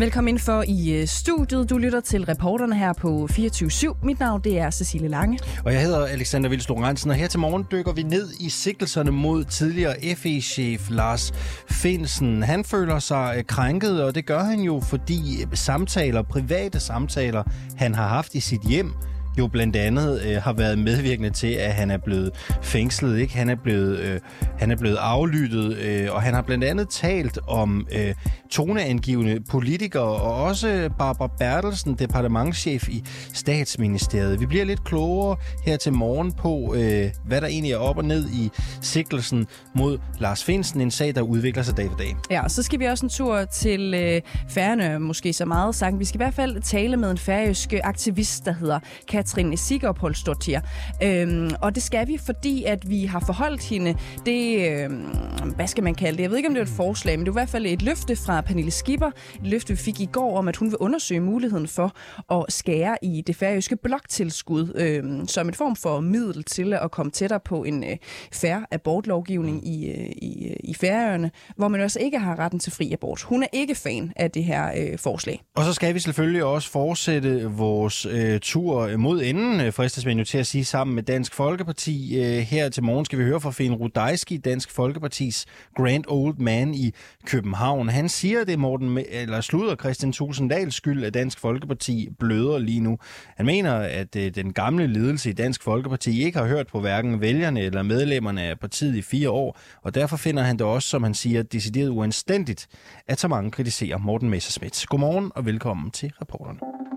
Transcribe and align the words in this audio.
Velkommen 0.00 0.28
ind 0.28 0.38
for 0.38 0.64
i 0.68 1.00
øh, 1.00 1.06
studiet. 1.06 1.70
Du 1.70 1.78
lytter 1.78 2.00
til 2.00 2.24
reporterne 2.24 2.76
her 2.76 2.92
på 2.92 3.28
24-7. 3.32 4.06
Mit 4.06 4.20
navn 4.20 4.40
det 4.44 4.58
er 4.58 4.70
Cecilie 4.70 5.08
Lange. 5.08 5.38
Og 5.64 5.72
jeg 5.72 5.82
hedder 5.82 6.06
Alexander 6.06 6.48
Vils 6.48 6.68
Lorentzen, 6.68 7.10
og 7.10 7.16
her 7.16 7.28
til 7.28 7.40
morgen 7.40 7.66
dykker 7.72 7.92
vi 7.92 8.02
ned 8.02 8.28
i 8.40 8.48
sigtelserne 8.48 9.10
mod 9.10 9.44
tidligere 9.44 9.94
FE-chef 10.16 10.90
Lars 10.90 11.32
Finsen. 11.70 12.42
Han 12.42 12.64
føler 12.64 12.98
sig 12.98 13.34
øh, 13.38 13.44
krænket, 13.44 14.04
og 14.04 14.14
det 14.14 14.26
gør 14.26 14.42
han 14.42 14.60
jo, 14.60 14.80
fordi 14.80 15.42
øh, 15.42 15.48
samtaler, 15.54 16.22
private 16.22 16.80
samtaler, 16.80 17.42
han 17.76 17.94
har 17.94 18.08
haft 18.08 18.34
i 18.34 18.40
sit 18.40 18.62
hjem, 18.62 18.92
jo 19.38 19.46
blandt 19.46 19.76
andet 19.76 20.22
øh, 20.26 20.42
har 20.42 20.52
været 20.52 20.78
medvirkende 20.78 21.30
til, 21.30 21.46
at 21.46 21.72
han 21.72 21.90
er 21.90 21.98
blevet 21.98 22.30
fængslet. 22.62 23.18
Ikke? 23.18 23.36
Han, 23.36 23.48
er 23.48 23.54
blevet, 23.54 23.98
øh, 23.98 24.20
han 24.58 24.70
er 24.70 24.76
blevet 24.76 24.96
aflyttet, 24.96 25.76
øh, 25.76 26.08
og 26.10 26.22
han 26.22 26.34
har 26.34 26.42
blandt 26.42 26.64
andet 26.64 26.88
talt 26.88 27.38
om 27.46 27.86
øh, 27.92 28.14
toneangivende 28.50 29.40
politikere, 29.50 30.02
og 30.02 30.34
også 30.34 30.90
Barbara 30.98 31.30
Bertelsen, 31.38 31.94
departementschef 31.94 32.88
i 32.88 33.04
statsministeriet. 33.32 34.40
Vi 34.40 34.46
bliver 34.46 34.64
lidt 34.64 34.84
klogere 34.84 35.36
her 35.64 35.76
til 35.76 35.92
morgen 35.92 36.32
på, 36.32 36.74
øh, 36.74 37.10
hvad 37.24 37.40
der 37.40 37.46
egentlig 37.46 37.72
er 37.72 37.76
op 37.76 37.96
og 37.96 38.04
ned 38.04 38.28
i 38.28 38.50
sigtelsen 38.80 39.46
mod 39.74 39.98
Lars 40.18 40.44
Finsen, 40.44 40.80
en 40.80 40.90
sag, 40.90 41.14
der 41.14 41.22
udvikler 41.22 41.62
sig 41.62 41.76
dag 41.76 41.88
for 41.90 41.96
dag. 41.96 42.16
Ja, 42.30 42.44
og 42.44 42.50
så 42.50 42.62
skal 42.62 42.80
vi 42.80 42.84
også 42.84 43.06
en 43.06 43.10
tur 43.10 43.44
til 43.44 43.94
øh, 43.94 44.20
Færøerne, 44.48 44.98
måske 44.98 45.32
så 45.32 45.44
meget 45.44 45.74
sagt. 45.74 45.98
Vi 45.98 46.04
skal 46.04 46.16
i 46.16 46.22
hvert 46.22 46.34
fald 46.34 46.62
tale 46.62 46.96
med 46.96 47.10
en 47.10 47.18
færøsk 47.18 47.74
aktivist, 47.84 48.44
der 48.44 48.52
hedder 48.52 48.78
Katrin 49.20 49.56
Sigurpolsdottir. 49.56 50.60
Øhm, 51.02 51.50
og 51.62 51.74
det 51.74 51.82
skal 51.82 52.08
vi, 52.08 52.18
fordi 52.26 52.64
at 52.64 52.90
vi 52.90 53.04
har 53.04 53.22
forholdt 53.26 53.62
hende 53.62 53.94
det, 54.26 54.70
øhm, 54.70 55.52
hvad 55.56 55.66
skal 55.66 55.84
man 55.84 55.94
kalde 55.94 56.16
det? 56.16 56.22
Jeg 56.22 56.30
ved 56.30 56.36
ikke, 56.36 56.48
om 56.48 56.54
det 56.54 56.60
er 56.60 56.64
et 56.64 56.72
forslag, 56.76 57.18
men 57.18 57.26
det 57.26 57.30
er 57.30 57.32
i 57.32 57.40
hvert 57.40 57.48
fald 57.48 57.66
et 57.66 57.82
løfte 57.82 58.16
fra 58.16 58.40
Pernille 58.40 58.70
Skipper. 58.70 59.06
Et 59.34 59.46
løfte, 59.46 59.72
vi 59.72 59.76
fik 59.76 60.00
i 60.00 60.08
går 60.12 60.38
om, 60.38 60.48
at 60.48 60.56
hun 60.56 60.68
vil 60.68 60.76
undersøge 60.76 61.20
muligheden 61.20 61.68
for 61.68 61.92
at 62.30 62.44
skære 62.48 62.96
i 63.02 63.22
det 63.26 63.36
færøske 63.36 63.76
bloktilskud 63.76 64.72
øhm, 64.74 65.28
som 65.28 65.48
en 65.48 65.54
form 65.54 65.76
for 65.76 66.00
middel 66.00 66.44
til 66.44 66.72
at 66.72 66.90
komme 66.90 67.12
tættere 67.12 67.40
på 67.40 67.64
en 67.64 67.84
øh, 67.84 67.96
færre 68.32 68.66
abortlovgivning 68.70 69.68
i, 69.68 69.90
øh, 69.90 70.10
i, 70.22 70.48
øh, 70.48 70.56
i 70.64 70.74
Færøerne, 70.74 71.30
hvor 71.56 71.68
man 71.68 71.80
også 71.80 72.00
ikke 72.00 72.18
har 72.18 72.38
retten 72.38 72.60
til 72.60 72.72
fri 72.72 72.92
abort. 72.92 73.22
Hun 73.22 73.42
er 73.42 73.48
ikke 73.52 73.74
fan 73.74 74.12
af 74.16 74.30
det 74.30 74.44
her 74.44 74.70
øh, 74.76 74.98
forslag. 74.98 75.42
Og 75.56 75.64
så 75.64 75.72
skal 75.72 75.94
vi 75.94 75.98
selvfølgelig 76.00 76.44
også 76.44 76.70
fortsætte 76.70 77.44
vores 77.44 78.06
øh, 78.06 78.40
tur 78.40 78.96
mod 78.96 79.09
enden, 79.18 79.60
øh, 79.60 79.72
fristes 79.72 80.06
man 80.06 80.18
jo 80.18 80.24
til 80.24 80.38
at 80.38 80.46
sige, 80.46 80.64
sammen 80.64 80.94
med 80.94 81.02
Dansk 81.02 81.34
Folkeparti. 81.34 82.20
Øh, 82.20 82.38
her 82.38 82.68
til 82.68 82.82
morgen 82.82 83.04
skal 83.04 83.18
vi 83.18 83.24
høre 83.24 83.40
fra 83.40 83.50
Finn 83.50 83.74
Rudajski, 83.74 84.36
Dansk 84.36 84.70
Folkepartis 84.70 85.46
Grand 85.76 86.04
Old 86.08 86.36
Man 86.38 86.74
i 86.74 86.92
København. 87.26 87.88
Han 87.88 88.08
siger, 88.08 88.44
det 88.44 88.52
er 88.52 88.56
Morten, 88.56 88.98
eller 89.08 89.40
slutter 89.40 89.76
Christian 89.76 90.12
Tulsendals 90.12 90.74
skyld, 90.74 91.04
at 91.04 91.14
Dansk 91.14 91.38
Folkeparti 91.38 92.08
bløder 92.18 92.58
lige 92.58 92.80
nu. 92.80 92.98
Han 93.36 93.46
mener, 93.46 93.74
at 93.74 94.16
øh, 94.16 94.34
den 94.34 94.52
gamle 94.52 94.86
ledelse 94.86 95.30
i 95.30 95.32
Dansk 95.32 95.62
Folkeparti 95.62 96.24
ikke 96.24 96.38
har 96.38 96.46
hørt 96.46 96.66
på 96.66 96.80
hverken 96.80 97.20
vælgerne 97.20 97.60
eller 97.60 97.82
medlemmerne 97.82 98.42
af 98.42 98.58
partiet 98.58 98.96
i 98.96 99.02
fire 99.02 99.30
år, 99.30 99.58
og 99.82 99.94
derfor 99.94 100.16
finder 100.16 100.42
han 100.42 100.58
det 100.58 100.66
også, 100.66 100.88
som 100.88 101.02
han 101.02 101.14
siger, 101.14 101.42
decideret 101.42 101.88
uanstændigt, 101.88 102.68
at 103.08 103.20
så 103.20 103.28
mange 103.28 103.50
kritiserer 103.50 103.98
Morten 103.98 104.30
Messerschmidt. 104.30 104.86
Godmorgen 104.88 105.32
og 105.34 105.46
velkommen 105.46 105.90
til 105.90 106.12
reporterne. 106.20 106.89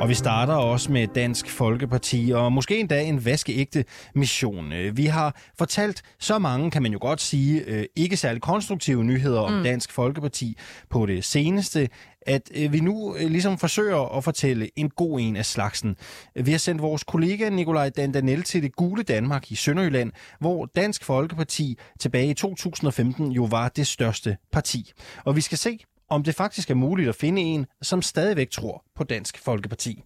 Og 0.00 0.08
vi 0.08 0.14
starter 0.14 0.54
også 0.54 0.92
med 0.92 1.06
Dansk 1.06 1.50
Folkeparti, 1.50 2.32
og 2.34 2.52
måske 2.52 2.78
endda 2.78 3.02
en 3.02 3.24
vaskeægte 3.24 3.84
mission. 4.14 4.72
Øh, 4.72 4.96
vi 4.96 5.06
har 5.06 5.36
fortalt 5.58 6.02
så 6.18 6.38
mange, 6.38 6.70
kan 6.70 6.82
man 6.82 6.92
jo 6.92 6.98
godt 7.00 7.20
sige, 7.20 7.64
øh, 7.66 7.84
ikke 7.96 8.16
særlig 8.16 8.42
konstruktive 8.42 9.04
nyheder 9.04 9.40
om 9.40 9.52
mm. 9.52 9.62
Dansk 9.62 9.92
Folkeparti 9.92 10.56
på 10.90 11.06
det 11.06 11.24
seneste, 11.24 11.88
at 12.26 12.50
øh, 12.54 12.72
vi 12.72 12.80
nu 12.80 13.16
ligesom 13.20 13.58
forsøger 13.58 14.16
at 14.16 14.24
fortælle 14.24 14.70
en 14.76 14.90
god 14.90 15.20
en 15.20 15.36
af 15.36 15.46
slagsen. 15.46 15.96
Vi 16.34 16.50
har 16.50 16.58
sendt 16.58 16.82
vores 16.82 17.04
kollega 17.04 17.48
Nikolaj 17.48 17.88
Dandanel 17.88 18.42
til 18.42 18.62
det 18.62 18.76
gule 18.76 19.02
Danmark 19.02 19.52
i 19.52 19.54
Sønderjylland, 19.54 20.12
hvor 20.40 20.64
Dansk 20.76 21.04
Folkeparti 21.04 21.78
tilbage 22.00 22.30
i 22.30 22.34
2015 22.34 23.32
jo 23.32 23.44
var 23.44 23.68
det 23.68 23.86
største 23.86 24.36
parti. 24.52 24.92
Og 25.24 25.36
vi 25.36 25.40
skal 25.40 25.58
se, 25.58 25.78
om 26.14 26.22
det 26.22 26.34
faktisk 26.34 26.70
er 26.70 26.74
muligt 26.74 27.08
at 27.08 27.14
finde 27.14 27.42
en, 27.42 27.66
som 27.82 28.02
stadigvæk 28.02 28.50
tror 28.50 28.84
på 28.96 29.04
Dansk 29.04 29.44
Folkeparti. 29.44 30.02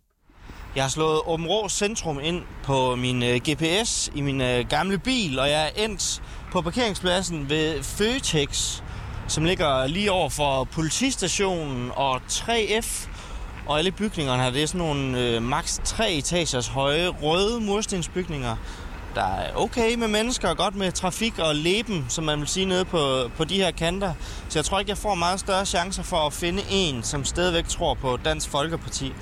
Jeg 0.76 0.84
har 0.84 0.88
slået 0.90 1.20
Åben 1.26 1.46
Rå 1.46 1.68
Centrum 1.68 2.20
ind 2.22 2.42
på 2.64 2.96
min 2.96 3.22
øh, 3.22 3.36
GPS 3.36 4.10
i 4.14 4.20
min 4.20 4.40
øh, 4.40 4.66
gamle 4.68 4.98
bil, 4.98 5.38
og 5.38 5.50
jeg 5.50 5.66
er 5.66 5.84
endt 5.84 6.22
på 6.52 6.60
parkeringspladsen 6.60 7.50
ved 7.50 7.82
Føtex, 7.82 8.82
som 9.28 9.44
ligger 9.44 9.86
lige 9.86 10.12
over 10.12 10.28
for 10.28 10.64
politistationen 10.64 11.90
og 11.96 12.16
3F. 12.16 13.08
Og 13.66 13.78
alle 13.78 13.90
bygningerne 13.92 14.42
her, 14.42 14.50
det 14.50 14.62
er 14.62 14.66
sådan 14.66 14.78
nogle 14.78 15.20
øh, 15.20 15.42
maks 15.42 15.80
3 15.84 16.12
etagers 16.12 16.68
høje 16.68 17.08
røde 17.08 17.60
murstensbygninger, 17.60 18.56
der 19.18 19.24
er 19.24 19.56
okay 19.56 19.94
med 19.94 20.08
mennesker 20.08 20.48
og 20.48 20.56
godt 20.56 20.74
med 20.74 20.92
trafik 20.92 21.38
og 21.38 21.54
leben, 21.54 22.06
som 22.08 22.24
man 22.24 22.40
vil 22.40 22.48
sige 22.48 22.66
nede 22.66 22.84
på, 22.84 23.30
på 23.36 23.44
de 23.44 23.54
her 23.54 23.70
kanter. 23.70 24.12
Så 24.48 24.58
jeg 24.58 24.64
tror 24.64 24.78
ikke, 24.78 24.90
jeg 24.90 24.98
får 24.98 25.14
meget 25.14 25.40
større 25.40 25.66
chancer 25.66 26.02
for 26.02 26.16
at 26.16 26.32
finde 26.32 26.62
en, 26.70 27.02
som 27.02 27.24
stadigvæk 27.24 27.68
tror 27.68 27.94
på 27.94 28.18
Dansk 28.24 28.48
Folkeparti. 28.48 29.12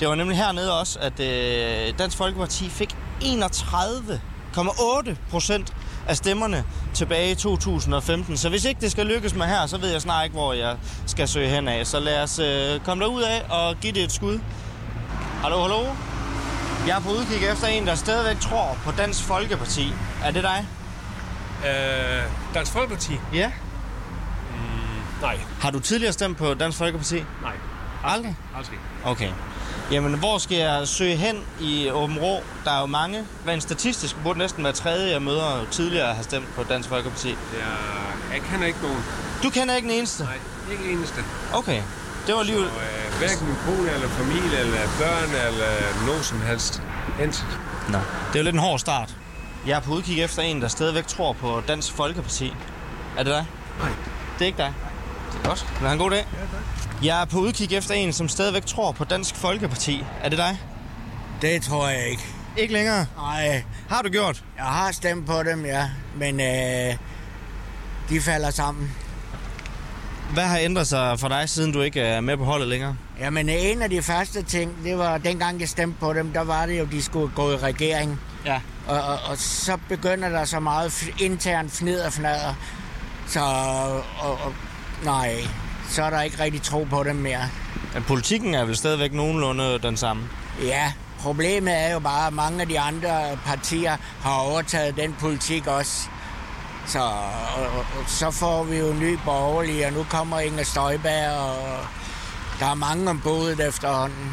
Det 0.00 0.08
var 0.08 0.14
nemlig 0.14 0.36
hernede 0.38 0.80
også, 0.80 0.98
at 0.98 1.20
øh, 1.20 1.98
Dansk 1.98 2.16
Folkeparti 2.16 2.68
fik 2.68 2.96
31,8 3.22 5.14
procent 5.30 5.72
af 6.08 6.16
stemmerne 6.16 6.64
tilbage 6.94 7.30
i 7.30 7.34
2015. 7.34 8.36
Så 8.36 8.48
hvis 8.48 8.64
ikke 8.64 8.80
det 8.80 8.90
skal 8.90 9.06
lykkes 9.06 9.34
med 9.34 9.46
her, 9.46 9.66
så 9.66 9.78
ved 9.78 9.90
jeg 9.92 10.00
snart 10.00 10.24
ikke, 10.24 10.36
hvor 10.36 10.52
jeg 10.52 10.76
skal 11.06 11.28
søge 11.28 11.48
hen 11.48 11.68
af. 11.68 11.86
Så 11.86 12.00
lad 12.00 12.22
os 12.22 12.38
øh, 12.38 12.80
komme 12.80 13.04
derud 13.04 13.22
af 13.22 13.42
og 13.50 13.76
give 13.80 13.92
det 13.92 14.02
et 14.02 14.12
skud. 14.12 14.38
Hallo, 15.42 15.60
hallo? 15.60 16.13
Jeg 16.86 16.96
er 16.96 17.00
på 17.00 17.10
udkig 17.10 17.48
efter 17.48 17.66
en, 17.66 17.86
der 17.86 17.94
stadigvæk 17.94 18.40
tror 18.40 18.78
på 18.84 18.90
Dansk 18.90 19.22
Folkeparti. 19.24 19.92
Er 20.24 20.30
det 20.30 20.42
dig? 20.42 20.66
Øh, 21.66 22.22
Dansk 22.54 22.72
Folkeparti? 22.72 23.12
Ja. 23.34 23.52
Mm, 24.50 25.20
nej. 25.20 25.38
Har 25.60 25.70
du 25.70 25.80
tidligere 25.80 26.12
stemt 26.12 26.38
på 26.38 26.54
Dansk 26.54 26.78
Folkeparti? 26.78 27.14
Nej. 27.42 27.52
Aldrig? 28.04 28.36
Aldrig. 28.56 28.78
Okay. 29.04 29.30
Jamen, 29.90 30.18
hvor 30.18 30.38
skal 30.38 30.56
jeg 30.56 30.88
søge 30.88 31.16
hen 31.16 31.44
i 31.60 31.90
Åben 31.90 32.18
Rå? 32.18 32.42
Der 32.64 32.70
er 32.70 32.80
jo 32.80 32.86
mange. 32.86 33.24
Hvad 33.44 33.54
en 33.54 33.60
statistisk 33.60 34.16
burde 34.22 34.38
næsten 34.38 34.64
være 34.64 34.72
tredje, 34.72 35.12
jeg 35.12 35.22
møder 35.22 35.64
tidligere 35.70 36.14
har 36.14 36.22
stemt 36.22 36.54
på 36.56 36.62
Dansk 36.62 36.88
Folkeparti. 36.88 37.28
Ja, 37.28 37.36
jeg 38.34 38.42
kender 38.50 38.66
ikke 38.66 38.78
nogen. 38.82 39.04
Du 39.42 39.50
kender 39.50 39.74
ikke 39.74 39.88
den 39.88 39.96
eneste? 39.96 40.24
Nej, 40.24 40.38
ikke 40.72 40.92
eneste. 40.92 41.24
Okay. 41.54 41.82
Det 42.26 42.34
var 42.34 42.42
lige... 42.42 42.56
Så, 42.56 42.64
øh, 42.64 43.18
hverken 43.18 43.46
min 43.46 43.56
kone, 43.66 43.90
eller 43.90 44.08
familie, 44.08 44.58
eller 44.58 44.78
børn, 44.98 45.30
eller 45.46 46.06
noget 46.06 46.24
som 46.24 46.40
helst. 46.42 46.82
Intet. 47.22 47.46
Nå, 47.88 47.98
det 47.98 48.34
er 48.34 48.38
jo 48.38 48.42
lidt 48.44 48.54
en 48.54 48.60
hård 48.60 48.78
start. 48.78 49.16
Jeg 49.66 49.76
er 49.76 49.80
på 49.80 49.92
udkig 49.92 50.22
efter 50.22 50.42
en, 50.42 50.62
der 50.62 50.68
stadigvæk 50.68 51.06
tror 51.06 51.32
på 51.32 51.62
Dansk 51.68 51.92
Folkeparti. 51.92 52.54
Er 53.18 53.22
det 53.22 53.32
dig? 53.32 53.46
Nej. 53.78 53.88
Det 54.38 54.42
er 54.42 54.46
ikke 54.46 54.58
dig? 54.58 54.72
Det 55.32 55.40
er 55.44 55.48
godt. 55.48 55.66
Vil 55.70 55.78
have 55.88 55.92
en 55.92 55.98
god 55.98 56.10
dag? 56.10 56.26
Ja, 56.32 56.40
tak. 56.40 57.04
Jeg 57.04 57.20
er 57.20 57.24
på 57.24 57.38
udkig 57.38 57.72
efter 57.72 57.94
en, 57.94 58.12
som 58.12 58.28
stadigvæk 58.28 58.66
tror 58.66 58.92
på 58.92 59.04
Dansk 59.04 59.34
Folkeparti. 59.36 60.04
Er 60.22 60.28
det 60.28 60.38
dig? 60.38 60.58
Det 61.42 61.62
tror 61.62 61.88
jeg 61.88 62.08
ikke. 62.10 62.22
Ikke 62.56 62.72
længere? 62.72 63.06
Nej. 63.16 63.64
Har 63.88 64.02
du 64.02 64.08
gjort? 64.08 64.44
Jeg 64.56 64.64
har 64.64 64.92
stemt 64.92 65.26
på 65.26 65.42
dem, 65.42 65.64
ja. 65.64 65.90
Men 66.16 66.40
øh, 66.40 66.96
de 68.08 68.20
falder 68.20 68.50
sammen. 68.50 68.90
Hvad 70.34 70.44
har 70.44 70.58
ændret 70.58 70.86
sig 70.86 71.20
for 71.20 71.28
dig, 71.28 71.48
siden 71.48 71.72
du 71.72 71.80
ikke 71.80 72.00
er 72.00 72.20
med 72.20 72.36
på 72.36 72.44
holdet 72.44 72.68
længere? 72.68 72.96
Jamen, 73.20 73.48
en 73.48 73.82
af 73.82 73.90
de 73.90 74.02
første 74.02 74.42
ting, 74.42 74.84
det 74.84 74.98
var, 74.98 75.18
dengang 75.18 75.60
jeg 75.60 75.68
stemte 75.68 76.00
på 76.00 76.12
dem, 76.12 76.32
der 76.32 76.40
var 76.40 76.66
det 76.66 76.78
jo, 76.78 76.84
de 76.84 77.02
skulle 77.02 77.34
gå 77.34 77.52
i 77.52 77.56
regering. 77.56 78.20
Ja. 78.46 78.60
Og, 78.86 79.00
og, 79.00 79.18
og 79.30 79.38
så 79.38 79.78
begynder 79.88 80.28
der 80.28 80.44
så 80.44 80.60
meget 80.60 81.10
internt 81.20 81.72
fnid 81.72 82.00
og 82.00 82.12
fnader. 82.12 82.54
Så, 83.26 83.40
og, 84.20 84.32
og, 84.44 84.54
nej, 85.04 85.34
så 85.88 86.02
er 86.02 86.10
der 86.10 86.22
ikke 86.22 86.42
rigtig 86.42 86.62
tro 86.62 86.86
på 86.90 87.02
dem 87.02 87.16
mere. 87.16 87.48
Men 87.94 88.02
politikken 88.02 88.54
er 88.54 88.64
vel 88.64 88.76
stadigvæk 88.76 89.12
nogenlunde 89.12 89.78
den 89.78 89.96
samme? 89.96 90.22
Ja, 90.62 90.92
problemet 91.20 91.74
er 91.80 91.92
jo 91.92 91.98
bare, 91.98 92.26
at 92.26 92.32
mange 92.32 92.60
af 92.60 92.68
de 92.68 92.80
andre 92.80 93.38
partier 93.46 93.96
har 94.20 94.34
overtaget 94.34 94.96
den 94.96 95.14
politik 95.20 95.66
også. 95.66 96.08
Så, 96.86 96.98
og, 97.56 97.66
og, 97.76 97.84
så 98.06 98.30
får 98.30 98.64
vi 98.64 98.76
jo 98.76 98.92
ny 98.92 99.18
borgerlige, 99.24 99.86
og 99.86 99.92
nu 99.92 100.06
kommer 100.10 100.40
Inger 100.40 100.64
Støjberg, 100.64 101.38
og 101.38 101.78
der 102.60 102.66
er 102.66 102.74
mange 102.74 103.10
om 103.10 103.20
bådet 103.20 103.68
efterhånden. 103.68 104.32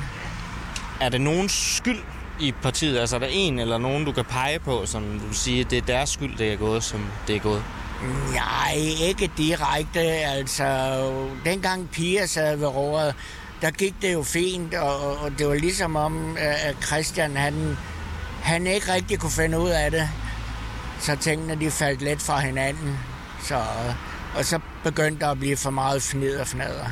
Er 1.02 1.10
det 1.10 1.22
nogens 1.22 1.76
skyld 1.78 2.00
i 2.40 2.52
partiet? 2.52 3.00
Altså 3.00 3.16
er 3.16 3.20
der 3.20 3.28
en 3.30 3.60
eller 3.60 3.78
nogen, 3.78 4.06
du 4.06 4.12
kan 4.12 4.26
pege 4.26 4.60
på, 4.60 4.86
som 4.86 5.22
du 5.28 5.34
siger, 5.34 5.66
det 5.66 5.78
er 5.78 5.82
deres 5.82 6.10
skyld, 6.10 6.38
det 6.38 6.54
er 6.54 6.58
gået, 6.58 6.84
som 6.84 7.06
det 7.28 7.36
er 7.36 7.40
gået? 7.40 7.64
Nej, 8.34 8.76
ikke 9.02 9.32
direkte. 9.38 10.00
Altså, 10.00 11.00
dengang 11.46 11.90
Pia 11.90 12.26
sad 12.26 12.58
ved 12.58 12.68
rådet, 12.68 13.16
der 13.62 13.72
gik 13.72 13.94
det 14.02 14.14
jo 14.14 14.24
fint, 14.24 14.74
og, 14.74 15.18
og 15.18 15.32
det 15.38 15.48
var 15.48 15.54
ligesom 15.54 15.96
om, 15.96 16.38
at 16.40 16.76
Christian, 16.86 17.36
han, 17.36 17.78
han 18.42 18.68
ikke 18.68 18.94
rigtig 18.94 19.20
kunne 19.20 19.32
finde 19.32 19.60
ud 19.60 19.70
af 19.70 19.92
det 19.92 20.10
så 21.02 21.16
tingene 21.16 21.60
de 21.60 21.72
faldt 21.72 22.02
let 22.02 22.22
fra 22.22 22.40
hinanden. 22.40 23.00
Så, 23.44 23.62
og 24.36 24.46
så 24.46 24.60
begyndte 24.84 25.26
der 25.26 25.32
at 25.32 25.40
blive 25.40 25.58
for 25.58 25.70
meget 25.70 26.02
fnid 26.02 26.36
og 26.38 26.48
fnader. 26.48 26.86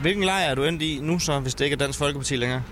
Hvilken 0.00 0.24
lejr 0.24 0.50
er 0.50 0.54
du 0.54 0.64
endt 0.64 0.82
i 0.82 0.98
nu 1.02 1.18
så, 1.18 1.40
hvis 1.40 1.54
det 1.54 1.64
ikke 1.64 1.74
er 1.74 1.78
Dansk 1.78 1.98
Folkeparti 1.98 2.36
længere? 2.36 2.62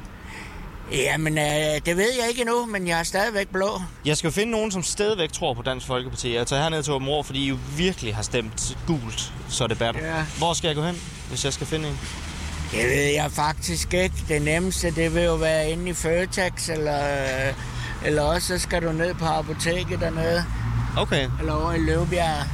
Jamen, 0.93 1.39
øh, 1.39 1.45
det 1.87 1.97
ved 1.97 2.13
jeg 2.21 2.29
ikke 2.29 2.41
endnu, 2.41 2.67
men 2.67 2.89
jeg 2.89 2.99
er 2.99 3.03
stadigvæk 3.03 3.49
blå. 3.49 3.81
Jeg 4.05 4.17
skal 4.17 4.29
jo 4.29 4.33
finde 4.33 4.53
nogen, 4.53 4.71
som 4.71 4.83
stadigvæk 4.83 5.33
tror 5.33 5.55
på 5.55 5.63
Dansk 5.63 5.87
Folkeparti. 5.87 6.35
Jeg 6.35 6.47
tager 6.47 6.63
herned 6.63 6.83
til 6.83 6.93
Åben 6.93 7.25
fordi 7.25 7.45
I 7.45 7.49
jo 7.49 7.59
virkelig 7.77 8.15
har 8.15 8.23
stemt 8.23 8.77
gult, 8.87 9.33
så 9.49 9.67
det 9.67 9.79
batter. 9.79 10.07
Ja. 10.07 10.25
Hvor 10.39 10.53
skal 10.53 10.69
jeg 10.69 10.77
gå 10.77 10.83
hen, 10.83 11.01
hvis 11.29 11.45
jeg 11.45 11.53
skal 11.53 11.67
finde 11.67 11.89
en? 11.89 11.99
Det 12.71 12.85
ved 12.85 13.13
jeg 13.15 13.31
faktisk 13.33 13.95
ikke. 13.95 14.15
Det 14.29 14.43
nemmeste, 14.43 14.91
det 14.91 15.15
vil 15.15 15.23
jo 15.23 15.35
være 15.35 15.71
inde 15.71 15.91
i 15.91 15.95
Føtex, 15.95 16.69
eller, 16.69 17.05
øh, 17.49 17.55
eller 18.05 18.23
også 18.23 18.49
så 18.49 18.59
skal 18.59 18.83
du 18.83 18.93
ned 18.93 19.15
på 19.15 19.25
apoteket 19.25 20.01
dernede, 20.01 20.45
Okay, 20.97 21.29
eller 21.39 21.53
over 21.53 21.73
i 21.73 21.79
Løvbjerg. 21.79 22.47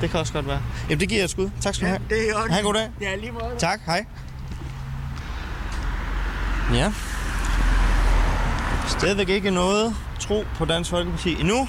det 0.00 0.10
kan 0.10 0.20
også 0.20 0.32
godt 0.32 0.46
være. 0.46 0.60
Jamen, 0.88 1.00
det 1.00 1.08
giver 1.08 1.20
jeg 1.20 1.24
et 1.24 1.30
skud. 1.30 1.50
Tak 1.60 1.74
skal 1.74 1.86
du 1.86 1.90
have. 1.90 2.00
det 2.10 2.18
er 2.28 2.28
jo 2.32 2.36
Ha' 2.50 2.58
en 2.58 2.64
god 2.64 2.74
dag. 2.74 2.90
Ja, 3.00 3.16
lige 3.16 3.32
måde. 3.32 3.54
Tak, 3.58 3.80
hej. 3.86 4.04
Ja. 6.72 6.92
Stadigvæk 8.88 9.28
ikke 9.28 9.50
noget 9.50 9.96
tro 10.20 10.44
på 10.56 10.64
Dansk 10.64 10.90
Folkeparti 10.90 11.40
endnu. 11.40 11.68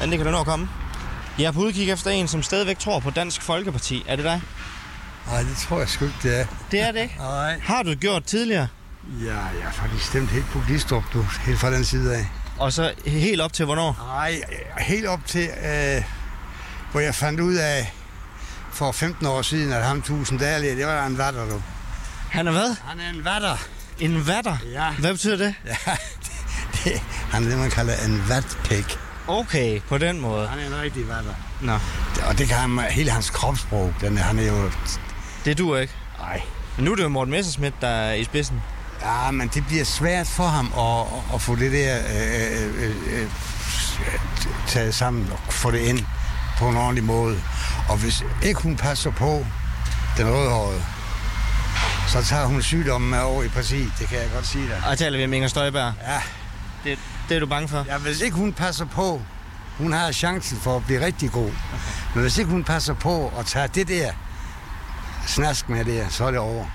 Men 0.00 0.10
det 0.10 0.18
kan 0.18 0.26
da 0.26 0.32
nå 0.32 0.40
at 0.40 0.46
komme. 0.46 0.68
Jeg 1.38 1.44
er 1.46 1.52
på 1.52 1.60
udkig 1.60 1.90
efter 1.90 2.10
en, 2.10 2.28
som 2.28 2.42
stadigvæk 2.42 2.78
tror 2.78 3.00
på 3.00 3.10
Dansk 3.10 3.42
Folkeparti. 3.42 4.04
Er 4.08 4.16
det 4.16 4.24
dig? 4.24 4.40
Nej, 5.26 5.40
det 5.42 5.56
tror 5.56 5.78
jeg 5.78 5.88
sgu 5.88 6.04
ikke, 6.04 6.16
det 6.22 6.40
er. 6.40 6.46
Det 6.70 6.80
er 6.80 6.92
det 6.92 7.00
ikke. 7.00 7.14
Nej. 7.18 7.60
Har 7.64 7.82
du 7.82 7.94
gjort 7.94 8.24
tidligere? 8.24 8.68
Ja, 9.24 9.34
jeg 9.34 9.64
har 9.64 9.72
faktisk 9.72 10.04
stemt 10.06 10.30
helt 10.30 10.46
på 10.52 10.60
Glistrup, 10.66 11.02
du. 11.12 11.22
Helt 11.46 11.58
fra 11.58 11.70
den 11.70 11.84
side 11.84 12.16
af. 12.16 12.26
Og 12.58 12.72
så 12.72 12.92
helt 13.06 13.40
op 13.40 13.52
til 13.52 13.64
hvornår? 13.64 13.96
Nej, 14.14 14.42
helt 14.78 15.06
op 15.06 15.20
til, 15.26 15.48
øh, 15.48 16.02
hvor 16.90 17.00
jeg 17.00 17.14
fandt 17.14 17.40
ud 17.40 17.54
af 17.54 17.92
for 18.72 18.92
15 18.92 19.26
år 19.26 19.42
siden, 19.42 19.72
at 19.72 19.84
ham 19.84 20.02
tusind 20.02 20.38
dage, 20.38 20.76
det 20.76 20.86
var 20.86 21.06
en 21.06 21.18
vatter, 21.18 21.44
du. 21.48 21.62
Han 22.30 22.46
er 22.46 22.52
hvad? 22.52 22.76
Han 22.84 23.00
er 23.00 23.08
en 23.10 23.24
vatter. 23.24 23.56
En 23.98 24.26
vatter? 24.26 24.56
Ja. 24.72 24.90
Hvad 24.98 25.12
betyder 25.12 25.36
det? 25.36 25.54
Ja, 25.66 25.76
det, 26.84 27.02
han 27.30 27.44
er 27.44 27.48
det, 27.48 27.58
man 27.58 27.70
kalder 27.70 27.94
en 28.06 28.28
vatpæk. 28.28 28.98
Okay, 29.26 29.80
på 29.88 29.98
den 29.98 30.20
måde. 30.20 30.48
Han 30.48 30.58
er 30.58 30.66
en 30.66 30.82
rigtig 30.82 31.08
vatter. 31.08 31.34
Nå, 31.60 31.72
Og 32.28 32.38
det 32.38 32.48
kan 32.48 32.56
han, 32.56 32.80
hele 32.90 33.10
hans 33.10 33.30
kropssprog, 33.30 33.94
den 34.00 34.16
han 34.18 34.38
er 34.38 34.46
jo... 34.46 34.70
det 35.44 35.58
duer 35.58 35.78
ikke. 35.78 35.92
Nej. 36.18 36.42
Men 36.76 36.84
nu 36.84 36.90
er 36.92 36.96
det 36.96 37.02
jo 37.02 37.08
Morten 37.08 37.30
Messerschmidt, 37.32 37.74
der 37.80 37.88
er 37.88 38.14
i 38.14 38.24
spidsen. 38.24 38.62
Ja, 39.02 39.30
men 39.30 39.48
det 39.48 39.66
bliver 39.66 39.84
svært 39.84 40.26
for 40.26 40.46
ham 40.46 40.72
at, 40.78 41.34
at 41.34 41.40
få 41.42 41.56
det 41.56 41.72
der 41.72 41.98
øh, 41.98 42.84
øh, 42.84 43.20
øh, 43.22 43.30
taget 44.66 44.94
sammen 44.94 45.30
og 45.46 45.52
få 45.52 45.70
det 45.70 45.78
ind 45.78 46.00
på 46.58 46.68
en 46.68 46.76
ordentlig 46.76 47.04
måde. 47.04 47.40
Og 47.88 47.96
hvis 47.96 48.24
ikke 48.42 48.60
hun 48.62 48.76
passer 48.76 49.10
på 49.10 49.46
den 50.16 50.26
rødhårede, 50.26 50.82
så 52.08 52.24
tager 52.24 52.46
hun 52.46 52.62
sygdommen 52.62 53.10
med 53.10 53.18
over 53.18 53.42
i 53.42 53.48
partiet. 53.48 53.92
Det 53.98 54.08
kan 54.08 54.18
jeg 54.18 54.28
godt 54.34 54.46
sige 54.46 54.68
dig. 54.68 54.82
Og 54.90 54.98
taler 54.98 55.18
vi 55.18 55.24
om 55.24 55.32
Inger 55.32 55.48
Støjberg. 55.48 55.92
Ja, 56.06 56.20
Det, 56.84 56.98
det 57.28 57.36
er 57.36 57.40
du 57.40 57.46
bange 57.46 57.68
for? 57.68 57.84
ja, 57.88 57.98
hvis 57.98 58.20
ikke 58.20 58.36
hun 58.36 58.52
passer 58.52 58.84
på, 58.84 59.22
hun 59.78 59.92
har 59.92 60.12
chancen 60.12 60.58
for 60.60 60.76
at 60.76 60.84
blive 60.84 61.06
rigtig 61.06 61.30
god. 61.32 61.50
Men 62.14 62.22
hvis 62.22 62.38
ikke 62.38 62.50
hun 62.50 62.64
passer 62.64 62.94
på 62.94 63.32
at 63.38 63.46
tage 63.46 63.68
det 63.68 63.88
der 63.88 64.12
snask 65.26 65.68
med 65.68 65.84
det, 65.84 66.06
så 66.10 66.24
er 66.24 66.30
det 66.30 66.40
over. 66.40 66.66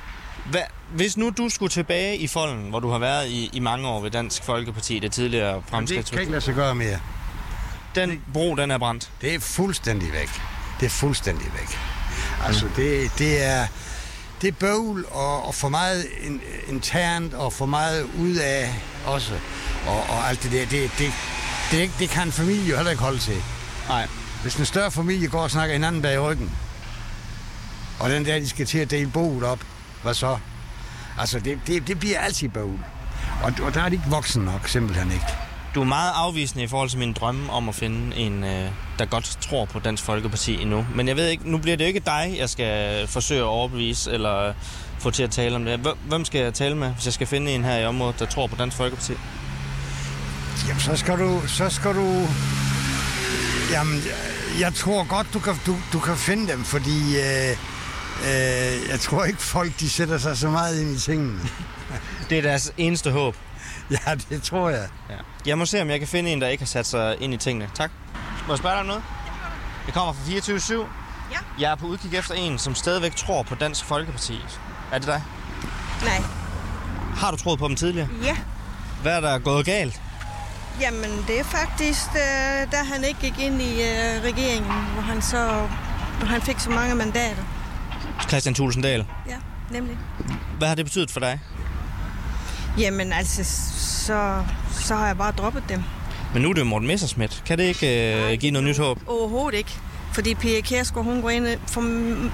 Hvad, 0.51 0.61
hvis 0.95 1.17
nu 1.17 1.29
du 1.29 1.49
skulle 1.49 1.69
tilbage 1.69 2.17
i 2.17 2.27
folden, 2.27 2.69
hvor 2.69 2.79
du 2.79 2.89
har 2.89 2.99
været 2.99 3.29
i, 3.29 3.49
i 3.53 3.59
mange 3.59 3.87
år 3.87 4.01
ved 4.01 4.11
Dansk 4.11 4.43
Folkeparti, 4.43 4.99
det 4.99 5.11
tidligere 5.11 5.53
Men 5.53 5.61
det 5.61 5.69
fremskridt, 5.69 6.11
kan 6.11 6.19
ikke 6.19 6.31
lade 6.31 6.41
sig 6.41 6.55
gøre 6.55 6.75
mere. 6.75 6.99
den 7.95 8.23
bro, 8.33 8.55
den 8.55 8.71
er 8.71 8.77
brændt. 8.77 9.11
Det 9.21 9.35
er 9.35 9.39
fuldstændig 9.39 10.13
væk. 10.13 10.29
Det 10.79 10.85
er 10.85 10.89
fuldstændig 10.89 11.45
væk. 11.53 11.79
Altså, 12.45 12.65
det, 12.75 13.11
det 13.17 13.43
er... 13.43 13.67
Det 14.41 14.49
er 14.49 14.53
bøvl 14.59 15.05
og, 15.11 15.47
og 15.47 15.55
for 15.55 15.69
meget 15.69 16.05
in, 16.21 16.41
internt 16.67 17.33
og 17.33 17.53
for 17.53 17.65
meget 17.65 18.07
ud 18.19 18.35
af 18.35 18.75
også. 19.05 19.33
Og, 19.87 20.03
og 20.09 20.29
alt 20.29 20.43
det 20.43 20.51
der, 20.51 20.65
det, 20.65 20.91
det, 20.97 21.11
det, 21.71 21.91
det 21.99 22.09
kan 22.09 22.27
en 22.27 22.31
familie 22.31 22.69
jo 22.69 22.75
heller 22.75 22.91
ikke 22.91 23.03
holde 23.03 23.19
til. 23.19 23.43
Nej. 23.87 24.07
Hvis 24.41 24.55
en 24.55 24.65
større 24.65 24.91
familie 24.91 25.27
går 25.27 25.41
og 25.41 25.51
snakker 25.51 25.73
hinanden 25.73 26.01
bag 26.01 26.21
ryggen, 26.21 26.51
og 27.99 28.09
den 28.09 28.25
der, 28.25 28.39
de 28.39 28.49
skal 28.49 28.65
til 28.65 28.77
at 28.77 28.91
dele 28.91 29.09
boet 29.11 29.43
op, 29.43 29.59
hvad 30.03 30.13
så? 30.13 30.37
Altså, 31.19 31.39
det, 31.39 31.59
det, 31.67 31.87
det 31.87 31.99
bliver 31.99 32.19
altid 32.19 32.49
bøvl. 32.49 32.79
Og, 33.43 33.53
og 33.61 33.73
der 33.73 33.81
er 33.81 33.89
de 33.89 33.95
ikke 33.95 34.07
voksen 34.09 34.41
nok, 34.43 34.67
simpelthen 34.67 35.11
ikke. 35.11 35.25
Du 35.75 35.81
er 35.81 35.85
meget 35.85 36.11
afvisende 36.15 36.63
i 36.63 36.67
forhold 36.67 36.89
til 36.89 36.99
min 36.99 37.13
drømme 37.13 37.51
om 37.51 37.69
at 37.69 37.75
finde 37.75 38.15
en, 38.15 38.43
øh, 38.43 38.69
der 38.99 39.05
godt 39.05 39.37
tror 39.41 39.65
på 39.65 39.79
Dansk 39.79 40.03
Folkeparti 40.03 40.61
endnu. 40.61 40.85
Men 40.95 41.07
jeg 41.07 41.15
ved 41.15 41.27
ikke, 41.27 41.51
nu 41.51 41.57
bliver 41.57 41.77
det 41.77 41.83
jo 41.83 41.87
ikke 41.87 41.99
dig, 42.05 42.35
jeg 42.39 42.49
skal 42.49 43.07
forsøge 43.07 43.39
at 43.39 43.45
overbevise 43.45 44.11
eller 44.11 44.53
få 44.99 45.11
til 45.11 45.23
at 45.23 45.31
tale 45.31 45.55
om 45.55 45.65
det. 45.65 45.79
Hvem- 45.79 45.97
Hvem 46.07 46.25
skal 46.25 46.41
jeg 46.41 46.53
tale 46.53 46.75
med, 46.77 46.89
hvis 46.89 47.05
jeg 47.05 47.13
skal 47.13 47.27
finde 47.27 47.51
en 47.51 47.63
her 47.63 47.77
i 47.77 47.85
området, 47.85 48.19
der 48.19 48.25
tror 48.25 48.47
på 48.47 48.55
Dansk 48.55 48.77
Folkeparti? 48.77 49.13
Jamen, 50.67 50.81
så 50.81 50.95
skal 50.95 51.19
du... 51.19 51.41
Så 51.47 51.69
skal 51.69 51.93
du 51.95 52.27
jamen, 53.71 53.95
jeg- 53.95 54.59
jeg 54.59 54.73
tror 54.73 55.03
godt, 55.03 55.27
du 55.33 55.39
kan, 55.39 55.53
du, 55.65 55.75
du 55.93 55.99
kan 55.99 56.17
finde 56.17 56.51
dem, 56.51 56.63
fordi 56.63 57.17
øh, 57.17 57.57
øh, 58.23 58.89
jeg 58.89 58.99
tror 58.99 59.23
ikke, 59.25 59.41
folk 59.41 59.79
de 59.79 59.89
sætter 59.89 60.17
sig 60.17 60.37
så 60.37 60.49
meget 60.49 60.81
ind 60.81 60.95
i 60.95 60.99
tingene. 60.99 61.39
Det 62.29 62.37
er 62.37 62.41
deres 62.41 62.71
eneste 62.77 63.11
håb. 63.11 63.35
ja, 63.91 64.15
det 64.29 64.43
tror 64.43 64.69
jeg. 64.69 64.87
Ja. 65.09 65.15
Jeg 65.45 65.57
må 65.57 65.65
se, 65.65 65.81
om 65.81 65.89
jeg 65.89 65.99
kan 65.99 66.07
finde 66.07 66.31
en, 66.31 66.41
der 66.41 66.47
ikke 66.47 66.61
har 66.61 66.67
sat 66.67 66.85
sig 66.85 67.21
ind 67.21 67.33
i 67.33 67.37
tingene. 67.37 67.69
Tak. 67.75 67.91
Må 68.47 68.53
jeg 68.53 68.57
spørge 68.57 68.73
dig 68.73 68.79
om 68.79 68.85
noget? 68.85 69.03
Det 69.85 69.93
kommer 69.93 70.13
fra 70.13 70.21
24 70.25 70.85
Ja. 71.31 71.37
Jeg 71.59 71.71
er 71.71 71.75
på 71.75 71.85
udkig 71.85 72.15
efter 72.15 72.33
en, 72.35 72.57
som 72.59 72.75
stadigvæk 72.75 73.15
tror 73.15 73.43
på 73.43 73.55
Dansk 73.55 73.85
Folkeparti. 73.85 74.39
Er 74.91 74.97
det 74.97 75.07
dig? 75.07 75.23
Nej. 76.03 76.21
Har 77.15 77.31
du 77.31 77.37
troet 77.37 77.59
på 77.59 77.67
dem 77.67 77.75
tidligere? 77.75 78.07
Ja. 78.23 78.37
Hvad 79.01 79.15
er 79.17 79.19
der 79.21 79.39
gået 79.39 79.65
galt? 79.65 80.01
Jamen, 80.81 81.25
det 81.27 81.39
er 81.39 81.43
faktisk, 81.43 82.09
øh, 82.15 82.71
da 82.71 82.77
han 82.93 83.03
ikke 83.03 83.19
gik 83.19 83.39
ind 83.39 83.61
i 83.61 83.81
øh, 83.81 84.23
regeringen, 84.23 84.71
hvor 84.93 85.01
han 85.01 85.21
så 85.21 85.67
hvor 86.17 86.27
han 86.27 86.41
fik 86.41 86.59
så 86.59 86.69
mange 86.69 86.95
mandater. 86.95 87.43
Christian 88.27 88.55
Tulsendal. 88.55 89.05
Ja, 89.29 89.35
nemlig. 89.71 89.97
Hvad 90.57 90.67
har 90.67 90.75
det 90.75 90.85
betydet 90.85 91.11
for 91.11 91.19
dig? 91.19 91.39
Jamen, 92.77 93.13
altså, 93.13 93.43
så, 94.05 94.43
så 94.71 94.95
har 94.95 95.07
jeg 95.07 95.17
bare 95.17 95.31
droppet 95.31 95.63
dem. 95.69 95.83
Men 96.33 96.41
nu 96.41 96.49
er 96.49 96.53
det 96.53 96.61
jo 96.61 96.65
Morten 96.65 96.87
Messerschmidt. 96.87 97.43
Kan 97.45 97.57
det 97.57 97.63
ikke 97.63 98.15
øh, 98.31 98.39
give 98.39 98.51
noget 98.51 98.67
nyt 98.67 98.77
håb? 98.77 98.99
Overhovedet 99.07 99.57
ikke. 99.57 99.71
Fordi 100.13 100.35
Pia 100.35 100.61
Kjærsgaard, 100.61 101.05
hun 101.05 101.21
går 101.21 101.29
ind... 101.29 101.47
For 101.67 101.81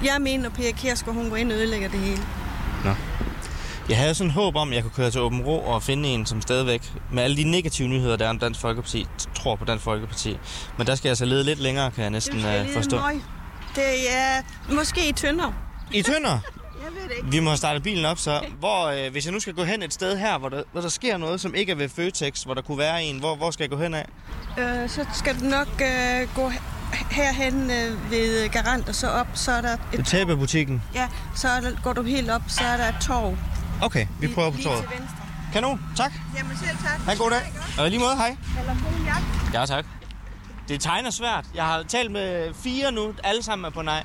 jeg 0.06 0.22
mener, 0.22 0.46
at 0.50 0.56
Pia 0.56 0.72
Kjærsgaard, 0.72 1.16
hun 1.16 1.30
går 1.30 1.36
ind 1.36 1.52
og 1.52 1.58
ødelægger 1.58 1.90
det 1.90 2.00
hele. 2.00 2.22
Jeg 3.90 3.98
havde 3.98 4.16
sådan 4.16 4.32
håb 4.32 4.56
om, 4.56 4.70
at 4.70 4.76
jeg 4.76 4.84
kunne 4.84 4.92
køre 4.96 5.12
til 5.12 5.22
Åben 5.22 5.42
Rå 5.42 5.58
og 5.58 5.84
finde 5.84 6.10
en, 6.10 6.26
som 6.26 6.42
stadigvæk, 6.42 6.94
med 7.12 7.24
alle 7.24 7.38
de 7.38 7.44
negative 7.44 7.88
nyheder, 7.88 8.16
der 8.16 8.26
er 8.26 8.30
om 8.30 8.40
Dansk 8.40 8.60
Folkeparti, 8.60 9.08
tror 9.36 9.56
på 9.56 9.66
Dansk 9.66 9.84
Folkeparti. 9.84 10.38
Men 10.78 10.88
der 10.88 10.96
skal 10.96 11.08
jeg 11.08 11.12
altså 11.12 11.26
lede 11.26 11.44
lidt 11.44 11.60
længere, 11.60 11.92
kan 11.92 12.02
jeg 12.02 12.12
næsten 12.12 12.46
øh, 12.46 12.74
forstå. 12.74 13.00
Det 13.76 14.12
er 14.12 14.42
måske 14.76 15.10
i 15.10 15.12
tynder. 15.12 15.54
I 15.92 16.02
Tønder? 16.02 16.30
Jeg 16.84 16.92
ved 16.96 17.10
det 17.10 17.12
ikke. 17.18 17.32
Vi 17.32 17.40
må 17.40 17.50
have 17.50 17.58
startet 17.58 17.84
bilen 17.84 18.06
op 18.06 18.18
så. 18.18 18.42
Hvor, 18.60 18.88
øh, 18.88 19.12
hvis 19.12 19.26
jeg 19.26 19.34
nu 19.34 19.40
skal 19.40 19.54
gå 19.54 19.64
hen 19.64 19.84
et 19.84 19.94
sted 19.94 20.18
her, 20.18 20.38
hvor 20.38 20.50
der, 20.50 20.64
hvor 20.72 20.82
der 20.82 20.90
sker 20.90 21.18
noget, 21.18 21.42
som 21.42 21.56
ikke 21.56 21.72
er 21.72 21.76
ved 21.76 21.90
Føtex, 21.90 22.44
hvor 22.44 22.54
der 22.54 22.62
kunne 22.62 22.78
være 22.78 23.04
en, 23.04 23.20
hvor, 23.20 23.36
hvor 23.36 23.52
skal 23.52 23.64
jeg 23.64 23.70
gå 23.70 23.78
hen 23.78 23.94
af? 23.94 24.06
Øh, 24.60 24.90
så 24.90 25.06
skal 25.14 25.40
du 25.40 25.46
nok 25.46 25.68
øh, 25.82 26.36
gå 26.36 26.52
herhen 27.12 27.72
øh, 27.72 28.12
ved 28.12 28.50
Garant, 28.50 28.90
og 28.90 28.96
så 28.96 29.08
op, 29.10 29.28
så 29.34 29.52
er 29.52 29.62
der 29.62 29.78
Det 29.92 30.00
et 30.00 30.06
tæppebutikken. 30.08 30.84
Ja, 30.96 31.08
så 31.36 31.48
er 31.48 31.62
der, 31.62 31.72
går 31.84 31.94
du 31.94 32.04
helt 32.04 32.30
op, 32.30 32.42
så 32.48 32.64
er 32.64 32.78
der 32.78 32.90
et 32.90 32.96
torv. 33.02 33.38
Okay, 33.82 34.08
vi 34.20 34.28
prøver 34.28 34.50
på 34.50 34.56
Lige 34.58 34.66
toget. 34.68 34.80
til 34.82 34.90
venstre. 35.00 35.16
Kanon, 35.54 35.82
tak. 35.98 36.12
Jamen 36.38 36.58
selv 36.58 36.78
tak. 36.78 37.00
Ha' 37.06 37.12
en 37.12 37.18
god 37.18 37.30
dag. 37.32 37.54
Og 37.80 37.90
lige 37.90 38.00
måde, 38.00 38.16
hej. 38.16 38.36
Eller 38.60 38.74
god 38.74 39.06
jagt. 39.06 39.54
Ja, 39.54 39.66
tak. 39.66 39.86
Det 40.68 40.82
tegner 40.82 41.10
svært. 41.10 41.46
Jeg 41.56 41.64
har 41.66 41.84
talt 41.84 42.12
med 42.12 42.54
fire 42.64 42.92
nu. 42.92 43.14
Alle 43.24 43.44
sammen 43.44 43.66
er 43.66 43.70
på 43.70 43.82
nej. 43.82 44.04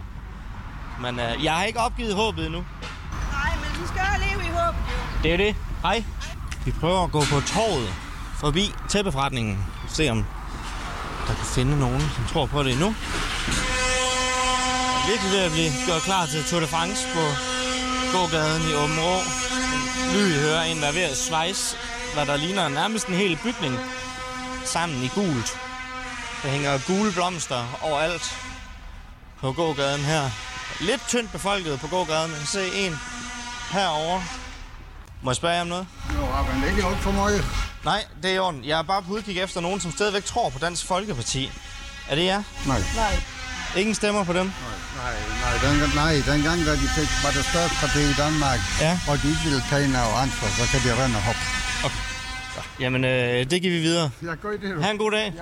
Men 1.01 1.21
øh, 1.21 1.45
jeg 1.45 1.53
har 1.55 1.65
ikke 1.65 1.81
opgivet 1.81 2.15
håbet 2.15 2.47
endnu. 2.47 2.65
Nej, 3.33 3.53
men 3.63 3.83
vi 3.83 3.87
skal 3.87 4.01
jo 4.13 4.27
leve 4.27 4.49
i 4.49 4.51
håb. 4.51 4.75
Det 5.23 5.33
er 5.33 5.37
det. 5.37 5.57
Hej. 5.83 6.05
Vi 6.65 6.73
prøver 6.81 7.05
at 7.05 7.13
gå 7.13 7.21
på 7.21 7.41
torvet 7.41 7.95
forbi 8.41 8.75
tæppeforretningen. 8.89 9.59
Se 9.89 10.11
om 10.11 10.25
der 11.27 11.35
kan 11.35 11.47
finde 11.55 11.79
nogen, 11.79 12.01
som 12.01 12.25
tror 12.33 12.47
på 12.47 12.63
det 12.63 12.73
endnu. 12.73 12.95
Virkelig 15.09 15.31
ved 15.33 15.43
at 15.49 15.53
blive 15.53 15.71
gjort 15.87 16.03
klar 16.03 16.27
til 16.27 16.45
Tour 16.45 16.61
de 16.61 16.67
France 16.67 17.07
på 17.15 17.25
gågaden 18.15 18.63
i 18.71 18.75
Åben 18.75 18.99
Rå. 19.01 19.17
Lyd 20.15 20.41
hører 20.41 20.63
en, 20.63 20.77
der 20.83 20.89
er 20.89 20.93
ved 20.93 21.03
at 21.03 21.17
svejse, 21.17 21.77
hvad 22.15 22.27
der 22.27 22.37
ligner 22.37 22.69
nærmest 22.69 23.07
en 23.07 23.15
hel 23.15 23.39
bygning 23.45 23.75
sammen 24.65 25.03
i 25.03 25.09
gult. 25.09 25.51
Der 26.43 26.49
hænger 26.49 26.79
gule 26.87 27.13
blomster 27.13 27.79
overalt 27.83 28.44
på 29.45 29.53
gågaden 29.53 30.01
her. 30.01 30.31
Lidt 30.81 31.03
tyndt 31.09 31.33
befolket 31.33 31.81
på 31.81 31.87
gågaden. 31.87 32.31
Kan 32.31 32.47
se 32.47 32.65
en 32.75 32.99
herovre. 33.71 34.23
Må 35.23 35.31
jeg 35.31 35.37
spørge 35.37 35.55
jer 35.55 35.61
om 35.61 35.67
noget? 35.67 35.87
Jo, 36.15 36.27
men 36.55 36.69
ikke 36.71 36.81
jo 36.83 36.97
for 36.97 37.13
meget. 37.13 37.45
Nej, 37.85 38.05
det 38.23 38.31
er 38.31 38.35
i 38.35 38.39
orden. 38.39 38.65
Jeg 38.65 38.79
er 38.79 38.83
bare 38.83 39.03
på 39.03 39.13
udkig 39.13 39.39
efter 39.41 39.61
nogen, 39.61 39.81
som 39.81 39.93
stadigvæk 39.93 40.25
tror 40.25 40.49
på 40.51 40.59
Dansk 40.59 40.87
Folkeparti. 40.87 41.51
Er 42.09 42.15
det 42.15 42.25
jer? 42.25 42.43
Nej. 42.67 42.83
Ingen 43.77 43.95
stemmer 43.95 44.25
på 44.25 44.33
dem? 44.33 44.47
Nej, 44.47 45.15
nej, 45.45 45.55
den, 45.65 45.91
nej, 45.95 46.15
dengang, 46.27 46.67
da 46.67 46.73
de 46.73 46.89
fik, 46.99 47.09
var 47.25 47.31
det 47.31 47.45
største 47.45 47.77
parti 47.81 48.01
i 48.11 48.15
Danmark, 48.19 48.61
Ja. 48.81 49.01
og 49.09 49.23
de 49.23 49.29
ikke 49.29 49.41
ville 49.45 49.63
tage 49.71 49.89
noget 49.89 50.15
ansvar, 50.23 50.49
så 50.49 50.65
kan 50.73 50.81
de 50.85 51.03
rende 51.05 51.17
og 51.17 51.23
hoppe. 51.23 51.41
Jamen, 52.81 53.05
øh, 53.05 53.51
det 53.51 53.63
giver 53.63 53.75
vi 53.75 53.81
videre. 53.81 54.11
Jeg 54.23 54.37
gør 54.43 54.51
det, 54.51 54.77
du. 54.77 54.83
Ha' 54.83 54.91
en 54.91 54.99
god 54.99 55.11
dag. 55.11 55.33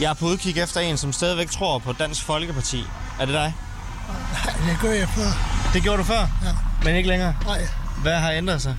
Jeg 0.00 0.10
er 0.10 0.14
på 0.14 0.26
udkig 0.26 0.58
efter 0.58 0.80
en, 0.80 0.96
som 0.96 1.12
stadigvæk 1.12 1.50
tror 1.50 1.78
på 1.78 1.92
Dansk 1.92 2.22
Folkeparti. 2.24 2.84
Er 3.20 3.24
det 3.26 3.34
dig? 3.34 3.54
Det 4.66 4.78
gør 4.82 4.92
jeg 4.92 5.08
før. 5.08 5.30
Det 5.72 5.82
gjorde 5.82 5.98
du 5.98 6.04
før? 6.04 6.20
Ja. 6.44 6.52
Men 6.84 6.94
ikke 6.96 7.08
længere? 7.08 7.34
Nej, 7.46 7.60
Hvad 8.02 8.16
har 8.16 8.30
ændret 8.32 8.62
sig? 8.62 8.76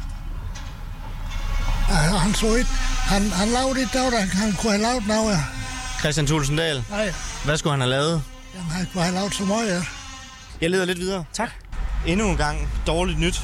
han, 1.89 2.17
han 2.19 2.33
så 2.33 2.55
ikke. 2.55 2.69
Han, 2.99 3.31
han 3.31 3.47
lavede 3.47 3.81
et 3.81 3.89
dag, 3.93 4.11
der 4.11 4.19
han 4.37 4.53
kunne 4.53 4.71
have 4.71 4.81
lavet 4.81 5.07
noget. 5.07 5.31
ja. 5.33 5.39
Christian 5.99 6.27
Thulesen 6.27 6.55
Dahl. 6.57 6.83
Nej, 6.89 7.13
Hvad 7.45 7.57
skulle 7.57 7.71
han 7.73 7.79
have 7.81 7.89
lavet? 7.89 8.23
jamen, 8.55 8.71
han 8.71 8.87
kunne 8.93 9.03
have 9.03 9.15
lavet 9.15 9.33
så 9.35 9.43
meget. 9.43 9.67
Ja. 9.75 9.81
Jeg 10.61 10.69
leder 10.69 10.85
lidt 10.85 10.99
videre. 10.99 11.23
Tak. 11.33 11.49
Endnu 12.05 12.29
en 12.29 12.37
gang 12.37 12.69
dårligt 12.87 13.19
nyt. 13.19 13.41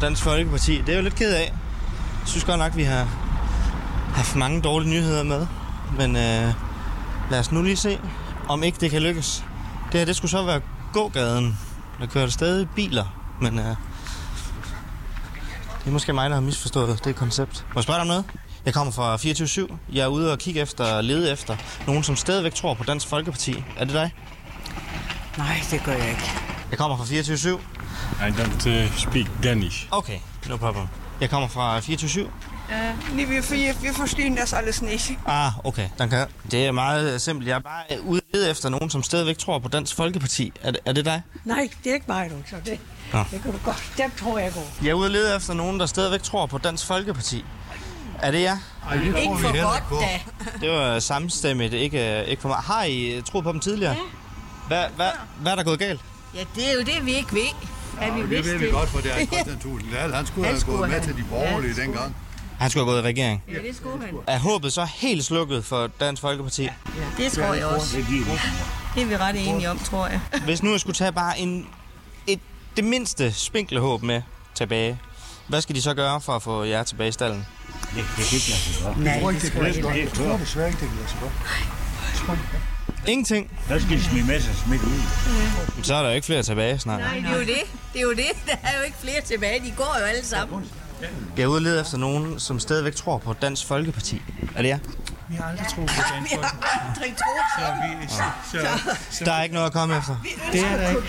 Dansk 0.00 0.22
Folkeparti. 0.22 0.72
Det 0.78 0.88
er 0.88 0.92
jeg 0.92 0.96
jo 0.98 1.02
lidt 1.02 1.14
ked 1.14 1.34
af. 1.34 1.52
Jeg 2.20 2.28
synes 2.28 2.44
godt 2.44 2.58
nok, 2.58 2.76
vi 2.76 2.82
har 2.84 3.06
haft 4.14 4.36
mange 4.36 4.60
dårlige 4.62 4.90
nyheder 4.90 5.22
med. 5.22 5.46
Men 5.96 6.16
øh, 6.16 6.52
lad 7.30 7.38
os 7.38 7.52
nu 7.52 7.62
lige 7.62 7.76
se, 7.76 7.98
om 8.48 8.62
ikke 8.62 8.78
det 8.80 8.90
kan 8.90 9.02
lykkes. 9.02 9.44
Det 9.92 10.00
her, 10.00 10.04
det 10.04 10.16
skulle 10.16 10.30
så 10.30 10.42
være 10.42 10.60
gågaden. 10.92 11.58
Der 12.00 12.06
kører 12.06 12.24
der 12.24 12.30
stadig 12.30 12.70
biler, 12.70 13.36
men 13.40 13.58
øh, 13.58 13.64
det 13.64 13.76
er 15.86 15.90
måske 15.90 16.12
mig, 16.12 16.30
der 16.30 16.36
har 16.36 16.40
misforstået 16.42 17.04
det 17.04 17.16
koncept. 17.16 17.66
Må 17.68 17.78
jeg 17.78 17.82
spørge 17.82 17.96
dig 17.96 18.00
om 18.00 18.06
noget? 18.06 18.24
Jeg 18.64 18.74
kommer 18.74 18.92
fra 18.92 19.16
24-7. 19.16 19.74
Jeg 19.92 20.02
er 20.02 20.06
ude 20.06 20.32
og 20.32 20.38
kigge 20.38 20.60
efter, 20.60 21.00
lede 21.00 21.32
efter 21.32 21.56
nogen, 21.86 22.02
som 22.02 22.16
stadigvæk 22.16 22.54
tror 22.54 22.74
på 22.74 22.84
Dansk 22.84 23.08
Folkeparti. 23.08 23.64
Er 23.76 23.84
det 23.84 23.94
dig? 23.94 24.14
Nej, 25.38 25.60
det 25.70 25.84
gør 25.84 25.92
jeg 25.92 26.08
ikke. 26.08 26.30
Jeg 26.70 26.78
kommer 26.78 26.96
fra 26.96 27.04
24-7. 27.04 27.60
I 28.26 28.30
don't 28.30 28.68
uh, 28.68 28.96
speak 28.96 29.26
Danish. 29.42 29.86
Okay, 29.90 30.18
no 30.48 30.56
problem. 30.56 30.86
Jeg 31.20 31.30
kommer 31.30 31.48
fra 31.48 31.78
24-7. 31.78 32.26
Nee, 33.14 33.28
wir, 33.28 33.42
wir, 33.50 33.74
wir 33.82 33.92
verstehen 33.92 34.36
das 34.36 34.52
alles 34.52 34.82
nicht. 34.82 35.10
Ah, 35.26 35.50
okay, 35.64 35.88
danke. 35.98 36.26
Det 36.50 36.66
er 36.66 36.72
meget 36.72 37.20
simpelt. 37.22 37.48
Jeg 37.48 37.54
er 37.54 37.58
bare 37.60 38.02
ude 38.02 38.50
efter 38.50 38.68
nogen, 38.68 38.90
som 38.90 39.02
stadigvæk 39.02 39.38
tror 39.38 39.58
på 39.58 39.68
Dansk 39.68 39.96
Folkeparti. 39.96 40.52
Er 40.62 40.70
det, 40.70 40.80
er 40.84 40.92
det 40.92 41.04
dig? 41.04 41.22
Nej, 41.44 41.68
det 41.84 41.90
er 41.90 41.94
ikke 41.94 42.06
mig, 42.08 42.30
du. 42.30 42.34
Så 42.50 42.56
det, 42.64 42.78
Nå. 43.12 43.18
det 43.30 43.42
kan 43.42 43.52
du 43.52 43.58
godt. 43.64 43.92
Dem 43.98 44.10
tror 44.20 44.38
jeg 44.38 44.52
går. 44.52 44.68
Jeg 44.82 44.90
er 44.90 44.94
ude 44.94 45.08
lede 45.08 45.36
efter 45.36 45.54
nogen, 45.54 45.80
der 45.80 45.86
stadigvæk 45.86 46.22
tror 46.22 46.46
på 46.46 46.58
Dansk 46.58 46.86
Folkeparti. 46.86 47.44
Er 48.22 48.30
det 48.30 48.42
jer? 48.42 48.56
Ikke 48.94 49.38
for 49.38 49.62
godt, 49.90 50.02
da. 50.02 50.20
Det 50.60 50.70
var 50.70 50.98
samstemmigt, 50.98 51.72
ikke, 51.74 52.24
ikke 52.24 52.42
for 52.42 52.48
mig. 52.48 52.58
Har 52.58 52.84
I 52.84 53.22
troet 53.30 53.44
på 53.44 53.52
dem 53.52 53.60
tidligere? 53.60 53.92
Ja. 53.92 53.98
Hvad, 54.66 54.84
hvad, 54.96 55.10
hvad 55.40 55.52
er 55.52 55.56
der 55.56 55.62
gået 55.62 55.78
galt? 55.78 56.00
Ja, 56.34 56.44
det 56.54 56.68
er 56.68 56.72
jo 56.72 56.80
det, 56.80 57.06
vi 57.06 57.12
ikke 57.14 57.32
ved. 57.32 57.48
At 58.00 58.14
vi 58.14 58.36
Det 58.36 58.44
ved 58.44 58.58
vi 58.58 58.66
godt, 58.70 58.88
for 58.88 58.98
det 59.00 59.12
er 59.12 59.26
Christian 59.26 59.58
Thulesen 59.60 59.90
Dahl. 59.92 60.14
Han 60.14 60.26
skulle 60.26 60.44
Han 60.46 60.54
have 60.54 60.60
skulle 60.60 60.78
gået 60.78 60.90
med 60.90 61.00
have. 61.00 61.12
til 61.12 61.16
de 61.16 61.24
borgerlige 61.30 61.74
dengang. 61.82 62.16
Han 62.58 62.70
skulle 62.70 62.84
have 62.84 62.92
gået 62.94 63.02
i 63.02 63.06
regering. 63.06 63.42
Ja, 63.48 63.68
det 63.68 63.76
skulle 63.76 64.06
han. 64.06 64.14
Er 64.26 64.38
håbet 64.38 64.72
så 64.72 64.84
helt 64.84 65.24
slukket 65.24 65.64
for 65.64 65.90
Dansk 66.00 66.22
Folkeparti? 66.22 66.68
Det 67.16 67.32
tror 67.32 67.54
jeg 67.54 67.66
også. 67.66 67.96
Det 68.94 69.02
er 69.02 69.06
vi 69.06 69.16
ret 69.16 69.48
enige 69.48 69.70
om, 69.70 69.78
tror 69.78 70.06
jeg. 70.06 70.20
Hvis 70.44 70.62
nu 70.62 70.70
jeg 70.70 70.80
skulle 70.80 70.96
tage 70.96 71.12
bare 71.12 71.38
en, 71.38 71.66
et, 72.26 72.40
det 72.76 72.84
mindste 72.84 73.32
spinkle 73.32 73.80
håb 73.80 74.02
med 74.02 74.22
tilbage, 74.54 75.00
hvad 75.48 75.60
skal 75.60 75.74
de 75.74 75.82
så 75.82 75.94
gøre 75.94 76.20
for 76.20 76.32
at 76.36 76.42
få 76.42 76.64
jer 76.64 76.82
tilbage 76.82 77.08
i 77.08 77.12
stallen? 77.12 77.46
Nej, 77.94 78.04
det 79.30 79.52
tror 79.52 79.64
jeg 79.64 79.74
heller 79.74 79.92
ikke. 79.92 80.10
tror 80.10 80.36
desværre 80.36 80.68
ikke, 80.68 80.80
det 80.80 80.88
kan 80.88 80.96
lade 80.96 81.08
sig. 81.08 82.38
Ingenting. 83.06 83.50
Der 83.68 83.78
skal 83.78 83.96
de 83.96 84.04
smide 84.04 84.26
med 84.26 84.40
sig 84.40 84.54
smidt 84.66 84.82
ud. 84.82 85.00
Så 85.82 85.94
er 85.94 86.02
der 86.02 86.08
jo 86.08 86.14
ikke 86.14 86.26
flere 86.26 86.42
tilbage 86.42 86.78
snart. 86.78 87.00
Nej, 87.00 87.14
det 87.14 87.26
er 87.26 87.34
jo 87.34 87.40
det. 87.40 87.62
Det 87.92 87.98
er 87.98 88.02
jo 88.02 88.10
det. 88.10 88.30
Der 88.46 88.56
er 88.62 88.78
jo 88.78 88.84
ikke 88.84 88.96
flere 88.98 89.20
tilbage. 89.20 89.60
De 89.64 89.72
går 89.76 89.96
jo 90.00 90.04
alle 90.04 90.24
sammen. 90.24 90.64
Jeg 91.36 91.44
er 91.44 91.58
lede 91.58 91.80
efter 91.80 91.98
nogen, 91.98 92.40
som 92.40 92.60
stadigvæk 92.60 92.94
tror 92.94 93.18
på 93.18 93.32
Dansk 93.32 93.66
Folkeparti. 93.66 94.22
Er 94.56 94.62
det 94.62 94.68
jer? 94.68 94.78
Vi 95.28 95.34
har 95.34 95.44
aldrig 95.44 95.66
troet 95.74 95.88
på 95.88 96.02
Dansk 96.14 96.32
Vi 96.32 96.36
har 96.36 96.50
aldrig 96.94 97.16
troet 97.16 98.32
på 98.50 98.90
Så, 99.10 99.24
Der 99.24 99.32
er 99.32 99.42
ikke 99.42 99.54
noget 99.54 99.66
at 99.66 99.72
komme 99.72 99.98
efter. 99.98 100.16
det 100.52 100.60
er 100.60 100.76
der 100.76 100.88
ikke. 100.88 101.02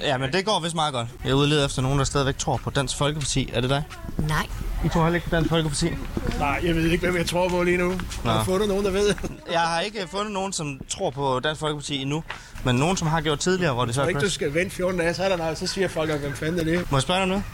Ja, 0.00 0.18
men 0.18 0.32
det 0.32 0.44
går 0.44 0.60
vist 0.60 0.74
meget 0.74 0.94
godt. 0.94 1.08
Jeg 1.24 1.30
er 1.30 1.46
lede 1.46 1.64
efter 1.64 1.82
nogen, 1.82 1.98
der 1.98 2.04
stadigvæk 2.04 2.38
tror 2.38 2.56
på 2.56 2.70
Dansk 2.70 2.96
Folkeparti. 2.96 3.50
Er 3.54 3.60
det 3.60 3.70
dig? 3.70 3.82
Nej. 4.18 4.46
I 4.84 4.88
tror 4.88 5.02
heller 5.02 5.14
ikke 5.14 5.28
på 5.28 5.36
Dansk 5.36 5.50
Folkeparti? 5.50 5.90
Nej, 6.38 6.60
jeg 6.64 6.74
ved 6.74 6.90
ikke, 6.90 7.04
hvem 7.04 7.16
jeg 7.16 7.26
tror 7.26 7.48
på 7.48 7.62
lige 7.62 7.76
nu. 7.76 7.88
Nå. 8.24 8.30
Har 8.30 8.38
du 8.38 8.44
fundet 8.44 8.68
nogen, 8.68 8.84
der 8.84 8.90
ved? 8.90 9.14
Jeg 9.52 9.60
har 9.60 9.80
ikke 9.80 10.06
fundet 10.10 10.32
nogen, 10.32 10.52
som 10.52 10.80
tror 10.88 11.10
på 11.10 11.40
Dansk 11.40 11.60
Folkeparti 11.60 12.02
endnu. 12.02 12.24
Men 12.64 12.76
nogen, 12.76 12.96
som 12.96 13.08
har 13.08 13.20
gjort 13.20 13.38
tidligere, 13.38 13.74
hvor 13.74 13.84
det 13.84 13.94
så 13.94 13.98
Så 13.98 14.04
er 14.04 14.08
ikke, 14.08 14.20
du 14.20 14.30
skal 14.30 14.54
vente 14.54 14.76
14 14.76 15.00
dage, 15.00 15.14
så 15.14 15.24
er 15.24 15.28
der 15.28 15.36
noget, 15.36 15.58
så 15.58 15.66
siger 15.66 15.88
folk, 15.88 16.10
hvem 16.20 16.34
fanden 16.36 16.60
er 16.60 16.64
det? 16.64 16.90
Må 16.90 16.96
jeg 16.96 17.02
spørge 17.02 17.16
dig 17.18 17.22
om 17.22 17.28
noget? 17.28 17.44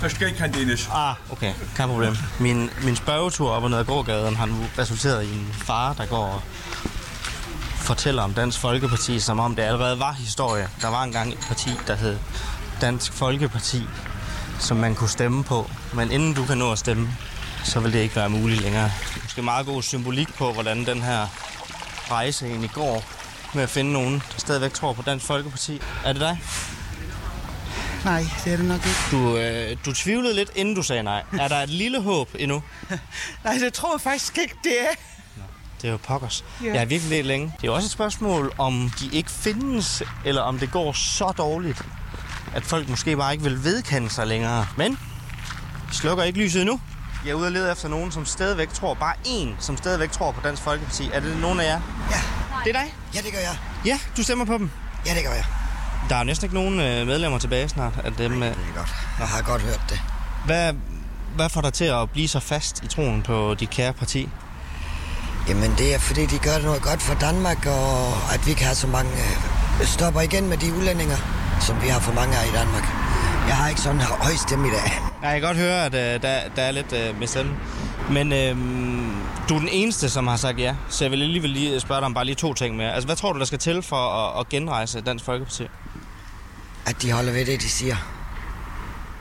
Der 0.00 0.26
ikke 0.26 0.40
han 0.40 0.52
Danish. 0.52 0.88
Ah, 0.92 1.14
okay. 1.30 1.52
Kan 1.76 1.88
problem. 1.88 2.16
Min, 2.40 2.70
min 2.84 2.96
spørgetur 2.96 3.50
op 3.50 3.62
og 3.62 3.70
ned 3.70 3.78
ad 3.78 3.84
gågaden 3.84 4.36
har 4.36 4.46
nu 4.46 4.54
resulteret 4.78 5.24
i 5.24 5.32
en 5.32 5.48
far, 5.52 5.92
der 5.92 6.06
går 6.06 6.26
og 6.26 6.42
fortæller 7.76 8.22
om 8.22 8.34
Dansk 8.34 8.58
Folkeparti, 8.60 9.20
som 9.20 9.40
om 9.40 9.56
det 9.56 9.62
allerede 9.62 9.98
var 9.98 10.12
historie. 10.12 10.68
Der 10.80 10.88
var 10.88 11.02
engang 11.02 11.32
et 11.32 11.38
parti, 11.48 11.70
der 11.86 11.94
hed 11.94 12.18
Dansk 12.80 13.12
Folkeparti, 13.12 13.82
som 14.58 14.76
man 14.76 14.94
kunne 14.94 15.10
stemme 15.10 15.44
på. 15.44 15.70
Men 15.94 16.10
inden 16.10 16.34
du 16.34 16.44
kan 16.44 16.58
nå 16.58 16.72
at 16.72 16.78
stemme, 16.78 17.08
så 17.64 17.80
vil 17.80 17.92
det 17.92 17.98
ikke 17.98 18.16
være 18.16 18.28
muligt 18.28 18.62
længere. 18.62 18.90
Måske 19.22 19.42
meget 19.42 19.66
god 19.66 19.82
symbolik 19.82 20.34
på, 20.34 20.52
hvordan 20.52 20.86
den 20.86 21.02
her 21.02 21.26
rejse 22.10 22.46
egentlig 22.46 22.70
går 22.70 23.04
med 23.54 23.62
at 23.62 23.70
finde 23.70 23.92
nogen, 23.92 24.14
der 24.14 24.38
stadigvæk 24.38 24.72
tror 24.72 24.92
på 24.92 25.02
Dansk 25.02 25.26
Folkeparti. 25.26 25.80
Er 26.04 26.12
det 26.12 26.20
dig? 26.20 26.38
Nej, 28.06 28.26
det 28.44 28.52
er 28.52 28.56
det 28.56 28.66
nok 28.66 28.80
ikke. 28.86 28.98
Du, 29.10 29.36
øh, 29.36 29.76
du 29.84 29.92
tvivlede 29.92 30.34
lidt, 30.34 30.50
inden 30.54 30.74
du 30.74 30.82
sagde 30.82 31.02
nej. 31.02 31.22
Er 31.40 31.48
der 31.48 31.56
et 31.56 31.68
lille 31.68 32.02
håb 32.02 32.28
endnu? 32.38 32.62
Nej, 33.44 33.54
det 33.54 33.72
tror 33.74 33.94
jeg 33.94 34.00
faktisk 34.00 34.38
ikke, 34.38 34.54
det 34.64 34.72
er. 34.80 34.94
Det 35.82 35.88
er 35.88 35.92
jo 35.92 35.96
pokkers. 35.96 36.44
Ja. 36.62 36.70
Jeg 36.70 36.80
har 36.80 36.86
virkelig 36.86 37.10
let 37.10 37.26
længe. 37.26 37.52
Det 37.60 37.68
er 37.68 37.72
også 37.72 37.86
et 37.86 37.90
spørgsmål, 37.90 38.52
om 38.58 38.90
de 39.00 39.08
ikke 39.12 39.30
findes, 39.30 40.02
eller 40.24 40.42
om 40.42 40.58
det 40.58 40.72
går 40.72 40.92
så 40.92 41.32
dårligt, 41.38 41.82
at 42.54 42.62
folk 42.62 42.88
måske 42.88 43.16
bare 43.16 43.32
ikke 43.32 43.44
vil 43.44 43.64
vedkende 43.64 44.10
sig 44.10 44.26
længere. 44.26 44.66
Men 44.76 44.98
vi 45.88 45.94
slukker 45.94 46.24
ikke 46.24 46.38
lyset 46.38 46.60
endnu. 46.62 46.80
Jeg 47.24 47.30
er 47.30 47.34
ude 47.34 47.46
og 47.46 47.52
lede 47.52 47.72
efter 47.72 47.88
nogen, 47.88 48.12
som 48.12 48.26
stadigvæk 48.26 48.68
tror, 48.68 48.94
bare 48.94 49.14
én, 49.26 49.48
som 49.58 49.76
stadigvæk 49.76 50.10
tror 50.10 50.32
på 50.32 50.40
Dansk 50.44 50.62
Folkeparti. 50.62 51.10
Er 51.12 51.20
det 51.20 51.36
nogen 51.40 51.60
af 51.60 51.64
jer? 51.64 51.80
Ja. 52.10 52.20
Det 52.64 52.76
er 52.76 52.80
dig? 52.80 52.94
Ja, 53.14 53.20
det 53.20 53.32
gør 53.32 53.40
jeg. 53.40 53.56
Ja, 53.84 53.98
du 54.16 54.22
stemmer 54.22 54.44
på 54.44 54.58
dem. 54.58 54.70
Ja, 55.06 55.14
det 55.14 55.24
gør 55.24 55.32
jeg. 55.32 55.44
Der 56.08 56.16
er 56.16 56.22
næsten 56.24 56.44
ikke 56.44 56.54
nogen 56.54 56.80
øh, 56.80 57.06
medlemmer 57.06 57.38
tilbage 57.38 57.68
snart 57.68 57.92
af 58.04 58.12
dem. 58.12 58.42
Øh. 58.42 58.48
Det 58.48 58.56
er 58.56 58.78
godt. 58.78 58.94
Jeg 59.18 59.26
har 59.26 59.42
godt 59.42 59.62
hørt 59.62 59.80
det. 59.88 60.00
Hvad, 60.46 60.72
hvad 61.36 61.48
får 61.48 61.60
dig 61.60 61.72
til 61.72 61.84
at 61.84 62.10
blive 62.10 62.28
så 62.28 62.40
fast 62.40 62.84
i 62.84 62.86
troen 62.86 63.22
på 63.22 63.54
dit 63.54 63.70
kære 63.70 63.92
parti? 63.92 64.28
Jamen, 65.48 65.70
det 65.78 65.94
er 65.94 65.98
fordi, 65.98 66.26
de 66.26 66.38
gør 66.38 66.58
noget 66.58 66.82
godt 66.82 67.02
for 67.02 67.14
Danmark, 67.14 67.66
og 67.66 68.08
at 68.34 68.46
vi 68.46 68.52
kan 68.52 68.66
have 68.66 68.74
så 68.74 68.86
mange... 68.86 69.10
Øh, 69.10 69.56
stopper 69.86 70.20
igen 70.20 70.48
med 70.48 70.56
de 70.56 70.74
udlændinger, 70.74 71.16
som 71.60 71.82
vi 71.82 71.88
har 71.88 72.00
for 72.00 72.12
mange 72.12 72.36
af 72.36 72.46
i 72.46 72.52
Danmark. 72.52 72.82
Jeg 73.48 73.56
har 73.56 73.68
ikke 73.68 73.80
sådan 73.80 73.96
en 73.96 74.02
høj 74.02 74.32
stemme 74.46 74.68
i 74.68 74.70
dag. 74.70 75.00
Ja, 75.22 75.28
jeg 75.28 75.40
kan 75.40 75.48
godt 75.48 75.56
høre, 75.56 75.84
at 75.84 75.94
øh, 75.94 76.22
der, 76.22 76.40
der 76.56 76.62
er 76.62 76.70
lidt 76.70 76.92
øh, 76.92 77.18
med 77.18 77.26
stemmen. 77.26 77.56
Men 78.10 78.32
øh, 78.32 78.56
du 79.48 79.54
er 79.54 79.58
den 79.58 79.68
eneste, 79.72 80.10
som 80.10 80.26
har 80.26 80.36
sagt 80.36 80.58
ja, 80.58 80.74
så 80.88 81.04
jeg 81.04 81.10
vil 81.10 81.22
alligevel 81.22 81.50
lige 81.50 81.80
spørge 81.80 82.00
dig 82.00 82.06
om 82.06 82.14
bare 82.14 82.24
lige 82.24 82.34
to 82.34 82.54
ting 82.54 82.76
mere. 82.76 82.92
Altså, 82.92 83.06
hvad 83.06 83.16
tror 83.16 83.32
du, 83.32 83.38
der 83.38 83.44
skal 83.44 83.58
til 83.58 83.82
for 83.82 83.96
at, 83.96 84.40
at 84.40 84.48
genrejse 84.48 85.00
Dansk 85.00 85.24
Folkeparti? 85.24 85.66
At 86.86 87.02
de 87.02 87.12
holder 87.12 87.32
ved 87.32 87.46
det, 87.46 87.62
de 87.62 87.68
siger. 87.68 87.96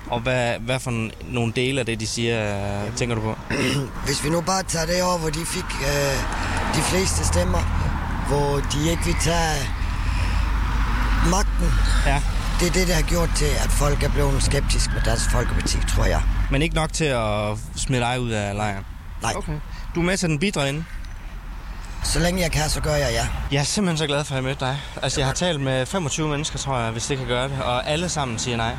Og 0.07 0.19
hvad, 0.19 0.59
hvad 0.59 0.79
for 0.79 1.09
nogle 1.33 1.53
dele 1.55 1.79
af 1.79 1.85
det, 1.85 1.99
de 1.99 2.07
siger, 2.07 2.37
øh, 2.85 2.95
tænker 2.95 3.15
du 3.15 3.21
på? 3.21 3.37
Hvis 4.05 4.23
vi 4.23 4.29
nu 4.29 4.41
bare 4.41 4.63
tager 4.63 4.85
det 4.85 5.03
over, 5.03 5.17
hvor 5.17 5.29
de 5.29 5.45
fik 5.45 5.69
øh, 5.81 6.15
de 6.75 6.81
fleste 6.81 7.25
stemmer, 7.25 7.61
hvor 8.27 8.55
de 8.73 8.89
ikke 8.91 9.05
vil 9.05 9.15
tage 9.21 9.57
magten. 11.29 11.67
Ja. 12.05 12.21
Det 12.59 12.67
er 12.67 12.71
det, 12.73 12.87
der 12.87 12.93
har 12.93 13.01
gjort 13.01 13.29
til, 13.35 13.45
at 13.63 13.69
folk 13.69 14.03
er 14.03 14.09
blevet 14.09 14.43
skeptiske 14.43 14.93
med 14.93 15.01
Dansk 15.05 15.31
Folkeparti, 15.31 15.77
tror 15.95 16.05
jeg. 16.05 16.21
Men 16.51 16.61
ikke 16.61 16.75
nok 16.75 16.93
til 16.93 17.05
at 17.05 17.57
smide 17.75 18.01
dig 18.01 18.19
ud 18.21 18.29
af 18.29 18.55
lejren? 18.55 18.83
Nej. 19.21 19.33
Okay. 19.35 19.59
Du 19.95 19.99
er 19.99 20.05
med 20.05 20.17
til 20.17 20.29
den 20.29 20.39
bidre 20.39 20.69
inde? 20.69 20.83
Så 22.05 22.19
længe 22.19 22.41
jeg 22.41 22.51
kan, 22.51 22.69
så 22.69 22.81
gør 22.81 22.95
jeg 22.95 23.11
ja. 23.11 23.27
Jeg 23.51 23.59
er 23.59 23.63
simpelthen 23.63 23.97
så 23.97 24.07
glad 24.07 24.23
for, 24.23 24.33
at 24.33 24.35
jeg 24.35 24.43
mødte 24.43 24.59
dig. 24.59 24.77
Altså, 25.01 25.19
jeg 25.19 25.27
har 25.27 25.33
talt 25.33 25.61
med 25.61 25.85
25 25.85 26.27
mennesker, 26.27 26.57
tror 26.59 26.79
jeg, 26.79 26.91
hvis 26.91 27.05
det 27.05 27.17
kan 27.17 27.27
gøre 27.27 27.49
det, 27.49 27.61
og 27.61 27.89
alle 27.89 28.09
sammen 28.09 28.39
siger 28.39 28.57
nej. 28.57 28.75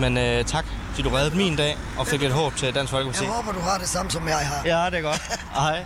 Men 0.00 0.18
øh, 0.18 0.44
tak, 0.44 0.64
fordi 0.90 1.02
du 1.02 1.08
reddede 1.08 1.36
min 1.36 1.56
dag 1.56 1.76
og 1.98 2.06
fik 2.06 2.22
et 2.22 2.32
håb 2.32 2.56
til 2.56 2.74
Dansk 2.74 2.90
Folkeparti. 2.90 3.24
Jeg 3.24 3.32
håber, 3.32 3.52
du 3.52 3.60
har 3.60 3.78
det 3.78 3.88
samme, 3.88 4.10
som 4.10 4.28
jeg 4.28 4.38
har. 4.38 4.62
Ja, 4.64 4.90
det 4.90 4.98
er 4.98 5.02
godt. 5.02 5.22
Hej. 5.60 5.84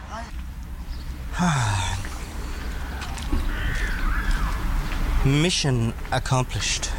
Mission 5.43 5.95
accomplished. 6.13 6.93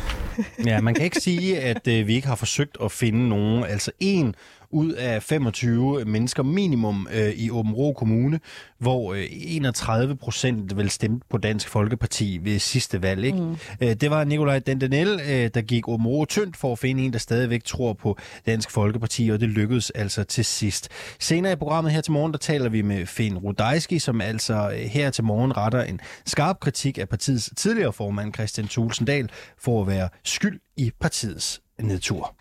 Ja, 0.66 0.82
man 0.82 0.94
kan 0.94 1.04
ikke 1.04 1.20
sige, 1.22 1.60
at 1.60 1.88
øh, 1.88 2.08
vi 2.08 2.16
ikke 2.16 2.28
har 2.28 2.36
forsøgt 2.36 2.78
at 2.84 2.92
finde 2.92 3.30
nogen. 3.30 3.64
Altså 3.64 3.92
en 4.00 4.36
ud 4.76 4.92
af 4.92 5.24
25 5.24 6.06
mennesker 6.06 6.44
minimum 6.44 7.08
øh, 7.14 7.30
i 7.30 7.52
Åben 7.52 7.74
Rå 7.74 7.94
Kommune, 7.94 8.40
hvor 8.80 9.14
øh, 9.14 9.26
31 9.30 10.16
procent 10.16 10.78
vel 10.78 10.90
stemte 10.90 11.26
på 11.30 11.38
Dansk 11.38 11.70
Folkeparti 11.70 12.40
ved 12.44 12.60
sidste 12.60 13.02
valg. 13.02 13.26
Ikke? 13.26 13.38
Mm. 13.38 13.56
Øh, 13.82 13.94
det 13.94 14.12
var 14.12 14.24
Nikolaj 14.24 14.60
Dendenel, 14.60 15.20
øh, 15.30 15.50
der 15.54 15.62
gik 15.62 15.88
Åben 15.88 16.08
Rå 16.08 16.26
tyndt 16.26 16.58
for 16.58 16.72
at 16.72 16.80
finde 16.80 17.04
en, 17.04 17.14
der 17.14 17.20
stadigvæk 17.20 17.64
tror 17.64 17.94
på 17.94 18.18
Dansk 18.46 18.72
Folkeparti, 18.72 19.30
og 19.30 19.40
det 19.40 19.50
lykkedes 19.50 19.90
altså 19.90 20.24
til 20.24 20.46
sidst. 20.46 20.90
Senere 21.20 21.54
i 21.54 21.56
programmet 21.56 21.92
her 21.92 22.02
til 22.02 22.12
morgen, 22.12 22.32
der 22.32 22.38
taler 22.38 22.70
vi 22.70 22.82
med 22.82 23.06
Finn 23.06 23.38
Rudajski, 23.38 24.00
som 24.00 24.22
altså 24.22 24.72
øh, 24.72 24.78
her 24.78 25.10
til 25.10 25.24
morgen 25.24 25.58
retter 25.58 25.84
en 25.84 26.00
skarp 26.26 26.60
kritik 26.60 26.98
af 26.98 27.10
partiets 27.10 27.50
tidligere 27.58 27.94
formand 27.94 28.34
Christian 28.34 28.68
Tulsendal 28.68 29.30
for 29.58 29.82
at 29.82 29.88
være 29.88 30.10
skyld 30.24 30.60
i 30.78 30.92
partiets 31.02 31.62
nedtur. 31.80 32.36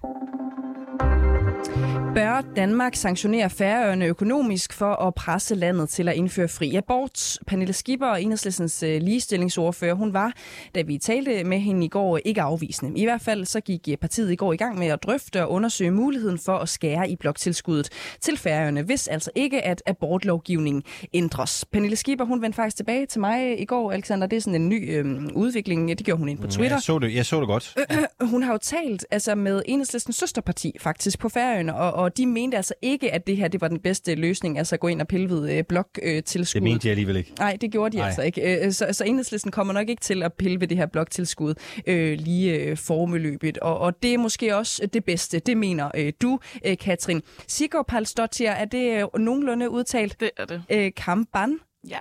Bør 2.14 2.44
Danmark 2.56 2.94
sanktionere 2.94 3.50
Færøerne 3.50 4.06
økonomisk 4.06 4.72
for 4.72 5.06
at 5.06 5.14
presse 5.14 5.54
landet 5.54 5.88
til 5.88 6.08
at 6.08 6.14
indføre 6.14 6.48
fri 6.48 6.74
abort? 6.74 7.38
Pernille 7.46 7.72
Skipper, 7.72 8.06
enhedslæsens 8.06 8.82
øh, 8.82 9.02
ligestillingsordfører, 9.02 9.94
hun 9.94 10.12
var, 10.12 10.32
da 10.74 10.82
vi 10.82 10.98
talte 10.98 11.44
med 11.44 11.58
hende 11.58 11.86
i 11.86 11.88
går, 11.88 12.18
ikke 12.24 12.42
afvisende. 12.42 13.00
I 13.00 13.04
hvert 13.04 13.20
fald 13.20 13.44
så 13.44 13.60
gik 13.60 13.88
øh, 13.90 13.96
partiet 13.96 14.32
i 14.32 14.36
går 14.36 14.52
i 14.52 14.56
gang 14.56 14.78
med 14.78 14.86
at 14.86 15.02
drøfte 15.02 15.42
og 15.42 15.50
undersøge 15.50 15.90
muligheden 15.90 16.38
for 16.38 16.58
at 16.58 16.68
skære 16.68 17.10
i 17.10 17.16
bloktilskuddet 17.16 17.88
til 18.20 18.36
Færøerne, 18.36 18.82
hvis 18.82 19.08
altså 19.08 19.30
ikke 19.34 19.62
at 19.62 19.82
abortlovgivningen 19.86 20.82
ændres. 21.12 21.64
Pernille 21.72 21.96
Skipper, 21.96 22.24
hun 22.24 22.42
vendte 22.42 22.56
faktisk 22.56 22.76
tilbage 22.76 23.06
til 23.06 23.20
mig 23.20 23.60
i 23.60 23.64
går, 23.64 23.92
Alexander. 23.92 24.26
Det 24.26 24.36
er 24.36 24.40
sådan 24.40 24.60
en 24.60 24.68
ny 24.68 24.98
øh, 24.98 25.26
udvikling. 25.34 25.88
Det 25.88 26.06
gjorde 26.06 26.18
hun 26.18 26.28
ind 26.28 26.38
på 26.38 26.46
Twitter. 26.46 26.76
Jeg 26.76 26.82
så 26.82 26.98
det, 26.98 27.14
jeg 27.14 27.26
så 27.26 27.40
det 27.40 27.46
godt. 27.46 27.74
Øh, 27.78 27.98
øh, 27.98 28.28
hun 28.28 28.42
har 28.42 28.52
jo 28.52 28.58
talt 28.62 29.06
altså, 29.10 29.34
med 29.34 29.62
enhedslæsens 29.66 30.16
søsterparti 30.16 30.76
faktisk 30.80 31.18
på 31.18 31.28
Færøerne, 31.28 31.74
og, 31.74 31.92
og 31.92 32.03
de 32.08 32.26
mente 32.26 32.56
altså 32.56 32.74
ikke, 32.82 33.12
at 33.12 33.26
det 33.26 33.36
her 33.36 33.48
det 33.48 33.60
var 33.60 33.68
den 33.68 33.80
bedste 33.80 34.14
løsning, 34.14 34.58
altså 34.58 34.74
at 34.76 34.80
gå 34.80 34.88
ind 34.88 35.00
og 35.00 35.08
pille 35.08 35.28
ved 35.28 35.52
øh, 35.52 35.64
bloktilskud. 35.64 36.60
Det 36.60 36.62
mente 36.62 36.82
de 36.82 36.90
alligevel 36.90 37.16
ikke. 37.16 37.32
Nej, 37.38 37.56
det 37.60 37.70
gjorde 37.72 37.92
de 37.92 37.96
Nej. 37.96 38.06
altså 38.06 38.22
ikke. 38.22 38.64
Øh, 38.66 38.72
så, 38.72 38.88
så 38.92 39.04
enhedslisten 39.04 39.50
kommer 39.50 39.72
nok 39.72 39.88
ikke 39.88 40.00
til 40.00 40.22
at 40.22 40.32
pille 40.32 40.60
ved 40.60 40.68
det 40.68 40.76
her 40.76 40.86
bloktilskud 40.86 41.54
øh, 41.86 42.18
lige 42.18 42.54
øh, 42.54 42.76
formeløbet, 42.76 43.58
og, 43.58 43.78
og 43.78 44.02
det 44.02 44.14
er 44.14 44.18
måske 44.18 44.56
også 44.56 44.86
det 44.86 45.04
bedste, 45.04 45.38
det 45.38 45.56
mener 45.56 45.90
øh, 45.94 46.12
du, 46.22 46.38
øh, 46.66 46.76
Katrin. 46.78 47.22
Sigurd 47.48 47.86
Palstottir, 47.86 48.50
er 48.50 48.64
det 48.64 49.02
øh, 49.02 49.20
nogenlunde 49.20 49.70
udtalt? 49.70 50.20
Det 50.20 50.30
er 50.36 50.44
det. 50.44 50.62
Øh, 50.70 50.92
Kampan? 50.96 51.58
Ja. 51.88 51.98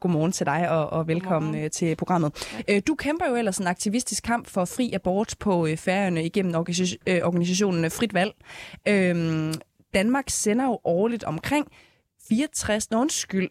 Godmorgen 0.00 0.32
til 0.32 0.46
dig, 0.46 0.70
og, 0.70 0.90
og 0.90 1.08
velkommen 1.08 1.52
Godmorgen. 1.52 1.70
til 1.70 1.96
programmet. 1.96 2.48
Ja. 2.68 2.80
Du 2.80 2.94
kæmper 2.94 3.28
jo 3.28 3.36
ellers 3.36 3.58
en 3.58 3.66
aktivistisk 3.66 4.22
kamp 4.22 4.46
for 4.46 4.64
fri 4.64 4.92
abort 4.92 5.34
på 5.40 5.68
Færøerne 5.76 6.24
igennem 6.24 6.54
organisationen 6.54 7.90
Frit 7.90 8.14
Valg. 8.14 8.32
Øhm, 8.88 9.54
Danmark 9.94 10.24
sender 10.30 10.64
jo 10.64 10.78
årligt 10.84 11.24
omkring 11.24 11.66
64, 12.28 12.90
nå 12.90 13.00
undskyld, 13.00 13.48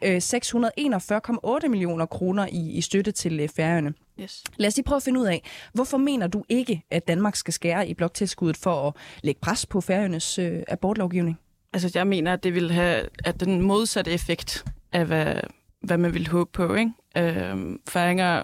641,8 1.63 1.67
millioner 1.67 2.05
kroner 2.05 2.47
i, 2.51 2.71
i 2.71 2.81
støtte 2.81 3.12
til 3.12 3.50
Færøerne. 3.55 3.93
Yes. 4.19 4.43
Lad 4.57 4.67
os 4.67 4.75
lige 4.75 4.85
prøve 4.85 4.97
at 4.97 5.03
finde 5.03 5.19
ud 5.19 5.25
af, 5.25 5.43
hvorfor 5.73 5.97
mener 5.97 6.27
du 6.27 6.43
ikke, 6.50 6.83
at 6.91 7.07
Danmark 7.07 7.35
skal 7.35 7.53
skære 7.53 7.88
i 7.88 7.93
bloktilskuddet 7.93 8.57
for 8.57 8.88
at 8.88 8.93
lægge 9.23 9.41
pres 9.41 9.65
på 9.65 9.81
Færøernes 9.81 10.39
øh, 10.39 10.63
abortlovgivning? 10.67 11.39
Altså, 11.73 11.91
jeg 11.95 12.07
mener, 12.07 12.33
at 12.33 12.43
det 12.43 12.53
vil 12.53 12.71
have 12.71 13.07
at 13.25 13.39
den 13.39 13.62
modsatte 13.62 14.12
effekt 14.12 14.65
af, 14.91 15.05
hvad, 15.05 15.35
hvad 15.83 15.97
man 15.97 16.13
vil 16.13 16.27
håbe 16.27 16.51
på. 16.53 16.75
Ikke? 16.75 16.91
Øh, 17.17 17.79
færinger 17.89 18.43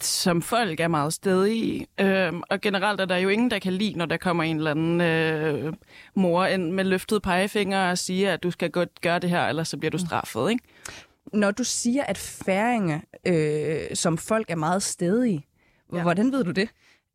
som 0.00 0.42
folk 0.42 0.80
er 0.80 0.88
meget 0.88 1.12
stedige. 1.12 1.86
Øh, 2.00 2.32
og 2.50 2.60
generelt 2.60 3.00
er 3.00 3.04
der 3.04 3.16
jo 3.16 3.28
ingen, 3.28 3.50
der 3.50 3.58
kan 3.58 3.72
lide, 3.72 3.98
når 3.98 4.06
der 4.06 4.16
kommer 4.16 4.44
en 4.44 4.56
eller 4.56 4.70
anden 4.70 5.00
øh, 5.00 5.72
mor 6.14 6.44
ind 6.44 6.72
med 6.72 6.84
løftet 6.84 7.22
pegefinger 7.22 7.90
og 7.90 7.98
siger, 7.98 8.32
at 8.32 8.42
du 8.42 8.50
skal 8.50 8.70
godt 8.70 9.00
gøre 9.00 9.18
det 9.18 9.30
her, 9.30 9.48
ellers 9.48 9.68
så 9.68 9.76
bliver 9.76 9.90
du 9.90 9.98
mm. 10.00 10.06
straffet. 10.06 10.50
Ikke? 10.50 10.64
Når 11.32 11.50
du 11.50 11.64
siger, 11.64 12.04
at 12.04 12.18
færinger 12.18 13.00
øh, 13.26 13.96
som 13.96 14.18
folk 14.18 14.50
er 14.50 14.56
meget 14.56 14.82
stedige, 14.82 15.46
ja. 15.92 16.02
hvordan 16.02 16.32
ved 16.32 16.44
du 16.44 16.50
det? 16.50 16.68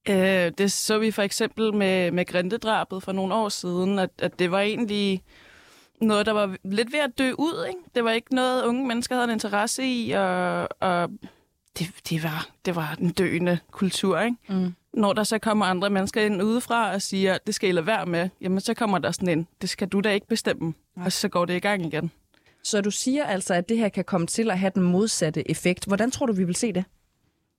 Øh, 0.10 0.52
det 0.58 0.72
så 0.72 1.00
vi 1.00 1.12
for 1.12 1.22
eksempel 1.22 1.74
med, 1.74 2.12
med 2.12 2.26
grindedrabet 2.26 3.04
for 3.04 3.12
nogle 3.12 3.34
år 3.34 3.50
siden, 3.50 4.00
at, 4.00 4.10
at 4.20 4.40
det 4.40 4.52
var 4.52 4.60
egentlig 4.60 5.22
noget, 6.02 6.26
der 6.26 6.32
var 6.32 6.56
lidt 6.64 6.92
ved 6.92 7.00
at 7.00 7.18
dø 7.18 7.32
ud. 7.38 7.66
Ikke? 7.68 7.80
Det 7.96 8.04
var 8.04 8.12
ikke 8.12 8.36
noget, 8.36 8.64
unge 8.64 8.88
mennesker 8.88 9.16
havde 9.16 9.24
en 9.24 9.34
interesse 9.34 9.86
i, 9.86 10.12
og, 10.12 10.68
og 10.80 11.10
det, 11.80 11.88
det, 12.10 12.24
var, 12.24 12.48
det 12.66 12.76
var 12.76 12.98
en 13.02 13.10
døende 13.10 13.60
kultur, 13.72 14.20
ikke? 14.20 14.38
Mm. 14.50 14.76
Når 14.94 15.14
der 15.14 15.24
så 15.24 15.40
kommer 15.40 15.66
andre 15.66 15.90
mennesker 15.90 16.22
ind 16.22 16.44
udefra 16.44 16.94
og 16.94 17.02
siger, 17.02 17.38
det 17.48 17.56
skal 17.56 17.70
I 17.70 17.72
lade 17.72 17.86
være 17.86 18.06
med, 18.06 18.30
jamen 18.42 18.60
så 18.60 18.74
kommer 18.74 18.98
der 18.98 19.12
sådan 19.12 19.30
en, 19.30 19.48
det 19.62 19.70
skal 19.70 19.88
du 19.88 20.00
da 20.00 20.12
ikke 20.12 20.28
bestemme, 20.28 20.74
Nej. 20.96 21.06
og 21.06 21.12
så 21.12 21.30
går 21.30 21.46
det 21.46 21.54
i 21.56 21.60
gang 21.60 21.86
igen. 21.86 22.12
Så 22.64 22.82
du 22.82 22.92
siger 22.92 23.26
altså, 23.26 23.54
at 23.54 23.70
det 23.70 23.78
her 23.78 23.90
kan 23.90 24.04
komme 24.04 24.28
til 24.28 24.52
at 24.52 24.60
have 24.60 24.72
den 24.76 24.84
modsatte 24.84 25.52
effekt. 25.52 25.86
Hvordan 25.86 26.12
tror 26.12 26.26
du, 26.26 26.34
vi 26.34 26.44
vil 26.44 26.56
se 26.56 26.74
det? 26.74 26.84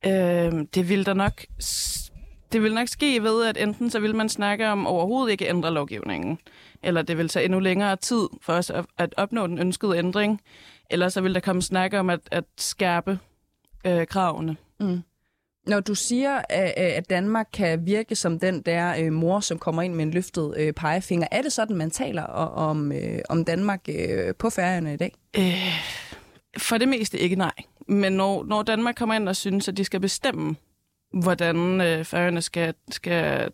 Øh, 0.06 0.66
det 0.74 0.88
vil 0.88 1.06
der 1.06 1.14
nok 1.14 1.44
det 2.52 2.62
vil 2.62 2.74
nok 2.74 2.88
ske 2.88 3.22
ved, 3.22 3.46
at 3.46 3.56
enten 3.56 3.90
så 3.90 4.00
vil 4.00 4.14
man 4.14 4.28
snakke 4.28 4.68
om 4.68 4.86
overhovedet 4.86 5.32
ikke 5.32 5.48
ændre 5.48 5.70
lovgivningen, 5.70 6.38
eller 6.82 7.02
det 7.02 7.18
vil 7.18 7.28
tage 7.28 7.44
endnu 7.44 7.58
længere 7.58 7.96
tid 7.96 8.28
for 8.40 8.52
os 8.52 8.70
at, 8.70 8.84
at 8.98 9.14
opnå 9.16 9.46
den 9.46 9.58
ønskede 9.58 9.98
ændring, 9.98 10.40
eller 10.90 11.08
så 11.08 11.20
vil 11.20 11.34
der 11.34 11.40
komme 11.40 11.62
snak 11.62 11.94
om 11.94 12.10
at, 12.10 12.20
at 12.30 12.44
skærpe 12.58 13.18
øh, 13.86 14.06
kravene. 14.06 14.56
Mm. 14.80 15.02
Når 15.66 15.80
du 15.80 15.94
siger, 15.94 16.40
at 16.76 17.10
Danmark 17.10 17.46
kan 17.52 17.86
virke 17.86 18.14
som 18.14 18.38
den 18.38 18.62
der 18.62 18.94
øh, 18.98 19.12
mor, 19.12 19.40
som 19.40 19.58
kommer 19.58 19.82
ind 19.82 19.94
med 19.94 20.04
en 20.04 20.10
løftet 20.10 20.54
øh, 20.56 20.72
pegefinger, 20.72 21.28
er 21.30 21.42
det 21.42 21.52
sådan, 21.52 21.76
man 21.76 21.90
taler 21.90 22.22
om, 22.22 22.92
øh, 22.92 23.18
om 23.28 23.44
Danmark 23.44 23.80
øh, 23.88 24.34
på 24.34 24.50
færgerne 24.50 24.94
i 24.94 24.96
dag? 24.96 25.14
Øh, 25.38 25.54
for 26.58 26.78
det 26.78 26.88
meste 26.88 27.18
ikke 27.18 27.36
nej. 27.36 27.52
Men 27.88 28.12
når, 28.12 28.44
når 28.44 28.62
Danmark 28.62 28.94
kommer 28.94 29.14
ind 29.14 29.28
og 29.28 29.36
synes, 29.36 29.68
at 29.68 29.76
de 29.76 29.84
skal 29.84 30.00
bestemme, 30.00 30.56
hvordan 31.12 31.80
øh, 31.80 32.04
færgerne 32.04 32.42
skal, 32.42 32.74
skal 32.90 33.50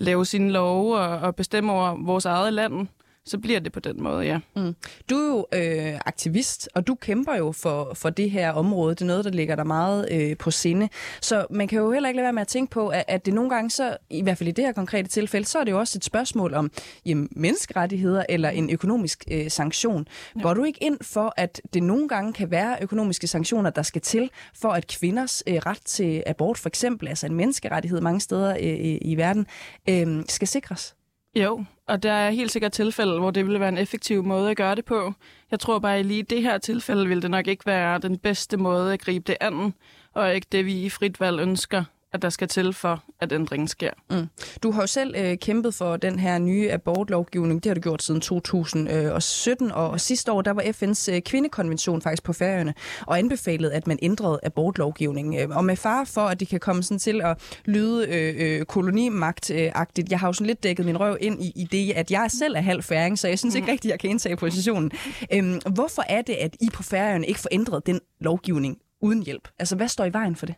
lave 0.00 0.24
sine 0.26 0.50
love 0.50 0.98
og, 0.98 1.18
og 1.18 1.36
bestemme 1.36 1.72
over 1.72 2.04
vores 2.04 2.24
eget 2.24 2.52
land, 2.52 2.86
så 3.30 3.38
bliver 3.38 3.60
det 3.60 3.72
på 3.72 3.80
den 3.80 4.02
måde, 4.02 4.24
ja. 4.24 4.38
Mm. 4.56 4.74
Du 5.10 5.16
er 5.16 5.26
jo 5.26 5.46
øh, 5.54 6.00
aktivist, 6.06 6.68
og 6.74 6.86
du 6.86 6.94
kæmper 6.94 7.34
jo 7.34 7.52
for, 7.52 7.94
for 7.94 8.10
det 8.10 8.30
her 8.30 8.52
område. 8.52 8.94
Det 8.94 9.02
er 9.02 9.06
noget, 9.06 9.24
der 9.24 9.30
ligger 9.30 9.56
der 9.56 9.64
meget 9.64 10.08
øh, 10.12 10.36
på 10.36 10.50
sinde. 10.50 10.88
Så 11.20 11.46
man 11.50 11.68
kan 11.68 11.78
jo 11.78 11.92
heller 11.92 12.08
ikke 12.08 12.16
lade 12.16 12.24
være 12.24 12.32
med 12.32 12.40
at 12.42 12.48
tænke 12.48 12.70
på, 12.70 12.88
at, 12.88 13.04
at 13.08 13.26
det 13.26 13.34
nogle 13.34 13.50
gange 13.50 13.70
så, 13.70 13.96
i 14.10 14.22
hvert 14.22 14.38
fald 14.38 14.48
i 14.48 14.52
det 14.52 14.64
her 14.64 14.72
konkrete 14.72 15.08
tilfælde, 15.08 15.46
så 15.46 15.58
er 15.58 15.64
det 15.64 15.72
jo 15.72 15.78
også 15.78 15.98
et 15.98 16.04
spørgsmål 16.04 16.54
om 16.54 16.70
jamen, 17.06 17.28
menneskerettigheder 17.30 18.24
eller 18.28 18.48
en 18.48 18.70
økonomisk 18.70 19.24
øh, 19.30 19.50
sanktion. 19.50 20.06
Ja. 20.36 20.42
Går 20.42 20.54
du 20.54 20.64
ikke 20.64 20.82
ind 20.82 20.98
for, 21.02 21.34
at 21.36 21.60
det 21.74 21.82
nogle 21.82 22.08
gange 22.08 22.32
kan 22.32 22.50
være 22.50 22.76
økonomiske 22.80 23.26
sanktioner, 23.26 23.70
der 23.70 23.82
skal 23.82 24.00
til, 24.00 24.30
for 24.54 24.68
at 24.68 24.86
kvinders 24.86 25.42
øh, 25.46 25.54
ret 25.54 25.80
til 25.84 26.22
abort, 26.26 26.58
for 26.58 26.68
eksempel, 26.68 27.08
altså 27.08 27.26
en 27.26 27.34
menneskerettighed 27.34 28.00
mange 28.00 28.20
steder 28.20 28.50
øh, 28.50 28.98
i 29.02 29.14
verden, 29.16 29.46
øh, 29.88 30.24
skal 30.28 30.48
sikres? 30.48 30.94
Jo, 31.34 31.64
og 31.86 32.02
der 32.02 32.12
er 32.12 32.30
helt 32.30 32.50
sikkert 32.50 32.72
tilfælde, 32.72 33.18
hvor 33.18 33.30
det 33.30 33.44
ville 33.44 33.60
være 33.60 33.68
en 33.68 33.78
effektiv 33.78 34.24
måde 34.24 34.50
at 34.50 34.56
gøre 34.56 34.74
det 34.74 34.84
på. 34.84 35.12
Jeg 35.50 35.60
tror 35.60 35.78
bare, 35.78 35.96
at 35.96 36.06
lige 36.06 36.18
i 36.18 36.22
det 36.22 36.42
her 36.42 36.58
tilfælde 36.58 37.08
vil 37.08 37.22
det 37.22 37.30
nok 37.30 37.46
ikke 37.46 37.66
være 37.66 37.98
den 37.98 38.18
bedste 38.18 38.56
måde 38.56 38.92
at 38.92 39.00
gribe 39.00 39.24
det 39.26 39.36
an, 39.40 39.74
og 40.12 40.34
ikke 40.34 40.46
det, 40.52 40.66
vi 40.66 40.82
i 40.82 40.90
frit 40.90 41.20
valg 41.20 41.40
ønsker 41.40 41.84
at 42.12 42.22
der 42.22 42.30
skal 42.30 42.48
til 42.48 42.72
for, 42.72 43.04
at 43.20 43.32
ændringen 43.32 43.68
sker. 43.68 43.90
Mm. 44.10 44.26
Du 44.62 44.70
har 44.70 44.80
jo 44.80 44.86
selv 44.86 45.14
øh, 45.18 45.38
kæmpet 45.38 45.74
for 45.74 45.96
den 45.96 46.18
her 46.18 46.38
nye 46.38 46.72
abortlovgivning. 46.72 47.64
Det 47.64 47.70
har 47.70 47.74
du 47.74 47.80
gjort 47.80 48.02
siden 48.02 48.20
2017, 48.20 49.72
og, 49.72 49.90
og 49.90 50.00
sidste 50.00 50.32
år 50.32 50.42
der 50.42 50.50
var 50.50 50.62
FN's 50.62 51.12
øh, 51.12 51.20
kvindekonvention 51.22 52.02
faktisk 52.02 52.22
på 52.22 52.32
færøerne 52.32 52.74
og 53.06 53.18
anbefalede, 53.18 53.72
at 53.72 53.86
man 53.86 53.98
ændrede 54.02 54.40
abortlovgivningen. 54.42 55.40
Øh, 55.40 55.56
og 55.56 55.64
med 55.64 55.76
far 55.76 56.04
for, 56.04 56.20
at 56.20 56.40
det 56.40 56.48
kan 56.48 56.60
komme 56.60 56.82
sådan 56.82 56.98
til 56.98 57.20
at 57.24 57.60
lyde 57.64 58.08
øh, 58.08 58.34
øh, 58.38 58.64
kolonimagtagtigt. 58.64 60.10
Jeg 60.10 60.18
har 60.18 60.28
jo 60.28 60.32
sådan 60.32 60.46
lidt 60.46 60.62
dækket 60.62 60.86
min 60.86 61.00
røv 61.00 61.16
ind 61.20 61.42
i, 61.42 61.52
i 61.56 61.64
det, 61.64 61.92
at 61.92 62.10
jeg 62.10 62.30
selv 62.30 62.56
er 62.56 62.60
halv 62.60 62.82
færing, 62.82 63.18
så 63.18 63.28
jeg 63.28 63.38
synes 63.38 63.54
ikke 63.54 63.66
mm. 63.66 63.70
rigtigt, 63.70 63.90
jeg 63.90 64.00
kan 64.00 64.10
indtage 64.10 64.36
positionen. 64.36 64.90
Øhm, 65.32 65.60
hvorfor 65.74 66.02
er 66.08 66.22
det, 66.22 66.32
at 66.32 66.56
I 66.60 66.68
på 66.72 66.82
færøerne 66.82 67.26
ikke 67.26 67.40
får 67.40 67.48
ændret 67.52 67.86
den 67.86 68.00
lovgivning 68.20 68.78
uden 69.02 69.22
hjælp? 69.22 69.48
Altså, 69.58 69.76
hvad 69.76 69.88
står 69.88 70.04
i 70.04 70.12
vejen 70.12 70.36
for 70.36 70.46
det? 70.46 70.54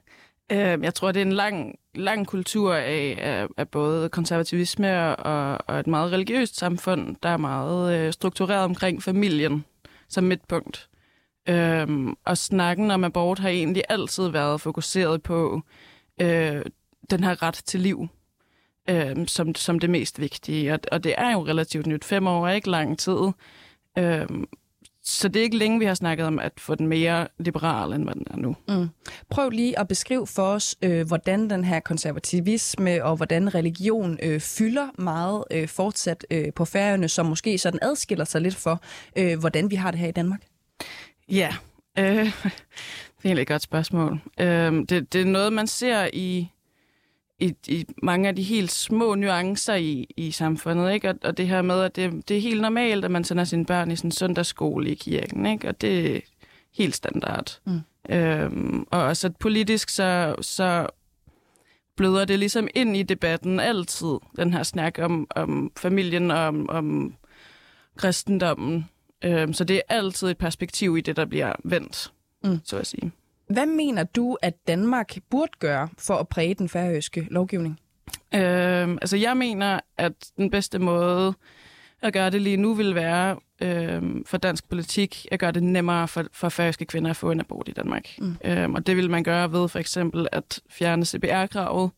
Øh, 0.53 0.83
jeg 0.83 0.95
tror, 0.95 1.13
det 1.13 1.23
er 1.23 1.27
en 1.27 1.33
lang, 1.33 1.75
lang 1.95 2.27
kultur 2.27 2.75
af, 2.75 3.19
af, 3.19 3.47
af 3.57 3.69
både 3.69 4.09
konservativisme 4.09 5.17
og, 5.17 5.59
og 5.67 5.81
et 5.81 5.87
meget 5.87 6.13
religiøst 6.13 6.57
samfund, 6.57 7.17
der 7.23 7.29
er 7.29 7.37
meget 7.37 7.99
øh, 7.99 8.13
struktureret 8.13 8.65
omkring 8.65 9.03
familien 9.03 9.65
som 10.09 10.25
midtpunkt. 10.25 10.89
Øhm, 11.49 12.15
og 12.25 12.39
snakken 12.39 12.91
om 12.91 13.05
abort 13.05 13.39
har 13.39 13.49
egentlig 13.49 13.83
altid 13.89 14.29
været 14.29 14.61
fokuseret 14.61 15.23
på 15.23 15.63
øh, 16.21 16.63
den 17.11 17.25
her 17.25 17.43
ret 17.43 17.55
til 17.55 17.81
liv 17.81 18.09
øh, 18.91 19.27
som, 19.27 19.55
som 19.55 19.79
det 19.79 19.91
mest 19.91 20.21
vigtige. 20.21 20.73
Og, 20.73 20.81
og 20.93 21.05
det 21.05 21.15
er 21.19 21.33
jo 21.33 21.47
relativt 21.47 21.87
nyt. 21.87 22.05
Fem 22.05 22.27
år 22.27 22.49
er 22.49 22.53
ikke 22.53 22.71
lang 22.71 22.99
tid. 22.99 23.19
Øh, 23.99 24.27
så 25.05 25.29
det 25.29 25.41
er 25.41 25.45
ikke 25.45 25.57
længe, 25.57 25.79
vi 25.79 25.85
har 25.85 25.95
snakket 25.95 26.27
om 26.27 26.39
at 26.39 26.53
få 26.59 26.75
den 26.75 26.87
mere 26.87 27.29
liberal, 27.39 27.93
end 27.93 28.05
hvad 28.05 28.15
den 28.15 28.27
er 28.31 28.37
nu. 28.37 28.57
Mm. 28.69 28.89
Prøv 29.31 29.51
lige 29.51 29.79
at 29.79 29.89
beskrive 29.89 30.27
for 30.27 30.43
os, 30.43 30.77
øh, 30.83 31.07
hvordan 31.07 31.51
den 31.51 31.65
her 31.65 31.81
konservativisme 31.81 33.05
og 33.05 33.17
hvordan 33.17 33.55
religion 33.55 34.19
øh, 34.23 34.41
fylder 34.41 34.89
meget 34.99 35.45
øh, 35.51 35.69
fortsat 35.69 36.27
øh, 36.31 36.53
på 36.53 36.65
færøerne, 36.65 37.09
som 37.09 37.27
måske 37.27 37.59
sådan 37.59 37.81
adskiller 37.83 38.25
sig 38.25 38.41
lidt 38.41 38.55
for, 38.55 38.81
øh, 39.17 39.39
hvordan 39.39 39.71
vi 39.71 39.77
har 39.77 39.91
det 39.91 40.01
her 40.01 40.09
i 40.09 40.13
Danmark. 40.13 40.41
Ja, 41.29 41.55
øh, 41.99 42.05
det 42.25 43.25
er 43.25 43.25
egentlig 43.25 43.43
et 43.43 43.49
godt 43.49 43.63
spørgsmål. 43.63 44.21
Øh, 44.41 44.73
det, 44.73 45.13
det 45.13 45.21
er 45.21 45.25
noget, 45.25 45.53
man 45.53 45.67
ser 45.67 46.09
i 46.13 46.49
i, 47.43 47.55
i 47.69 47.87
mange 48.03 48.29
af 48.29 48.37
de 48.37 48.43
helt 48.43 48.71
små 48.71 49.15
nuancer 49.15 49.75
i, 49.75 50.07
i 50.17 50.31
samfundet, 50.31 50.93
ikke? 50.93 51.09
Og, 51.09 51.15
og 51.25 51.37
det 51.37 51.49
her 51.49 51.63
med, 51.63 51.81
at 51.81 51.97
det, 51.97 52.29
det 52.29 52.37
er 52.37 52.41
helt 52.41 52.61
normalt, 52.61 53.05
at 53.05 53.11
man 53.11 53.25
sender 53.25 53.45
sine 53.45 53.67
børn 53.67 53.91
i 53.91 53.97
sådan 53.97 54.09
en 54.09 54.13
søndagsskole 54.13 54.91
i 54.91 54.95
kirken, 54.95 55.47
ikke? 55.47 55.69
Og 55.69 55.81
det 55.81 56.17
er 56.17 56.21
helt 56.75 56.97
standard. 56.97 57.61
Mm. 57.65 57.81
Øhm, 58.11 58.87
og 58.91 59.03
også 59.03 59.27
at 59.27 59.37
politisk, 59.37 59.89
så, 59.89 60.35
så 60.41 60.87
bløder 61.97 62.25
det 62.25 62.39
ligesom 62.39 62.69
ind 62.75 62.97
i 62.97 63.03
debatten 63.03 63.61
altid, 63.61 64.17
den 64.37 64.53
her 64.53 64.63
snak 64.63 64.99
om, 64.99 65.27
om 65.37 65.73
familien 65.77 66.31
og 66.31 66.39
om, 66.39 66.69
om 66.69 67.15
kristendommen. 67.97 68.89
Øhm, 69.25 69.53
så 69.53 69.65
det 69.65 69.77
er 69.77 69.95
altid 69.95 70.29
et 70.29 70.39
perspektiv 70.39 70.97
i 70.97 71.01
det, 71.01 71.17
der 71.17 71.25
bliver 71.25 71.53
vendt, 71.65 72.13
mm. 72.45 72.61
så 72.65 72.77
at 72.77 72.87
sige. 72.87 73.13
Hvad 73.53 73.67
mener 73.67 74.05
du, 74.05 74.37
at 74.43 74.55
Danmark 74.67 75.17
burde 75.31 75.53
gøre 75.59 75.89
for 75.99 76.15
at 76.15 76.29
præge 76.29 76.55
den 76.55 76.69
færøske 76.69 77.27
lovgivning? 77.31 77.81
Øhm, 78.35 78.99
altså 79.03 79.17
jeg 79.17 79.37
mener, 79.37 79.81
at 79.99 80.13
den 80.37 80.51
bedste 80.51 80.79
måde 80.79 81.35
at 82.03 82.13
gøre 82.13 82.31
det 82.31 82.43
lige 82.43 82.57
nu 82.57 82.75
vil 82.75 82.95
være 82.95 83.37
øhm, 83.63 84.25
for 84.25 84.37
dansk 84.37 84.69
politik 84.69 85.27
at 85.31 85.41
gøre 85.41 85.53
det 85.53 85.63
nemmere 85.63 86.09
for, 86.09 86.25
for 86.33 86.49
færøske 86.49 86.85
kvinder 86.85 87.11
at 87.11 87.17
få 87.17 87.31
en 87.31 87.41
abort 87.41 87.69
i 87.69 87.73
Danmark. 87.73 88.09
Mm. 88.19 88.37
Øhm, 88.45 88.75
og 88.75 88.87
det 88.87 88.97
vil 88.97 89.11
man 89.11 89.25
gøre 89.25 89.53
ved 89.53 89.69
for 89.69 89.79
eksempel 89.79 90.29
at 90.33 90.61
fjerne 90.71 91.05
CPR-kravet, 91.05 91.91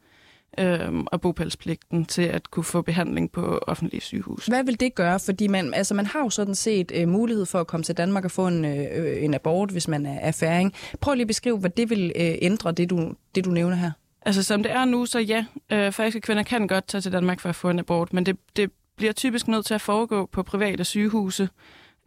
øhm, 0.59 1.07
og 1.07 1.21
bopælspligten 1.21 2.05
til 2.05 2.23
at 2.23 2.51
kunne 2.51 2.64
få 2.64 2.83
behandling 2.83 3.33
på 3.33 3.59
offentlige 3.62 4.01
sygehus. 4.01 4.47
Hvad 4.47 4.64
vil 4.64 4.81
det 4.81 4.95
gøre? 4.95 5.21
Fordi 5.21 5.49
man, 5.49 5.75
altså 5.75 5.95
man 5.95 6.07
har 6.07 6.21
jo 6.21 6.31
sådan 6.31 6.55
set 6.55 6.93
øh, 6.95 7.09
mulighed 7.09 7.47
for 7.47 7.61
at 7.61 7.67
komme 7.67 7.85
til 7.85 7.97
Danmark 7.97 8.25
og 8.25 8.31
få 8.31 8.47
en, 8.47 8.64
øh, 8.64 9.25
en 9.25 9.35
abort, 9.35 9.71
hvis 9.71 9.88
man 9.88 10.07
er, 10.07 10.19
er 10.21 10.33
færing. 10.33 10.73
Prøv 11.01 11.14
lige 11.14 11.23
at 11.23 11.29
beskrive, 11.29 11.59
hvad 11.59 11.71
det 11.71 11.90
vil 11.90 12.12
øh, 12.17 12.35
ændre, 12.43 12.73
det 12.73 12.90
du, 12.90 13.14
det 13.35 13.45
du 13.45 13.51
nævner 13.51 13.77
her. 13.77 13.90
Altså 14.27 14.43
som 14.43 14.62
det 14.62 14.73
er 14.73 14.85
nu, 14.85 15.07
så 15.07 15.19
ja, 15.19 15.45
øh, 15.73 15.93
færøske 15.93 16.21
kvinder 16.21 16.43
kan 16.43 16.67
godt 16.67 16.87
tage 16.87 17.01
til 17.01 17.12
Danmark 17.12 17.40
for 17.40 17.49
at 17.49 17.55
få 17.55 17.71
en 17.71 17.79
abort, 17.79 18.12
men 18.12 18.27
det, 18.27 18.37
det 18.57 18.71
bliver 18.97 19.12
typisk 19.12 19.49
nødt 19.49 19.67
til 19.67 19.75
at 19.75 19.81
foregå 19.81 20.27
på 20.27 20.43
private 20.43 20.85
sygehuse, 20.85 21.49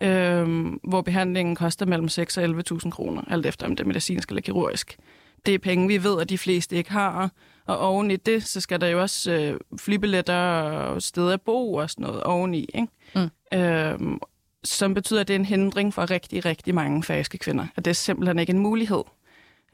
øh, 0.04 0.66
hvor 0.84 1.02
behandlingen 1.02 1.56
koster 1.56 1.86
mellem 1.86 2.10
6 2.10 2.38
og 2.38 2.44
11.000 2.44 2.90
kroner, 2.90 3.22
alt 3.28 3.46
efter 3.46 3.66
om 3.66 3.76
det 3.76 3.84
er 3.84 3.88
medicinsk 3.88 4.30
eller 4.30 4.42
kirurgisk. 4.42 4.98
Det 5.46 5.54
er 5.54 5.60
penge, 5.60 5.88
vi 5.88 6.04
ved, 6.04 6.22
at 6.22 6.30
de 6.30 6.38
fleste 6.38 6.76
ikke 6.76 6.92
har, 6.92 7.32
og 7.68 7.80
oven 7.80 8.12
i 8.12 8.16
det, 8.16 8.44
så 8.44 8.62
skal 8.62 8.82
der 8.82 8.88
jo 8.88 9.02
også 9.02 9.32
øh, 9.32 9.60
flybilletter 9.78 10.62
og 10.62 11.02
steder 11.02 11.34
at 11.34 11.42
bo 11.42 11.74
og 11.74 11.90
sådan 11.90 12.04
noget 12.04 12.24
oveni, 12.24 12.70
ikke? 12.74 12.88
Mm. 13.16 13.58
Øhm, 13.60 14.20
som 14.64 14.94
betyder, 14.94 15.22
at 15.22 15.28
det 15.28 15.34
er 15.34 15.40
en 15.40 15.46
hindring 15.46 15.94
for 15.94 16.12
rigtig, 16.12 16.46
rigtig 16.46 16.76
mange 16.76 17.04
færøske 17.04 17.38
kvinder. 17.38 17.68
At 17.76 17.86
det 17.86 17.92
er 17.92 17.96
simpelthen 17.96 18.40
ikke 18.40 18.52
en 18.52 18.60
mulighed. 18.60 19.04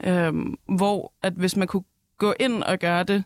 Øhm, 0.03 0.57
hvor 0.65 1.13
at 1.21 1.33
hvis 1.33 1.55
man 1.55 1.67
kunne 1.67 1.83
gå 2.17 2.33
ind 2.39 2.63
og 2.63 2.79
gøre 2.79 3.03
det 3.03 3.23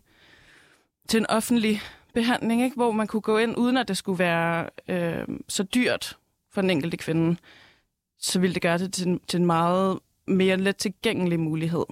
til 1.07 1.17
en 1.17 1.25
offentlig 1.29 1.81
behandling, 2.13 2.63
ikke? 2.63 2.75
hvor 2.75 2.91
man 2.91 3.07
kunne 3.07 3.21
gå 3.21 3.37
ind, 3.37 3.57
uden 3.57 3.77
at 3.77 3.87
det 3.87 3.97
skulle 3.97 4.19
være 4.19 4.69
øh, 4.87 5.27
så 5.47 5.63
dyrt 5.63 6.17
for 6.51 6.61
den 6.61 6.69
enkelte 6.69 6.97
kvinde, 6.97 7.37
så 8.19 8.39
ville 8.39 8.53
det 8.53 8.61
gøre 8.61 8.77
det 8.77 8.93
til, 8.93 9.19
til 9.27 9.39
en 9.39 9.45
meget 9.45 9.99
mere 10.27 10.57
let 10.57 10.77
tilgængelig 10.77 11.39
mulighed. 11.39 11.85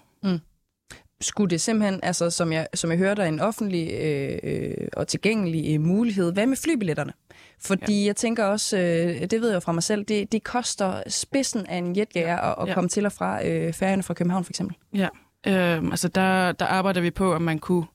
Skulle 1.21 1.49
det 1.49 1.61
simpelthen, 1.61 1.99
altså 2.03 2.29
som 2.29 2.53
jeg, 2.53 2.67
som 2.73 2.89
jeg 2.89 2.97
hørte, 2.97 3.27
en 3.27 3.39
offentlig 3.39 3.91
øh, 3.93 4.39
øh, 4.43 4.87
og 4.93 5.07
tilgængelig 5.07 5.73
øh, 5.73 5.81
mulighed. 5.81 6.33
Hvad 6.33 6.47
med 6.47 6.57
flybilletterne? 6.57 7.13
Fordi 7.59 8.01
ja. 8.01 8.05
jeg 8.05 8.15
tænker 8.15 8.45
også, 8.45 8.77
øh, 8.77 9.21
det 9.21 9.41
ved 9.41 9.51
jeg 9.51 9.63
fra 9.63 9.71
mig 9.71 9.83
selv, 9.83 10.05
det, 10.05 10.31
det 10.31 10.43
koster 10.43 11.03
spidsen 11.07 11.65
af 11.65 11.77
en 11.77 11.97
jetjager 11.97 12.37
at, 12.37 12.55
at 12.61 12.67
ja. 12.67 12.73
komme 12.73 12.89
til 12.89 13.05
og 13.05 13.11
fra 13.11 13.47
øh, 13.47 13.73
færgerne 13.73 14.03
fra 14.03 14.13
København 14.13 14.43
for 14.43 14.51
eksempel. 14.51 14.77
Ja, 14.93 15.07
øh, 15.47 15.83
altså 15.91 16.07
der, 16.07 16.51
der 16.51 16.65
arbejder 16.65 17.01
vi 17.01 17.11
på, 17.11 17.33
om 17.33 17.41
man 17.41 17.59
kunne 17.59 17.85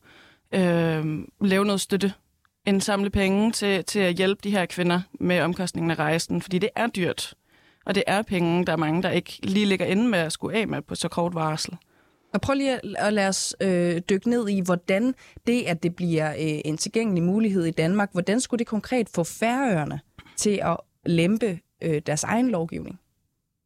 øh, 0.55 1.05
lave 1.41 1.65
noget 1.65 1.81
støtte 1.81 2.13
indsamle 2.67 3.11
penge 3.11 3.53
til, 3.53 3.85
til 3.85 4.01
at 4.01 4.15
hjælpe 4.15 4.41
de 4.45 4.51
her 4.51 4.67
kvinder 4.67 5.01
med 5.21 5.41
omkostningen 5.41 5.91
af 5.91 5.99
rejsen, 5.99 6.43
fordi 6.43 6.59
det 6.59 6.71
er 6.77 6.87
dyrt. 6.87 7.35
Og 7.87 7.95
det 7.95 8.03
er 8.07 8.23
penge, 8.23 8.67
der 8.67 8.73
er 8.73 8.77
mange, 8.77 9.03
der 9.03 9.11
ikke 9.11 9.39
lige 9.43 9.67
ligger 9.67 9.87
inde 9.87 10.09
med 10.09 10.19
at 10.19 10.33
skulle 10.33 10.59
af 10.59 10.69
med 10.69 10.83
på 10.83 10.95
så 10.95 11.09
kort 11.09 11.35
varsel. 11.35 11.77
Og 12.33 12.41
prøv 12.41 12.55
lige 12.55 12.73
at, 12.73 12.81
at 12.99 13.13
lade 13.13 13.29
os 13.29 13.57
øh, 13.61 14.01
dykke 14.11 14.31
ned 14.31 14.49
i, 14.49 14.61
hvordan 14.61 15.15
det, 15.47 15.63
at 15.63 15.83
det 15.83 15.97
bliver 15.97 16.31
øh, 16.31 16.61
en 16.65 16.77
tilgængelig 16.77 17.23
mulighed 17.23 17.65
i 17.65 17.71
Danmark, 17.71 18.13
hvordan 18.13 18.41
skulle 18.41 18.59
det 18.59 18.67
konkret 18.67 19.09
få 19.09 19.25
færøerne 19.25 20.01
til 20.37 20.61
at 20.63 20.77
lempe 21.07 21.59
øh, 21.83 22.03
deres 22.07 22.25
egen 22.25 22.51
lovgivning? 22.51 23.01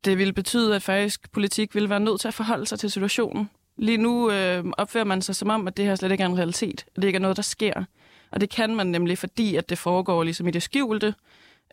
Det 0.05 0.19
vil 0.19 0.33
betyde, 0.33 0.75
at 0.77 0.83
færøsk 0.83 1.33
politik 1.33 1.75
vil 1.75 1.91
være 1.91 2.01
nødt 2.01 2.21
til 2.21 2.29
at 2.29 2.35
forholde 2.35 2.67
sig 2.67 2.79
til 2.79 2.91
situationen. 2.91 3.51
Lige 3.79 3.99
nu 3.99 4.31
øh, 4.31 4.65
opfører 4.79 5.05
man 5.05 5.23
sig 5.23 5.37
som 5.37 5.51
om, 5.51 5.67
at 5.67 5.77
det 5.77 5.85
her 5.85 5.95
slet 5.95 6.13
ikke 6.13 6.23
er 6.23 6.29
en 6.29 6.39
realitet, 6.39 6.85
og 6.97 7.03
det 7.03 7.09
ikke 7.09 7.17
er 7.17 7.21
noget, 7.21 7.37
der 7.37 7.43
sker. 7.43 7.85
Og 8.31 8.41
det 8.41 8.51
kan 8.51 8.77
man 8.77 8.87
nemlig, 8.87 9.19
fordi 9.19 9.57
at 9.57 9.69
det 9.69 9.79
foregår 9.79 10.23
ligesom 10.23 10.49
i 10.49 10.51
det 10.51 10.63
skjulte, 10.63 11.15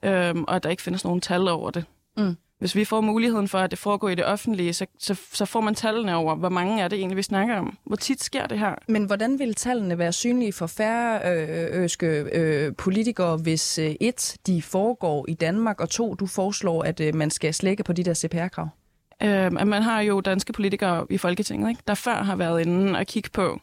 øh, 0.04 0.36
og 0.48 0.56
at 0.56 0.64
der 0.64 0.70
ikke 0.70 0.84
findes 0.84 1.04
nogen 1.04 1.22
tal 1.22 1.48
over 1.48 1.72
det. 1.72 1.86
Mm 2.18 2.36
hvis 2.62 2.76
vi 2.76 2.86
får 2.86 3.02
muligheden 3.02 3.48
for, 3.48 3.58
at 3.58 3.72
det 3.72 3.80
foregår 3.80 4.10
i 4.10 4.16
det 4.16 4.26
offentlige, 4.26 4.74
så, 4.74 4.86
så, 5.00 5.16
så 5.34 5.46
får 5.46 5.62
man 5.62 5.76
tallene 5.76 6.16
over, 6.16 6.36
hvor 6.36 6.50
mange 6.50 6.82
er 6.82 6.88
det 6.88 7.00
egentlig, 7.00 7.18
vi 7.18 7.22
snakker 7.22 7.58
om. 7.58 7.78
Hvor 7.86 7.96
tit 7.96 8.24
sker 8.24 8.48
det 8.48 8.60
her? 8.60 8.76
Men 8.88 9.04
hvordan 9.04 9.40
vil 9.40 9.56
tallene 9.56 9.98
være 9.98 10.14
synlige 10.14 10.54
for 10.54 10.68
færøske 10.68 12.08
øh, 12.08 12.76
politikere, 12.76 13.38
hvis 13.38 13.78
øh, 13.78 13.96
et, 14.00 14.38
de 14.48 14.62
foregår 14.62 15.26
i 15.28 15.34
Danmark, 15.34 15.82
og 15.82 15.90
to, 15.90 16.14
du 16.14 16.28
foreslår, 16.28 16.84
at 16.84 17.00
øh, 17.00 17.16
man 17.16 17.30
skal 17.30 17.54
slække 17.54 17.84
på 17.84 17.94
de 17.94 18.04
der 18.04 18.14
CPR-krav? 18.14 18.68
Øh, 19.24 19.54
man 19.54 19.82
har 19.82 20.02
jo 20.02 20.22
danske 20.22 20.54
politikere 20.54 21.06
i 21.10 21.18
Folketinget, 21.18 21.70
ikke? 21.70 21.82
der 21.88 21.96
før 21.96 22.24
har 22.24 22.36
været 22.36 22.62
inde 22.62 23.00
og 23.00 23.06
kigge 23.06 23.30
på, 23.34 23.60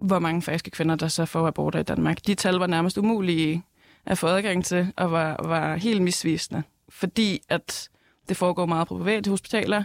hvor 0.00 0.18
mange 0.18 0.42
færøske 0.42 0.70
kvinder, 0.70 0.94
der 0.94 1.08
så 1.08 1.24
får 1.24 1.46
aborter 1.46 1.78
i 1.80 1.82
Danmark. 1.82 2.26
De 2.26 2.34
tal 2.34 2.54
var 2.54 2.66
nærmest 2.66 2.98
umulige 2.98 3.62
at 4.06 4.18
få 4.18 4.26
adgang 4.26 4.64
til, 4.64 4.92
og 4.96 5.12
var, 5.12 5.40
var 5.44 5.76
helt 5.76 6.02
misvisende. 6.02 6.62
Fordi 6.88 7.40
at 7.48 7.88
det 8.28 8.36
foregår 8.36 8.66
meget 8.66 8.88
på 8.88 8.98
private 8.98 9.30
hospitaler. 9.30 9.84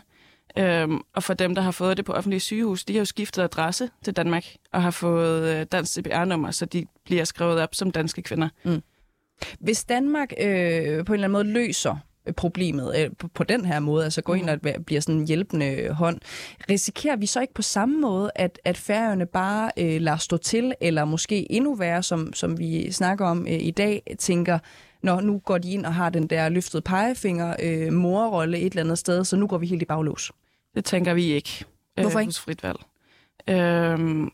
Øhm, 0.57 1.01
og 1.15 1.23
for 1.23 1.33
dem, 1.33 1.55
der 1.55 1.61
har 1.61 1.71
fået 1.71 1.97
det 1.97 2.05
på 2.05 2.13
offentlige 2.13 2.39
sygehus, 2.39 2.85
de 2.85 2.93
har 2.93 2.99
jo 2.99 3.05
skiftet 3.05 3.43
adresse 3.43 3.89
til 4.03 4.13
Danmark 4.13 4.45
og 4.71 4.83
har 4.83 4.91
fået 4.91 5.55
øh, 5.55 5.65
dansk 5.71 5.93
CPR-nummer, 5.93 6.51
så 6.51 6.65
de 6.65 6.85
bliver 7.05 7.23
skrevet 7.23 7.61
op 7.61 7.75
som 7.75 7.91
danske 7.91 8.21
kvinder. 8.21 8.49
Mm. 8.65 8.81
Hvis 9.59 9.83
Danmark 9.83 10.33
øh, 10.39 10.45
på 11.05 11.13
en 11.13 11.19
eller 11.19 11.27
anden 11.27 11.31
måde 11.31 11.43
løser 11.43 11.95
problemet 12.37 12.95
øh, 12.99 13.09
på, 13.19 13.27
på 13.27 13.43
den 13.43 13.65
her 13.65 13.79
måde, 13.79 14.03
altså 14.03 14.21
går 14.21 14.35
ind 14.35 14.45
mm. 14.45 14.69
og 14.75 14.85
bliver 14.85 15.01
sådan 15.01 15.19
en 15.19 15.27
hjælpende 15.27 15.89
hånd, 15.93 16.19
risikerer 16.69 17.15
vi 17.15 17.25
så 17.25 17.41
ikke 17.41 17.53
på 17.53 17.61
samme 17.61 18.01
måde, 18.01 18.31
at, 18.35 18.59
at 18.65 18.77
færøerne 18.77 19.25
bare 19.25 19.71
øh, 19.77 20.01
lader 20.01 20.17
stå 20.17 20.37
til, 20.37 20.73
eller 20.81 21.05
måske 21.05 21.51
endnu 21.51 21.75
værre, 21.75 22.03
som, 22.03 22.33
som 22.33 22.59
vi 22.59 22.91
snakker 22.91 23.25
om 23.25 23.47
øh, 23.47 23.53
i 23.53 23.71
dag, 23.71 24.15
tænker, 24.19 24.59
når 25.07 25.21
nu 25.21 25.39
går 25.39 25.57
de 25.57 25.71
ind 25.71 25.85
og 25.85 25.93
har 25.93 26.09
den 26.09 26.27
der 26.27 26.49
løftede 26.49 26.81
pegefinger, 26.81 27.55
øh, 27.63 27.93
morrolle 27.93 28.59
et 28.59 28.71
eller 28.71 28.83
andet 28.83 28.97
sted, 28.97 29.25
så 29.25 29.35
nu 29.35 29.47
går 29.47 29.57
vi 29.57 29.67
helt 29.67 29.81
i 29.81 29.85
baglås. 29.85 30.31
Det 30.75 30.85
tænker 30.85 31.13
vi 31.13 31.23
ikke. 31.23 31.65
Øh, 31.97 32.01
Hvorfor 32.01 32.19
ikke? 32.19 32.27
Hos 32.27 32.39
frit 32.39 32.63
valg. 32.63 32.79
Øh, 33.49 34.27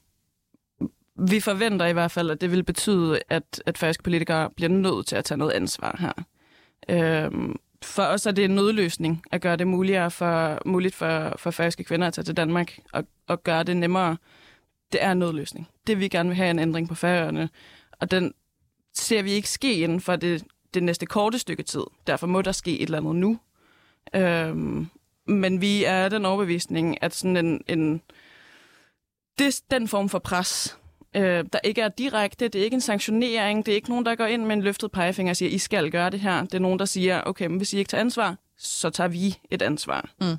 vi 1.30 1.40
forventer 1.40 1.86
i 1.86 1.94
hvert 1.94 2.12
fald, 2.12 2.32
at 2.32 2.42
det 2.42 2.52
vil 2.52 2.64
betyde, 2.64 3.20
at, 3.30 3.64
at 3.66 3.78
færøske 3.78 4.04
politikere 4.04 4.50
bliver 4.50 4.70
nødt 4.70 5.08
til 5.08 5.16
at 5.16 5.26
tage 5.26 5.38
noget 5.38 5.52
ansvar 5.52 5.96
her. 6.00 6.14
Øh, 6.90 7.32
for 7.84 8.04
os 8.04 8.26
er 8.26 8.32
det 8.32 8.46
en 8.46 8.56
nødløsning 8.56 9.24
at 9.32 9.42
gøre 9.42 9.56
det 9.56 9.68
muligere 9.68 10.12
for, 10.12 10.62
muligt 10.66 10.96
for, 10.96 11.36
for 11.38 11.52
færøske 11.52 11.84
kvinder 11.84 12.08
at 12.08 12.14
tage 12.14 12.26
til 12.26 12.38
Danmark 12.38 12.80
og, 12.94 13.04
og 13.28 13.44
gøre 13.44 13.64
det 13.64 13.78
nemmere. 13.78 14.18
Det 14.92 15.04
er 15.04 15.12
en 15.12 15.20
nødløsning. 15.20 15.68
Det 15.88 16.00
vi 16.00 16.08
gerne 16.08 16.30
vil 16.30 16.36
have 16.36 16.50
en 16.50 16.60
ændring 16.60 16.90
på 16.90 16.96
færøerne, 16.96 17.50
og 18.00 18.12
den 18.12 18.34
ser 18.94 19.22
vi 19.24 19.32
ikke 19.32 19.50
ske 19.50 19.74
inden 19.74 20.02
for 20.02 20.16
det 20.16 20.44
det 20.74 20.84
næste 20.84 21.06
korte 21.06 21.40
stykke 21.40 21.64
tid. 21.64 21.84
Derfor 22.08 22.28
må 22.28 22.42
der 22.42 22.52
ske 22.52 22.80
et 22.80 22.86
eller 22.86 22.98
andet 22.98 23.16
nu. 23.16 23.40
Øhm, 24.16 24.88
men 25.28 25.62
vi 25.62 25.84
er 25.84 26.10
den 26.10 26.26
overbevisning, 26.26 27.04
at 27.04 27.16
sådan 27.16 27.38
en, 27.38 27.62
en 27.68 28.02
det, 29.40 29.62
den 29.72 29.88
form 29.88 30.10
for 30.10 30.20
pres, 30.20 30.78
øh, 31.16 31.46
der 31.54 31.60
ikke 31.64 31.82
er 31.82 31.90
direkte, 31.90 32.48
det 32.48 32.60
er 32.60 32.64
ikke 32.64 32.76
en 32.76 32.82
sanktionering, 32.82 33.66
det 33.66 33.72
er 33.72 33.76
ikke 33.76 33.90
nogen, 33.90 34.06
der 34.06 34.16
går 34.16 34.26
ind 34.26 34.46
med 34.46 34.56
en 34.56 34.62
løftet 34.62 34.92
pegefinger 34.92 35.32
og 35.32 35.38
siger, 35.38 35.50
I 35.50 35.58
skal 35.58 35.92
gøre 35.92 36.10
det 36.10 36.20
her. 36.20 36.42
Det 36.42 36.54
er 36.54 36.60
nogen, 36.60 36.80
der 36.80 36.86
siger, 36.86 37.22
okay, 37.26 37.46
men 37.46 37.58
hvis 37.58 37.74
I 37.74 37.78
ikke 37.78 37.90
tager 37.90 38.02
ansvar, 38.02 38.36
så 38.58 38.90
tager 38.90 39.08
vi 39.08 39.40
et 39.52 39.62
ansvar. 39.62 40.10
Mm. 40.22 40.38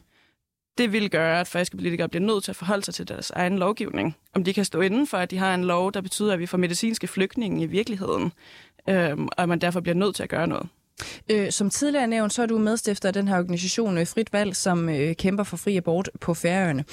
Det 0.78 0.92
vil 0.92 1.10
gøre, 1.10 1.40
at 1.40 1.48
falske 1.48 1.76
politikere 1.76 2.08
bliver 2.08 2.24
nødt 2.24 2.44
til 2.44 2.52
at 2.52 2.56
forholde 2.56 2.84
sig 2.84 2.94
til 2.94 3.08
deres 3.08 3.30
egen 3.30 3.58
lovgivning. 3.58 4.16
Om 4.34 4.44
de 4.44 4.54
kan 4.54 4.64
stå 4.64 4.80
inden 4.80 5.06
for, 5.06 5.18
at 5.18 5.30
de 5.30 5.38
har 5.38 5.54
en 5.54 5.64
lov, 5.64 5.92
der 5.92 6.00
betyder, 6.00 6.32
at 6.32 6.38
vi 6.38 6.46
får 6.46 6.58
medicinske 6.58 7.06
flygtninge 7.06 7.62
i 7.62 7.66
virkeligheden, 7.66 8.32
øhm, 8.88 9.26
og 9.26 9.42
at 9.42 9.48
man 9.48 9.58
derfor 9.58 9.80
bliver 9.80 9.94
nødt 9.94 10.16
til 10.16 10.22
at 10.22 10.28
gøre 10.28 10.46
noget. 10.46 10.68
Øh, 11.30 11.50
som 11.50 11.70
tidligere 11.70 12.06
nævnt, 12.06 12.32
så 12.32 12.42
er 12.42 12.46
du 12.46 12.58
medstifter 12.58 13.08
af 13.08 13.12
den 13.12 13.28
her 13.28 13.38
organisation 13.38 13.98
øh, 13.98 14.06
Frit 14.06 14.32
Valg, 14.32 14.56
som 14.56 14.88
øh, 14.88 15.14
kæmper 15.14 15.44
for 15.44 15.56
fri 15.56 15.76
abort 15.76 16.10
på 16.20 16.34
Færøerne. 16.34 16.84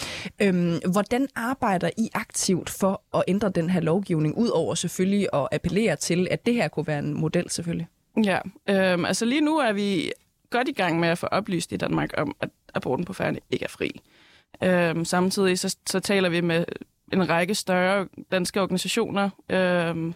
Øhm, 0.42 0.80
hvordan 0.92 1.28
arbejder 1.36 1.90
I 1.98 2.10
aktivt 2.14 2.70
for 2.70 3.02
at 3.18 3.24
ændre 3.28 3.50
den 3.50 3.70
her 3.70 3.80
lovgivning, 3.80 4.38
udover 4.38 4.76
selvfølgelig 4.76 5.28
at 5.34 5.48
appellere 5.52 5.96
til, 5.96 6.28
at 6.32 6.46
det 6.46 6.54
her 6.54 6.68
kunne 6.68 6.88
være 6.88 7.00
en 7.00 7.14
model 7.14 7.50
selvfølgelig? 7.50 7.88
Ja, 8.24 8.40
øhm, 8.70 9.06
altså 9.06 9.26
lige 9.26 9.42
nu 9.42 9.58
er 9.58 9.74
vi 9.74 10.12
godt 10.50 10.68
i 10.68 10.74
gang 10.74 11.00
med 11.00 11.10
at 11.10 11.18
få 11.18 11.28
oplyst 11.28 11.72
i 11.72 11.78
Danmark 11.78 12.10
om, 12.18 12.36
at 12.42 12.50
aborten 12.74 13.06
på 13.06 13.14
Færøerne 13.14 13.40
ikke 13.50 13.66
er 13.66 13.70
fri. 13.70 14.02
Øhm, 14.64 15.06
samtidig 15.06 15.60
så, 15.60 15.76
så 15.88 16.00
taler 16.00 16.30
vi 16.30 16.42
med 16.42 16.66
en 17.14 17.30
række 17.30 17.56
større 17.56 18.08
danske 18.32 18.62
organisationer, 18.62 19.30
øhm, 19.50 20.14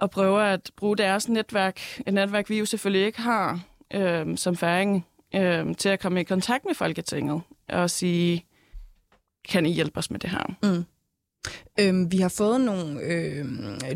og 0.00 0.10
prøver 0.10 0.40
at 0.40 0.70
bruge 0.76 0.96
deres 0.96 1.28
netværk, 1.28 1.80
et 2.06 2.14
netværk, 2.14 2.50
vi 2.50 2.58
jo 2.58 2.64
selvfølgelig 2.64 3.06
ikke 3.06 3.20
har 3.20 3.60
øh, 3.94 4.36
som 4.36 4.56
færing, 4.56 5.06
øh, 5.34 5.76
til 5.76 5.88
at 5.88 6.00
komme 6.00 6.20
i 6.20 6.24
kontakt 6.24 6.64
med 6.64 6.74
Folketinget 6.74 7.42
og 7.68 7.90
sige, 7.90 8.46
kan 9.48 9.66
I 9.66 9.72
hjælpe 9.72 9.98
os 9.98 10.10
med 10.10 10.20
det 10.20 10.30
her? 10.30 10.56
Mm. 10.62 10.84
Øhm, 11.80 12.12
vi 12.12 12.18
har 12.18 12.28
fået 12.28 12.60
nogle 12.60 13.00
øh, 13.00 13.44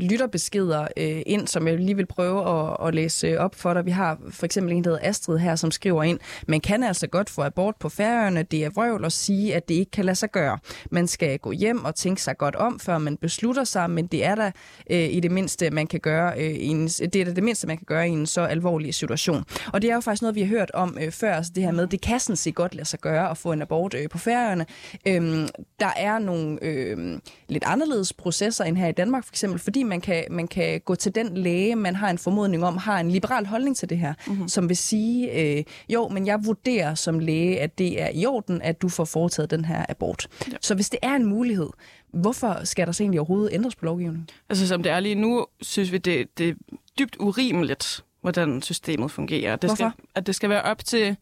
lytterbeskeder 0.00 0.86
øh, 0.96 1.22
ind, 1.26 1.48
som 1.48 1.68
jeg 1.68 1.78
lige 1.78 1.96
vil 1.96 2.06
prøve 2.06 2.48
at, 2.48 2.76
at 2.88 2.94
læse 2.94 3.40
op 3.40 3.54
for 3.54 3.74
dig. 3.74 3.86
Vi 3.86 3.90
har 3.90 4.18
for 4.30 4.44
eksempel 4.46 4.72
en, 4.72 4.84
der 4.84 4.90
hedder 4.90 5.08
Astrid 5.08 5.38
her, 5.38 5.56
som 5.56 5.70
skriver 5.70 6.02
ind, 6.02 6.18
man 6.48 6.60
kan 6.60 6.82
altså 6.82 7.06
godt 7.06 7.30
få 7.30 7.42
abort 7.42 7.74
på 7.80 7.88
færøerne. 7.88 8.42
Det 8.42 8.64
er 8.64 8.70
vrøvl 8.70 9.04
at 9.04 9.12
sige, 9.12 9.54
at 9.54 9.68
det 9.68 9.74
ikke 9.74 9.90
kan 9.90 10.04
lade 10.04 10.16
sig 10.16 10.30
gøre. 10.30 10.58
Man 10.90 11.06
skal 11.06 11.38
gå 11.38 11.52
hjem 11.52 11.84
og 11.84 11.94
tænke 11.94 12.22
sig 12.22 12.38
godt 12.38 12.56
om, 12.56 12.80
før 12.80 12.98
man 12.98 13.16
beslutter 13.16 13.64
sig, 13.64 13.90
men 13.90 14.06
det 14.06 14.24
er 14.24 14.34
da 14.34 14.52
øh, 14.90 15.14
i 15.14 15.20
det 15.20 15.30
mindste, 15.30 15.70
man 15.70 15.86
kan 15.86 16.00
gøre 16.00 16.32
øh, 16.38 16.54
en, 16.58 16.86
det 16.88 17.16
er 17.16 17.24
da 17.24 17.32
det 17.32 17.44
mindste, 17.44 17.66
man 17.66 17.76
kan 17.76 17.86
gøre 17.86 18.08
i 18.08 18.10
en 18.10 18.26
så 18.26 18.40
alvorlig 18.40 18.94
situation. 18.94 19.44
Og 19.72 19.82
det 19.82 19.90
er 19.90 19.94
jo 19.94 20.00
faktisk 20.00 20.22
noget, 20.22 20.34
vi 20.34 20.40
har 20.40 20.48
hørt 20.48 20.70
om 20.74 20.98
øh, 21.00 21.12
før, 21.12 21.34
altså 21.34 21.52
det 21.54 21.62
her 21.62 21.72
med, 21.72 21.86
det 21.86 22.00
kan 22.00 22.20
sådan 22.20 22.36
set 22.36 22.54
godt 22.54 22.74
lade 22.74 22.88
sig 22.88 23.00
gøre 23.00 23.30
at 23.30 23.38
få 23.38 23.52
en 23.52 23.62
abort 23.62 23.94
øh, 23.94 24.08
på 24.08 24.18
færøerne. 24.18 24.66
Øh, 25.06 25.48
der 25.80 25.92
er 25.96 26.18
nogle 26.18 26.58
øh, 26.62 27.18
lidt 27.48 27.64
anderledes 27.74 28.12
processer 28.12 28.64
end 28.64 28.76
her 28.76 28.88
i 28.88 28.92
Danmark, 28.92 29.24
for 29.24 29.32
eksempel, 29.32 29.60
fordi 29.60 29.82
man 29.82 30.00
kan, 30.00 30.24
man 30.30 30.48
kan 30.48 30.80
gå 30.80 30.94
til 30.94 31.14
den 31.14 31.36
læge, 31.36 31.76
man 31.76 31.96
har 31.96 32.10
en 32.10 32.18
formodning 32.18 32.64
om, 32.64 32.76
har 32.76 33.00
en 33.00 33.10
liberal 33.10 33.46
holdning 33.46 33.76
til 33.76 33.90
det 33.90 33.98
her, 33.98 34.14
mm-hmm. 34.26 34.48
som 34.48 34.68
vil 34.68 34.76
sige, 34.76 35.40
øh, 35.40 35.64
jo, 35.88 36.08
men 36.08 36.26
jeg 36.26 36.44
vurderer 36.44 36.94
som 36.94 37.18
læge, 37.18 37.60
at 37.60 37.78
det 37.78 38.02
er 38.02 38.08
i 38.14 38.26
orden, 38.26 38.62
at 38.62 38.82
du 38.82 38.88
får 38.88 39.04
foretaget 39.04 39.50
den 39.50 39.64
her 39.64 39.86
abort. 39.88 40.28
Ja. 40.52 40.56
Så 40.60 40.74
hvis 40.74 40.90
det 40.90 40.98
er 41.02 41.14
en 41.14 41.26
mulighed, 41.26 41.68
hvorfor 42.12 42.60
skal 42.64 42.86
der 42.86 42.92
så 42.92 43.02
egentlig 43.02 43.20
overhovedet 43.20 43.54
ændres 43.54 43.76
på 43.76 43.84
lovgivningen? 43.84 44.28
Altså 44.48 44.68
som 44.68 44.82
det 44.82 44.92
er 44.92 45.00
lige 45.00 45.14
nu, 45.14 45.46
synes 45.60 45.92
vi, 45.92 45.98
det, 45.98 46.38
det 46.38 46.48
er 46.48 46.54
dybt 46.98 47.16
urimeligt, 47.20 48.04
hvordan 48.20 48.62
systemet 48.62 49.10
fungerer. 49.10 49.56
Det 49.56 49.70
Hvorfor? 49.70 49.74
Skal, 49.74 50.06
at 50.14 50.26
det 50.26 50.34
skal 50.34 50.50
være 50.50 50.62
op 50.62 50.84
til 50.84 51.16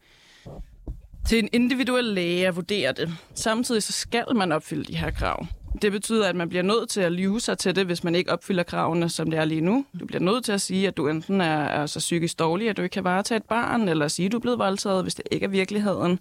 til 1.29 1.39
en 1.39 1.49
individuel 1.53 2.03
læge 2.03 2.47
at 2.47 2.55
vurdere 2.55 2.91
det. 2.91 3.13
Samtidig 3.33 3.83
så 3.83 3.91
skal 3.91 4.25
man 4.35 4.51
opfylde 4.51 4.83
de 4.83 4.97
her 4.97 5.11
krav. 5.11 5.45
Det 5.81 5.91
betyder, 5.91 6.29
at 6.29 6.35
man 6.35 6.49
bliver 6.49 6.61
nødt 6.61 6.89
til 6.89 7.01
at 7.01 7.11
lyve 7.11 7.39
sig 7.39 7.57
til 7.57 7.75
det, 7.75 7.85
hvis 7.85 8.03
man 8.03 8.15
ikke 8.15 8.31
opfylder 8.31 8.63
kravene, 8.63 9.09
som 9.09 9.31
det 9.31 9.39
er 9.39 9.45
lige 9.45 9.61
nu. 9.61 9.85
Du 9.99 10.05
bliver 10.05 10.21
nødt 10.21 10.45
til 10.45 10.51
at 10.51 10.61
sige, 10.61 10.87
at 10.87 10.97
du 10.97 11.07
enten 11.07 11.41
er, 11.41 11.63
er 11.63 11.85
så 11.85 11.99
psykisk 11.99 12.39
dårlig, 12.39 12.69
at 12.69 12.77
du 12.77 12.81
ikke 12.81 12.93
kan 12.93 13.03
varetage 13.03 13.37
et 13.37 13.43
barn, 13.43 13.89
eller 13.89 14.07
sige, 14.07 14.25
at 14.25 14.31
du 14.31 14.37
er 14.37 14.41
blevet 14.41 14.59
voldtaget, 14.59 15.03
hvis 15.03 15.15
det 15.15 15.25
ikke 15.31 15.43
er 15.43 15.49
virkeligheden. 15.49 16.19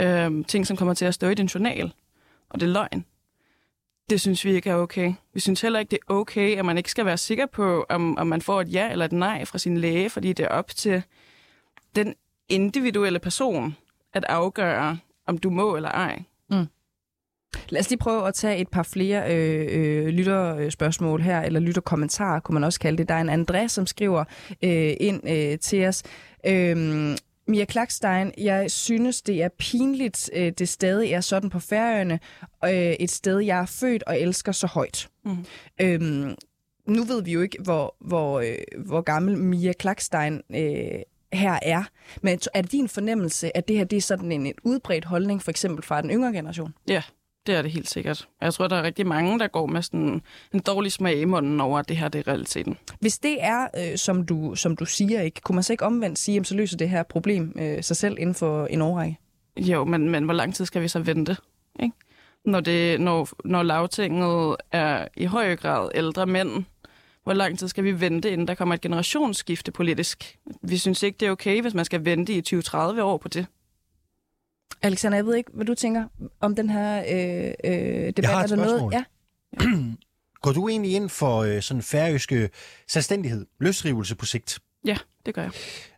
Øhm, 0.00 0.44
ting, 0.44 0.66
som 0.66 0.76
kommer 0.76 0.94
til 0.94 1.04
at 1.04 1.14
stå 1.14 1.28
i 1.28 1.34
din 1.34 1.46
journal. 1.46 1.92
Og 2.50 2.60
det 2.60 2.66
er 2.66 2.72
løgn. 2.72 3.04
Det 4.10 4.20
synes 4.20 4.44
vi 4.44 4.52
ikke 4.52 4.70
er 4.70 4.74
okay. 4.74 5.12
Vi 5.34 5.40
synes 5.40 5.60
heller 5.60 5.78
ikke, 5.78 5.90
det 5.90 5.98
er 6.08 6.14
okay, 6.14 6.56
at 6.56 6.64
man 6.64 6.78
ikke 6.78 6.90
skal 6.90 7.04
være 7.04 7.18
sikker 7.18 7.46
på, 7.46 7.86
om, 7.88 8.18
om 8.18 8.26
man 8.26 8.42
får 8.42 8.60
et 8.60 8.72
ja 8.72 8.90
eller 8.92 9.04
et 9.04 9.12
nej 9.12 9.44
fra 9.44 9.58
sin 9.58 9.78
læge, 9.78 10.10
fordi 10.10 10.32
det 10.32 10.44
er 10.44 10.48
op 10.48 10.68
til 10.68 11.02
den 11.96 12.14
individuelle 12.48 13.18
person 13.18 13.76
at 14.12 14.24
afgøre, 14.24 14.98
om 15.26 15.38
du 15.38 15.50
må 15.50 15.76
eller 15.76 15.88
ej. 15.88 16.22
Lad 17.68 17.80
os 17.80 17.90
lige 17.90 17.98
prøve 17.98 18.28
at 18.28 18.34
tage 18.34 18.58
et 18.58 18.68
par 18.68 18.82
flere 18.82 19.34
øh, 19.34 19.66
øh, 19.70 20.06
lytterspørgsmål 20.06 21.22
her, 21.22 21.40
eller 21.40 21.60
lytterkommentarer, 21.60 22.40
kunne 22.40 22.54
man 22.54 22.64
også 22.64 22.80
kalde 22.80 22.98
det. 22.98 23.08
Der 23.08 23.14
er 23.14 23.20
en 23.20 23.44
André, 23.44 23.68
som 23.68 23.86
skriver 23.86 24.24
øh, 24.64 24.94
ind 25.00 25.28
øh, 25.28 25.58
til 25.58 25.86
os. 25.86 26.02
Øh, 26.46 26.76
Mia 27.48 27.64
Klakstein, 27.64 28.32
jeg 28.38 28.70
synes, 28.70 29.22
det 29.22 29.42
er 29.42 29.48
pinligt, 29.58 30.30
øh, 30.34 30.52
det 30.58 30.68
stadig 30.68 31.12
er 31.12 31.20
sådan 31.20 31.50
på 31.50 31.60
Færøerne. 31.60 32.20
Øh, 32.64 32.70
et 32.72 33.10
sted, 33.10 33.38
jeg 33.38 33.58
er 33.58 33.66
født 33.66 34.02
og 34.02 34.20
elsker 34.20 34.52
så 34.52 34.66
højt. 34.66 35.08
Mm. 35.24 35.36
Øhm, 35.80 36.34
nu 36.86 37.04
ved 37.04 37.22
vi 37.22 37.32
jo 37.32 37.40
ikke, 37.40 37.58
hvor, 37.64 37.96
hvor, 38.00 38.40
øh, 38.40 38.84
hvor 38.86 39.00
gammel 39.00 39.38
Mia 39.38 39.72
Klakstein 39.72 40.42
øh, 40.50 41.00
her 41.32 41.58
er. 41.62 41.84
Men 42.22 42.38
er 42.54 42.62
det 42.62 42.72
din 42.72 42.88
fornemmelse, 42.88 43.56
at 43.56 43.68
det 43.68 43.76
her 43.76 43.84
det 43.84 43.96
er 43.96 44.00
sådan 44.00 44.32
en, 44.32 44.46
en 44.46 44.54
udbredt 44.62 45.04
holdning, 45.04 45.42
for 45.42 45.50
eksempel 45.50 45.84
fra 45.84 46.02
den 46.02 46.10
yngre 46.10 46.32
generation? 46.32 46.74
Ja, 46.88 47.02
det 47.48 47.56
er 47.56 47.62
det 47.62 47.70
helt 47.70 47.88
sikkert. 47.88 48.28
Jeg 48.40 48.54
tror, 48.54 48.68
der 48.68 48.76
er 48.76 48.82
rigtig 48.82 49.06
mange, 49.06 49.38
der 49.38 49.46
går 49.46 49.66
med 49.66 49.82
sådan 49.82 50.22
en 50.54 50.60
dårlig 50.60 50.92
smag 50.92 51.20
i 51.20 51.24
munden 51.24 51.60
over, 51.60 51.78
at 51.78 51.88
det 51.88 51.96
her 51.96 52.08
det 52.08 52.18
er 52.18 52.28
realiteten. 52.28 52.78
Hvis 53.00 53.18
det 53.18 53.36
er, 53.40 53.66
øh, 53.76 53.98
som, 53.98 54.26
du, 54.26 54.54
som 54.54 54.76
du 54.76 54.84
siger, 54.84 55.22
ikke, 55.22 55.40
kunne 55.40 55.54
man 55.54 55.62
så 55.62 55.72
ikke 55.72 55.84
omvendt 55.84 56.18
sige, 56.18 56.40
at 56.40 56.46
så 56.46 56.54
løser 56.54 56.76
det 56.76 56.88
her 56.88 57.02
problem 57.02 57.52
øh, 57.58 57.82
sig 57.82 57.96
selv 57.96 58.16
inden 58.18 58.34
for 58.34 58.66
en 58.66 58.82
årrække? 58.82 59.18
Jo, 59.56 59.84
men, 59.84 60.08
men 60.10 60.24
hvor 60.24 60.34
lang 60.34 60.54
tid 60.54 60.66
skal 60.66 60.82
vi 60.82 60.88
så 60.88 60.98
vente? 60.98 61.36
Ikke? 61.82 61.94
Når, 62.44 62.60
det, 62.60 63.00
når, 63.00 63.28
når 63.44 63.62
lavtinget 63.62 64.56
er 64.72 65.08
i 65.16 65.24
høj 65.24 65.56
grad 65.56 65.90
ældre 65.94 66.26
mænd, 66.26 66.64
hvor 67.24 67.32
lang 67.32 67.58
tid 67.58 67.68
skal 67.68 67.84
vi 67.84 68.00
vente, 68.00 68.30
inden 68.30 68.48
der 68.48 68.54
kommer 68.54 68.74
et 68.74 68.80
generationsskifte 68.80 69.72
politisk? 69.72 70.38
Vi 70.62 70.78
synes 70.78 71.02
ikke, 71.02 71.16
det 71.20 71.28
er 71.28 71.30
okay, 71.30 71.60
hvis 71.60 71.74
man 71.74 71.84
skal 71.84 72.04
vente 72.04 72.32
i 72.32 72.42
20-30 72.54 72.76
år 73.00 73.16
på 73.16 73.28
det. 73.28 73.46
Alexander, 74.82 75.18
jeg 75.18 75.26
ved 75.26 75.34
ikke, 75.34 75.50
hvad 75.54 75.66
du 75.66 75.74
tænker 75.74 76.04
om 76.40 76.56
den 76.56 76.70
her 76.70 76.98
øh, 76.98 77.52
øh, 77.64 78.06
debat. 78.06 78.22
Jeg 78.22 78.30
har 78.30 78.44
et 78.44 78.52
er 78.52 78.56
der 78.56 78.64
spørgsmål. 78.64 78.92
noget? 78.92 78.92
Ja. 78.92 79.04
Går 80.42 80.52
du 80.52 80.68
egentlig 80.68 80.92
ind 80.92 81.08
for 81.08 81.38
øh, 81.38 81.62
sådan 81.62 81.82
færøske 81.82 82.50
selvstændighed, 82.88 83.46
løsrivelse 83.60 84.14
på 84.16 84.26
sigt? 84.26 84.58
Ja, 84.84 84.98
det 85.26 85.34
gør 85.34 85.42
jeg. 85.42 85.50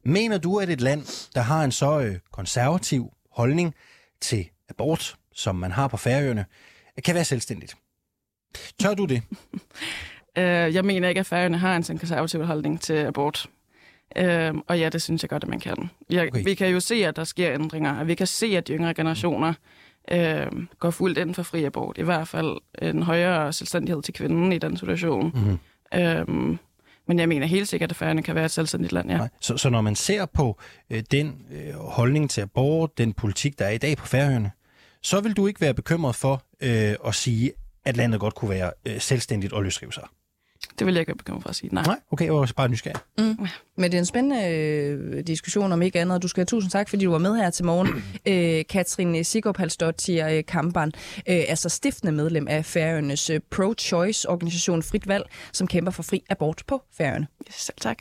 Mener 0.05 0.39
du, 0.39 0.59
at 0.59 0.71
et 0.71 0.81
land, 0.81 1.31
der 1.35 1.41
har 1.41 1.65
en 1.65 1.73
så 1.73 2.01
øh, 2.01 2.19
konservativ 2.33 3.13
holdning 3.33 3.75
til 4.21 4.49
abort, 4.69 5.17
som 5.35 5.57
man 5.57 5.73
har 5.73 5.89
på 5.89 5.97
Færøerne, 5.97 6.45
kan 7.05 7.15
være 7.15 7.25
selvstændigt? 7.25 7.77
Tør 8.79 8.95
du 8.95 9.05
det? 9.05 9.23
Øh, 10.39 10.75
jeg 10.75 10.85
mener 10.85 11.09
ikke, 11.09 11.19
at 11.19 11.27
Færøerne 11.27 11.59
har 11.59 11.77
en 11.77 11.83
sådan 11.83 11.99
konservativ 11.99 12.45
holdning 12.45 12.81
til 12.81 12.93
abort. 12.93 13.47
Øh, 14.17 14.55
og 14.69 14.79
ja, 14.79 14.89
det 14.89 15.03
synes 15.03 15.23
jeg 15.23 15.31
godt, 15.31 15.43
at 15.43 15.49
man 15.49 15.61
kan. 15.61 15.91
Jeg, 16.11 16.29
okay. 16.29 16.45
Vi 16.45 16.55
kan 16.55 16.69
jo 16.69 16.81
se, 16.81 16.95
at 16.95 17.17
der 17.17 17.25
sker 17.25 17.55
ændringer, 17.55 17.99
og 17.99 18.07
vi 18.07 18.15
kan 18.15 18.27
se, 18.27 18.47
at 18.47 18.69
de 18.69 18.73
yngre 18.73 18.95
generationer 18.95 19.55
øh, 20.11 20.47
går 20.79 20.91
fuldt 20.91 21.19
ind 21.19 21.35
for 21.35 21.43
fri 21.43 21.65
abort. 21.65 21.99
I 21.99 22.03
hvert 22.03 22.29
fald 22.29 22.57
en 22.83 23.03
højere 23.03 23.53
selvstændighed 23.53 24.03
til 24.03 24.15
kvinden 24.15 24.53
i 24.53 24.59
den 24.59 24.77
situation. 24.77 25.33
Mm-hmm. 25.35 25.59
Øh, 26.01 26.59
men 27.07 27.19
jeg 27.19 27.29
mener 27.29 27.47
helt 27.47 27.69
sikkert, 27.69 27.91
at 27.91 27.97
Færøerne 27.97 28.23
kan 28.23 28.35
være 28.35 28.45
et 28.45 28.51
selvstændigt 28.51 28.93
land, 28.93 29.11
ja. 29.11 29.17
Nej. 29.17 29.29
Så, 29.41 29.57
så 29.57 29.71
når 29.71 29.81
man 29.81 29.97
ser 29.97 30.27
på 30.27 30.61
øh, 30.91 31.03
den 31.11 31.47
øh, 31.53 31.75
holdning 31.75 32.31
til 32.31 32.41
abort, 32.41 32.99
den 32.99 33.13
politik, 33.13 33.59
der 33.59 33.65
er 33.65 33.71
i 33.71 33.79
dag 33.79 33.97
på 33.97 34.07
Færøerne, 34.07 34.51
så 35.03 35.21
vil 35.21 35.33
du 35.33 35.47
ikke 35.47 35.61
være 35.61 35.75
bekymret 35.75 36.15
for 36.15 36.43
øh, 36.61 36.95
at 37.07 37.15
sige, 37.15 37.53
at 37.85 37.97
landet 37.97 38.21
godt 38.21 38.35
kunne 38.35 38.51
være 38.51 38.73
øh, 38.87 39.01
selvstændigt 39.01 39.53
og 39.53 39.65
løsrive 39.65 39.93
sig? 39.93 40.05
Det 40.81 40.87
vil 40.87 40.95
jeg 40.95 41.01
ikke 41.01 41.09
være 41.09 41.17
bekymret 41.17 41.43
for 41.43 41.49
at 41.49 41.57
sige. 41.57 41.75
Nej. 41.75 41.85
Nej, 41.87 41.97
okay, 42.11 42.25
jeg 42.25 42.35
var 42.35 42.41
også 42.41 42.55
bare 42.55 42.69
nysgerrig. 42.69 43.01
Mm. 43.19 43.47
Men 43.77 43.91
det 43.91 43.95
er 43.95 43.99
en 43.99 44.07
spændende 44.07 44.49
øh, 44.49 45.27
diskussion 45.27 45.73
om 45.73 45.83
ikke 45.83 46.01
andet. 46.01 46.23
Du 46.23 46.29
skal 46.29 46.41
have 46.41 46.47
tusind 46.47 46.71
tak, 46.71 46.89
fordi 46.89 47.05
du 47.05 47.11
var 47.11 47.19
med 47.19 47.37
her 47.37 47.51
til 47.51 47.65
morgen. 47.65 47.89
øh, 48.27 48.65
Katrin 48.69 49.25
Sigurd 49.25 49.57
Halsdottir 49.59 50.29
øh, 50.29 50.45
Kampan, 50.49 50.93
øh, 51.29 51.43
altså 51.49 51.69
stiftende 51.69 52.13
medlem 52.13 52.49
af 52.49 52.65
Færøernes 52.65 53.31
øh, 53.31 53.41
pro-choice-organisation 53.51 54.83
Frit 54.83 55.09
Valg, 55.09 55.25
som 55.53 55.67
kæmper 55.67 55.93
for 55.93 56.03
fri 56.03 56.25
abort 56.31 56.63
på 56.67 56.83
Færøerne. 56.97 57.27
Selv 57.51 57.77
tak. 57.81 57.99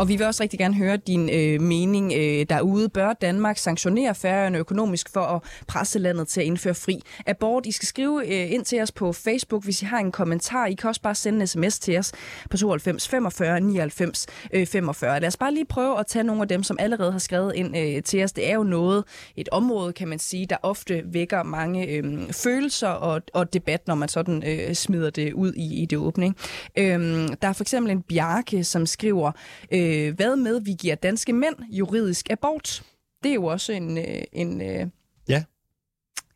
Og 0.00 0.08
vi 0.08 0.16
vil 0.16 0.26
også 0.26 0.42
rigtig 0.42 0.58
gerne 0.58 0.74
høre 0.74 0.96
din 0.96 1.30
øh, 1.30 1.60
mening 1.60 2.12
øh, 2.16 2.46
derude. 2.48 2.88
Bør 2.88 3.12
Danmark 3.12 3.58
sanktionere 3.58 4.14
Færøerne 4.14 4.58
økonomisk 4.58 5.12
for 5.12 5.20
at 5.20 5.42
presse 5.66 5.98
landet 5.98 6.28
til 6.28 6.40
at 6.40 6.46
indføre 6.46 6.74
fri 6.74 7.02
abort? 7.26 7.66
I 7.66 7.72
skal 7.72 7.86
skrive 7.86 8.26
øh, 8.26 8.52
ind 8.52 8.64
til 8.64 8.82
os 8.82 8.92
på 8.92 9.12
Facebook, 9.12 9.64
hvis 9.64 9.82
I 9.82 9.84
har 9.84 9.98
en 9.98 10.12
kommentar. 10.12 10.66
I 10.66 10.74
kan 10.74 10.88
også 10.88 11.00
bare 11.00 11.14
sende 11.14 11.40
en 11.40 11.46
sms 11.46 11.78
til 11.78 11.98
os 11.98 12.12
på 12.50 12.56
92 12.56 13.08
45 13.08 13.60
99 13.60 14.26
øh, 14.52 14.66
45. 14.66 15.20
Lad 15.20 15.28
os 15.28 15.36
bare 15.36 15.54
lige 15.54 15.64
prøve 15.64 15.98
at 15.98 16.06
tage 16.06 16.22
nogle 16.22 16.42
af 16.42 16.48
dem, 16.48 16.62
som 16.62 16.76
allerede 16.80 17.12
har 17.12 17.18
skrevet 17.18 17.52
ind 17.54 17.76
øh, 17.76 18.02
til 18.02 18.24
os. 18.24 18.32
Det 18.32 18.50
er 18.50 18.54
jo 18.54 18.62
noget, 18.62 19.04
et 19.36 19.48
område, 19.48 19.92
kan 19.92 20.08
man 20.08 20.18
sige, 20.18 20.46
der 20.46 20.56
ofte 20.62 21.02
vækker 21.04 21.42
mange 21.42 21.86
øh, 21.86 22.32
følelser 22.32 22.88
og, 22.88 23.22
og 23.34 23.52
debat, 23.52 23.86
når 23.86 23.94
man 23.94 24.08
sådan 24.08 24.42
øh, 24.46 24.74
smider 24.74 25.10
det 25.10 25.32
ud 25.32 25.52
i, 25.52 25.82
i 25.82 25.86
det 25.86 25.98
åbning. 25.98 26.36
Øh, 26.78 27.28
der 27.42 27.48
er 27.48 27.52
for 27.52 27.64
eksempel 27.64 27.92
en 27.92 28.02
Bjarke, 28.02 28.64
som 28.64 28.86
skriver... 28.86 29.32
Øh, 29.72 29.89
hvad 30.16 30.36
med, 30.36 30.60
vi 30.60 30.72
giver 30.72 30.94
danske 30.94 31.32
mænd 31.32 31.54
juridisk 31.70 32.30
abort? 32.30 32.82
Det 33.22 33.30
er 33.30 33.34
jo 33.34 33.44
også 33.44 33.72
en... 33.72 33.98
Øh, 33.98 34.22
en 34.32 34.60
øh, 34.62 34.86
Ja. 35.28 35.44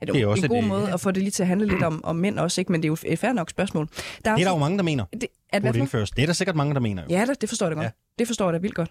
er 0.01 0.07
det, 0.07 0.15
Det 0.15 0.17
er 0.17 0.21
jo 0.21 0.31
også 0.31 0.45
en 0.45 0.49
god 0.49 0.59
et, 0.59 0.63
øh, 0.65 0.69
måde 0.69 0.93
at 0.93 1.01
få 1.01 1.11
det 1.11 1.23
lige 1.23 1.31
til 1.31 1.43
at 1.43 1.47
handle 1.47 1.67
lidt 1.67 1.83
om, 1.83 2.05
om 2.05 2.17
mænd 2.17 2.39
også, 2.39 2.61
ikke? 2.61 2.73
men 2.73 2.83
det 2.83 2.87
er 2.87 2.89
jo 2.89 2.97
et 3.13 3.19
fair 3.19 3.33
nok 3.33 3.51
spørgsmål. 3.51 3.87
Der 4.25 4.35
Det 4.35 4.41
er 4.41 4.45
der 4.45 4.53
jo 4.53 4.59
mange, 4.59 4.77
der 4.79 4.85
mener. 4.85 5.05
Det, 5.05 5.27
at 5.53 5.63
hvad 5.63 5.75
indføres. 5.75 6.11
Det 6.11 6.23
er 6.23 6.27
der 6.27 6.33
sikkert 6.33 6.57
mange, 6.57 6.75
der 6.75 6.81
mener. 6.81 7.03
Jo. 7.03 7.09
Ja, 7.11 7.25
det, 7.27 7.41
det 7.41 7.49
forstår 7.49 7.67
jeg 7.67 7.75
godt. 7.75 7.85
Ja. 7.85 7.91
Det 8.19 8.27
forstår 8.27 8.47
jeg 8.47 8.53
da 8.53 8.59
vildt 8.59 8.75
godt. 8.75 8.91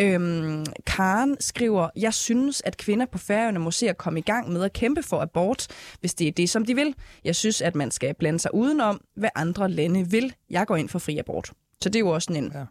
Øhm, 0.00 0.66
Karen 0.86 1.36
skriver, 1.40 1.88
jeg 1.96 2.14
synes, 2.14 2.62
at 2.64 2.76
kvinder 2.76 3.06
på 3.06 3.18
færøerne 3.18 3.58
må 3.58 3.70
se 3.70 3.88
at 3.88 3.98
komme 3.98 4.18
i 4.18 4.22
gang 4.22 4.52
med 4.52 4.62
at 4.64 4.72
kæmpe 4.72 5.02
for 5.02 5.20
abort, 5.20 5.66
hvis 6.00 6.14
det 6.14 6.28
er 6.28 6.32
det, 6.32 6.50
som 6.50 6.64
de 6.66 6.74
vil. 6.74 6.94
Jeg 7.24 7.36
synes, 7.36 7.62
at 7.62 7.74
man 7.74 7.90
skal 7.90 8.14
blande 8.14 8.38
sig 8.38 8.54
udenom, 8.54 9.00
hvad 9.16 9.30
andre 9.34 9.68
lande 9.70 10.10
vil. 10.10 10.34
Jeg 10.50 10.66
går 10.66 10.76
ind 10.76 10.88
for 10.88 10.98
fri 10.98 11.18
abort. 11.18 11.52
Så 11.82 11.88
det 11.88 11.96
er 11.96 12.00
jo 12.00 12.08
også 12.08 12.32
en, 12.32 12.52
ja. 12.54 12.64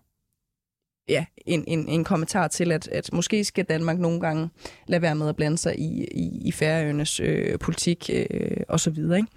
Ja, 1.09 1.25
en, 1.45 1.63
en, 1.67 1.87
en 1.87 2.03
kommentar 2.03 2.47
til, 2.47 2.71
at, 2.71 2.87
at 2.87 3.13
måske 3.13 3.43
skal 3.43 3.65
Danmark 3.65 3.99
nogle 3.99 4.19
gange 4.19 4.49
lade 4.87 5.01
være 5.01 5.15
med 5.15 5.29
at 5.29 5.35
blande 5.35 5.57
sig 5.57 5.79
i, 5.79 6.03
i, 6.03 6.41
i 6.47 6.51
færøernes 6.51 7.19
øh, 7.19 7.59
politik 7.59 8.09
øh, 8.13 8.57
og 8.67 8.79
så 8.79 8.89
videre. 8.89 9.17
Ikke? 9.17 9.29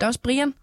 Der 0.00 0.06
er 0.06 0.08
også 0.08 0.20
Brian, 0.20 0.54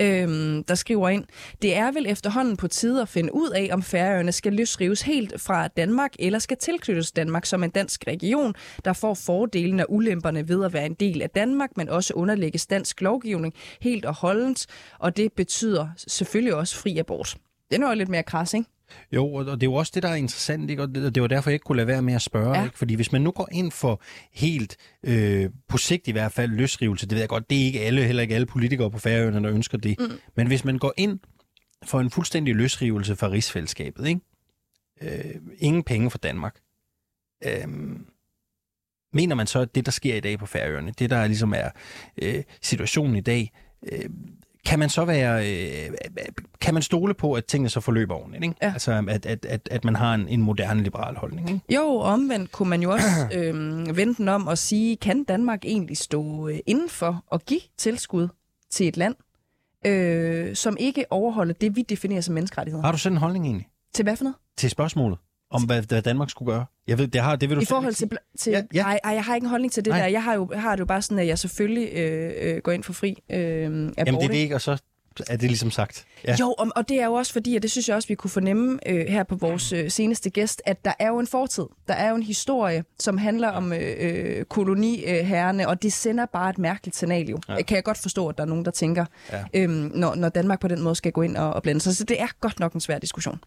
øhm, 0.00 0.64
der 0.64 0.74
skriver 0.74 1.08
ind, 1.08 1.24
det 1.62 1.76
er 1.76 1.92
vel 1.92 2.06
efterhånden 2.08 2.56
på 2.56 2.68
tide 2.68 3.02
at 3.02 3.08
finde 3.08 3.34
ud 3.34 3.50
af, 3.50 3.68
om 3.72 3.82
Færøerne 3.82 4.32
skal 4.32 4.52
løsrives 4.52 5.02
helt 5.02 5.40
fra 5.40 5.68
Danmark, 5.68 6.12
eller 6.18 6.38
skal 6.38 6.56
tilknyttes 6.56 7.12
Danmark 7.12 7.46
som 7.46 7.64
en 7.64 7.70
dansk 7.70 8.04
region, 8.06 8.54
der 8.84 8.92
får 8.92 9.14
fordelene 9.14 9.86
og 9.86 9.92
ulemperne 9.92 10.48
ved 10.48 10.64
at 10.64 10.72
være 10.72 10.86
en 10.86 10.94
del 10.94 11.22
af 11.22 11.30
Danmark, 11.30 11.70
men 11.76 11.88
også 11.88 12.14
underlægges 12.14 12.66
dansk 12.66 13.00
lovgivning 13.00 13.54
helt 13.80 14.04
og 14.04 14.14
holdent, 14.14 14.66
og 14.98 15.16
det 15.16 15.32
betyder 15.32 15.88
selvfølgelig 15.96 16.54
også 16.54 16.76
fri 16.76 16.98
abort. 16.98 17.36
Den 17.70 17.82
er 17.82 17.88
jo 17.88 17.94
lidt 17.94 18.08
mere 18.08 18.22
kras, 18.22 18.54
ikke? 18.54 18.68
Jo, 19.12 19.32
og 19.32 19.44
det 19.44 19.52
er 19.52 19.66
jo 19.66 19.74
også 19.74 19.92
det, 19.94 20.02
der 20.02 20.08
er 20.08 20.14
interessant, 20.14 20.70
ikke? 20.70 20.82
og 20.82 20.94
det, 20.94 21.22
var 21.22 21.28
derfor, 21.28 21.50
jeg 21.50 21.54
ikke 21.54 21.64
kunne 21.64 21.76
lade 21.76 21.86
være 21.86 22.02
med 22.02 22.14
at 22.14 22.22
spørge. 22.22 22.58
Ja. 22.58 22.64
Ikke? 22.64 22.78
Fordi 22.78 22.94
hvis 22.94 23.12
man 23.12 23.22
nu 23.22 23.30
går 23.30 23.48
ind 23.52 23.72
for 23.72 24.02
helt, 24.32 24.76
øh, 25.04 25.50
på 25.68 25.78
sigt 25.78 26.08
i 26.08 26.12
hvert 26.12 26.32
fald, 26.32 26.50
løsrivelse, 26.50 27.06
det 27.06 27.12
ved 27.12 27.20
jeg 27.20 27.28
godt, 27.28 27.50
det 27.50 27.60
er 27.60 27.64
ikke 27.64 27.80
alle, 27.80 28.04
heller 28.04 28.22
ikke 28.22 28.34
alle 28.34 28.46
politikere 28.46 28.90
på 28.90 28.98
Færøerne, 28.98 29.42
der 29.42 29.54
ønsker 29.54 29.78
det. 29.78 29.96
Mm. 29.98 30.10
Men 30.36 30.46
hvis 30.46 30.64
man 30.64 30.78
går 30.78 30.94
ind 30.96 31.20
for 31.84 32.00
en 32.00 32.10
fuldstændig 32.10 32.54
løsrivelse 32.54 33.16
fra 33.16 33.30
rigsfællesskabet, 33.30 34.08
ikke? 34.08 34.20
Øh, 35.02 35.34
ingen 35.58 35.82
penge 35.82 36.10
for 36.10 36.18
Danmark, 36.18 36.56
øh, 37.44 37.68
mener 39.12 39.34
man 39.34 39.46
så, 39.46 39.58
at 39.60 39.74
det, 39.74 39.86
der 39.86 39.92
sker 39.92 40.14
i 40.14 40.20
dag 40.20 40.38
på 40.38 40.46
Færøerne, 40.46 40.92
det, 40.98 41.10
der 41.10 41.26
ligesom 41.26 41.54
er 41.56 41.70
øh, 42.22 42.42
situationen 42.60 43.16
i 43.16 43.20
dag, 43.20 43.52
øh, 43.92 44.08
kan 44.66 44.78
man 44.78 44.88
så 44.88 45.04
være, 45.04 45.50
øh, 45.50 45.90
kan 46.60 46.74
man 46.74 46.82
stole 46.82 47.14
på, 47.14 47.32
at 47.32 47.44
tingene 47.44 47.68
så 47.68 47.80
forløber 47.80 48.14
ordentligt? 48.14 48.44
Ikke? 48.44 48.56
Ja. 48.62 48.72
Altså, 48.72 49.04
at, 49.08 49.26
at, 49.26 49.44
at, 49.44 49.68
at 49.70 49.84
man 49.84 49.96
har 49.96 50.14
en, 50.14 50.28
en 50.28 50.42
moderne 50.42 50.82
liberal 50.82 51.16
holdning. 51.16 51.50
Ikke? 51.50 51.74
Jo, 51.74 51.96
omvendt 51.96 52.52
kunne 52.52 52.70
man 52.70 52.82
jo 52.82 52.90
også 52.90 53.28
øh, 53.36 53.54
vende 53.96 54.14
den 54.14 54.28
om 54.28 54.46
og 54.46 54.58
sige, 54.58 54.96
kan 54.96 55.24
Danmark 55.24 55.64
egentlig 55.64 55.96
stå 55.96 56.48
øh, 56.48 56.58
inden 56.66 56.88
for 56.88 57.24
at 57.32 57.46
give 57.46 57.60
tilskud 57.78 58.28
til 58.70 58.88
et 58.88 58.96
land, 58.96 59.14
øh, 59.86 60.56
som 60.56 60.76
ikke 60.80 61.04
overholder 61.10 61.54
det, 61.54 61.76
vi 61.76 61.82
definerer 61.82 62.20
som 62.20 62.34
menneskerettigheder? 62.34 62.84
Har 62.84 62.92
du 62.92 62.98
sådan 62.98 63.16
en 63.16 63.20
holdning 63.20 63.44
egentlig? 63.44 63.68
Til 63.94 64.02
hvad 64.02 64.16
for 64.16 64.24
noget? 64.24 64.36
Til 64.56 64.70
spørgsmålet 64.70 65.18
om, 65.52 65.62
hvad, 65.62 65.82
hvad 65.82 66.02
Danmark 66.02 66.30
skulle 66.30 66.52
gøre? 66.52 66.64
Jeg 66.86 66.98
ved, 66.98 67.08
det, 67.08 67.20
har, 67.20 67.36
det 67.36 67.48
vil 67.48 67.56
du 67.56 67.62
I 67.62 67.64
forhold 67.64 67.94
til... 67.94 68.10
til 68.38 68.50
Ja, 68.50 68.62
ja. 68.74 68.82
Ej, 68.82 69.00
ej, 69.04 69.12
jeg 69.12 69.24
har 69.24 69.34
ikke 69.34 69.44
en 69.44 69.50
holdning 69.50 69.72
til 69.72 69.84
det 69.84 69.90
Nej. 69.90 70.00
der. 70.00 70.06
Jeg 70.06 70.24
har, 70.24 70.34
jo, 70.34 70.50
har 70.54 70.70
det 70.70 70.80
jo 70.80 70.86
bare 70.86 71.02
sådan, 71.02 71.18
at 71.18 71.26
jeg 71.26 71.38
selvfølgelig 71.38 71.92
øh, 71.92 72.32
øh, 72.42 72.56
går 72.62 72.72
ind 72.72 72.82
for 72.84 72.92
fri 72.92 73.22
øh, 73.30 73.36
abort. 73.38 73.98
Jamen, 73.98 74.14
det 74.20 74.24
er 74.24 74.28
det 74.28 74.34
ikke, 74.34 74.54
og 74.54 74.60
så 74.60 74.82
er 75.28 75.36
det 75.36 75.42
ligesom 75.48 75.70
sagt. 75.70 76.04
Ja. 76.26 76.36
Jo, 76.40 76.54
og, 76.58 76.68
og 76.76 76.88
det 76.88 77.00
er 77.00 77.06
jo 77.06 77.12
også 77.12 77.32
fordi, 77.32 77.56
og 77.56 77.62
det 77.62 77.70
synes 77.70 77.88
jeg 77.88 77.96
også, 77.96 78.08
vi 78.08 78.14
kunne 78.14 78.30
fornemme 78.30 78.78
øh, 78.86 79.06
her 79.08 79.22
på 79.22 79.36
vores 79.36 79.72
øh, 79.72 79.90
seneste 79.90 80.30
gæst, 80.30 80.62
at 80.66 80.84
der 80.84 80.92
er 80.98 81.08
jo 81.08 81.18
en 81.18 81.26
fortid. 81.26 81.64
Der 81.88 81.94
er 81.94 82.08
jo 82.10 82.16
en 82.16 82.22
historie, 82.22 82.84
som 82.98 83.18
handler 83.18 83.48
om 83.48 83.72
øh, 83.72 83.94
øh, 83.98 84.44
koloniherrene, 84.44 85.68
og 85.68 85.82
det 85.82 85.92
sender 85.92 86.26
bare 86.26 86.50
et 86.50 86.58
mærkeligt 86.58 86.96
signal 86.96 87.28
jo. 87.28 87.38
Ja. 87.48 87.62
Kan 87.62 87.74
jeg 87.74 87.84
godt 87.84 87.98
forstå, 87.98 88.28
at 88.28 88.38
der 88.38 88.44
er 88.44 88.48
nogen, 88.48 88.64
der 88.64 88.70
tænker, 88.70 89.04
Ja. 89.32 89.38
ja. 89.54 89.60
øhm, 89.62 89.90
når, 89.94 90.14
når 90.14 90.28
Danmark 90.28 90.60
på 90.60 90.68
den 90.68 90.82
måde 90.82 90.94
skal 90.94 91.12
gå 91.12 91.22
ind 91.22 91.36
og, 91.36 91.52
og 91.54 91.62
blande 91.62 91.80
sig. 91.80 91.96
Så 91.96 92.04
det 92.04 92.20
er 92.20 92.26
godt 92.40 92.60
nok 92.60 92.72
en 92.72 92.80
svær 92.80 92.98
diskussion. 92.98 93.38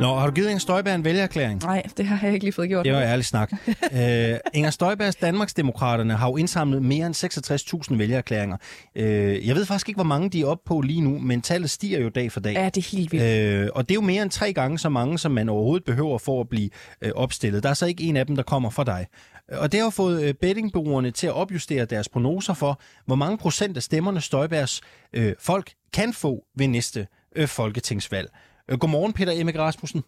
Nå, 0.00 0.14
har 0.14 0.26
du 0.26 0.32
givet 0.32 0.48
Inger 0.48 0.58
Støjberg 0.58 0.94
en 0.94 1.04
vælgererklæring? 1.04 1.62
Nej, 1.62 1.82
det 1.96 2.06
har 2.06 2.26
jeg 2.26 2.34
ikke 2.34 2.44
lige 2.44 2.52
fået 2.52 2.68
gjort. 2.68 2.84
Det 2.84 2.92
var 2.92 3.00
ærlig 3.00 3.24
snak. 3.24 3.52
uh, 3.52 3.68
Inger 4.58 4.70
Støjbergs 4.70 5.16
Danmarksdemokraterne 5.16 6.14
har 6.14 6.28
jo 6.28 6.36
indsamlet 6.36 6.82
mere 6.82 7.06
end 7.06 7.14
66.000 7.90 7.96
vælgererklæringer. 7.96 8.56
Uh, 8.96 9.02
jeg 9.48 9.56
ved 9.56 9.66
faktisk 9.66 9.88
ikke, 9.88 9.96
hvor 9.96 10.04
mange 10.04 10.30
de 10.30 10.40
er 10.40 10.46
oppe 10.46 10.62
på 10.66 10.80
lige 10.80 11.00
nu, 11.00 11.18
men 11.18 11.42
tallet 11.42 11.70
stiger 11.70 12.00
jo 12.00 12.08
dag 12.08 12.32
for 12.32 12.40
dag. 12.40 12.52
Ja, 12.54 12.68
det 12.68 12.76
er 12.76 12.96
helt 12.96 13.12
vildt. 13.12 13.64
Uh, 13.64 13.68
og 13.74 13.88
det 13.88 13.94
er 13.94 13.94
jo 13.94 14.00
mere 14.00 14.22
end 14.22 14.30
tre 14.30 14.52
gange 14.52 14.78
så 14.78 14.88
mange, 14.88 15.18
som 15.18 15.32
man 15.32 15.48
overhovedet 15.48 15.84
behøver 15.84 16.18
for 16.18 16.40
at 16.40 16.48
blive 16.48 16.70
uh, 17.04 17.10
opstillet. 17.14 17.62
Der 17.62 17.68
er 17.68 17.74
så 17.74 17.86
ikke 17.86 18.04
en 18.04 18.16
af 18.16 18.26
dem, 18.26 18.36
der 18.36 18.42
kommer 18.42 18.70
fra 18.70 18.84
dig. 18.84 19.06
Og 19.48 19.72
det 19.72 19.80
har 19.80 19.90
fået 19.90 20.28
uh, 20.28 20.34
bettingbureauerne 20.40 21.10
til 21.10 21.26
at 21.26 21.32
opjustere 21.32 21.84
deres 21.84 22.08
prognoser 22.08 22.54
for, 22.54 22.80
hvor 23.06 23.16
mange 23.16 23.38
procent 23.38 23.76
af 23.76 23.82
stemmerne 23.82 24.20
Støjbergs 24.20 24.80
uh, 25.18 25.24
folk 25.38 25.72
kan 25.92 26.12
få 26.12 26.44
ved 26.56 26.68
næste 26.68 27.06
uh, 27.38 27.46
folketingsvalg. 27.46 28.28
Uh, 28.72 28.78
godmorgen, 28.78 29.12
Peter 29.12 29.32
Emmek 29.40 29.58
Rasmussen. 29.58 30.02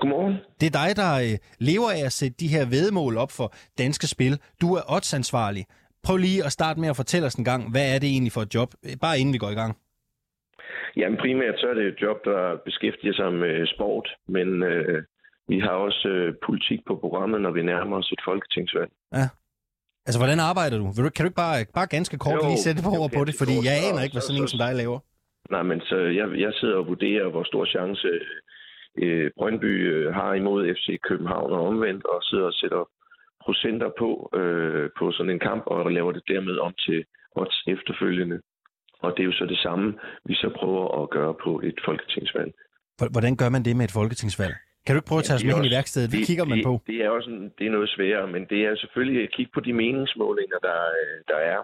Godmorgen. 0.00 0.34
Det 0.60 0.66
er 0.66 0.74
dig, 0.82 0.90
der 1.02 1.10
øh, 1.26 1.38
lever 1.68 1.90
af 1.90 2.02
at 2.06 2.12
sætte 2.12 2.36
de 2.42 2.48
her 2.54 2.64
vedmål 2.76 3.16
op 3.16 3.30
for 3.38 3.54
danske 3.78 4.06
spil. 4.06 4.34
Du 4.60 4.74
er 4.78 4.82
oddsansvarlig. 4.94 5.64
Prøv 6.02 6.16
lige 6.16 6.44
at 6.44 6.52
starte 6.52 6.80
med 6.80 6.88
at 6.88 6.96
fortælle 6.96 7.26
os 7.26 7.34
en 7.34 7.44
gang, 7.44 7.70
hvad 7.70 7.94
er 7.94 7.98
det 7.98 8.08
egentlig 8.08 8.32
for 8.32 8.40
et 8.42 8.54
job? 8.54 8.70
Øh, 8.84 8.96
Bare 9.00 9.18
inden 9.20 9.32
vi 9.34 9.38
går 9.38 9.50
i 9.50 9.54
gang. 9.62 9.72
Jamen 10.96 11.18
primært 11.24 11.54
så 11.60 11.66
er 11.72 11.74
det 11.74 11.86
et 11.92 11.98
job, 12.02 12.18
der 12.24 12.40
beskæftiger 12.64 13.14
sig 13.20 13.32
med 13.32 13.66
sport, 13.74 14.08
men 14.28 14.48
øh, 14.62 15.02
vi 15.48 15.58
har 15.60 15.74
også 15.86 16.08
øh, 16.08 16.34
politik 16.46 16.80
på 16.88 16.94
programmet, 17.02 17.40
når 17.40 17.50
vi 17.50 17.62
nærmer 17.62 17.96
os 17.96 18.12
et 18.12 18.22
folketingsvalg. 18.28 18.90
Ja. 19.20 19.26
Altså, 20.06 20.18
hvordan 20.20 20.40
arbejder 20.40 20.76
du? 20.78 20.84
Kan 21.14 21.22
du 21.24 21.28
ikke 21.30 21.42
bare, 21.46 21.64
bare 21.74 21.86
ganske 21.86 22.18
kort 22.18 22.34
Jo, 22.42 22.48
lige 22.48 22.62
sætte 22.66 22.82
på 22.82 22.90
ord 23.00 23.10
på 23.16 23.24
det? 23.24 23.34
Fordi 23.38 23.54
jeg 23.68 23.74
aner 23.88 24.02
ikke, 24.04 24.14
hvad 24.14 24.22
så- 24.22 24.26
sådan 24.28 24.42
en 24.42 24.48
som 24.48 24.58
dig 24.64 24.74
laver. 24.74 24.98
Nej, 25.50 25.62
men 25.62 25.80
så 25.80 25.96
jeg, 25.96 26.26
jeg 26.40 26.52
sidder 26.60 26.76
og 26.76 26.86
vurderer, 26.86 27.28
hvor 27.28 27.44
stor 27.44 27.64
chance 27.66 28.08
øh, 28.98 29.30
Brøndby 29.36 29.92
øh, 29.92 30.14
har 30.14 30.34
imod 30.34 30.74
FC 30.74 31.00
København 31.08 31.52
og 31.52 31.66
omvendt, 31.66 32.04
og 32.06 32.22
sidder 32.22 32.44
og 32.44 32.52
sætter 32.52 32.88
procenter 33.44 33.90
på, 33.98 34.30
øh, 34.40 34.90
på 34.98 35.12
sådan 35.12 35.30
en 35.32 35.38
kamp, 35.38 35.62
og 35.66 35.92
laver 35.92 36.12
det 36.12 36.22
dermed 36.28 36.58
om 36.58 36.72
til 36.86 37.04
odds 37.36 37.62
efterfølgende. 37.66 38.40
Og 39.02 39.12
det 39.16 39.20
er 39.20 39.24
jo 39.24 39.32
så 39.32 39.46
det 39.46 39.58
samme, 39.58 39.94
vi 40.24 40.34
så 40.34 40.48
prøver 40.56 41.02
at 41.02 41.10
gøre 41.10 41.34
på 41.44 41.60
et 41.64 41.78
folketingsvalg. 41.84 42.52
Hvordan 43.10 43.36
gør 43.36 43.48
man 43.48 43.62
det 43.64 43.76
med 43.76 43.84
et 43.84 43.92
folketingsvalg? 44.00 44.54
Kan 44.86 44.94
du 44.94 44.98
ikke 44.98 45.08
prøve 45.10 45.22
at 45.24 45.24
tage 45.28 45.36
os 45.36 45.42
det 45.42 45.50
er 45.50 45.56
med 45.56 45.62
hen 45.62 45.70
i 45.72 45.76
værkstedet? 45.76 46.08
Hvad 46.10 46.18
det- 46.18 46.26
kigger 46.30 46.44
man 46.52 46.58
det, 46.58 46.64
på? 46.70 46.74
Det 46.86 46.96
er 47.04 47.08
også 47.16 47.30
en, 47.30 47.42
det 47.58 47.64
er 47.66 47.70
noget 47.76 47.88
sværere, 47.96 48.26
men 48.34 48.42
det 48.52 48.60
er 48.68 48.76
selvfølgelig 48.82 49.22
at 49.22 49.32
kigge 49.36 49.52
på 49.54 49.60
de 49.66 49.72
meningsmålinger, 49.82 50.58
der, 50.68 50.78
der 51.30 51.38
er 51.52 51.60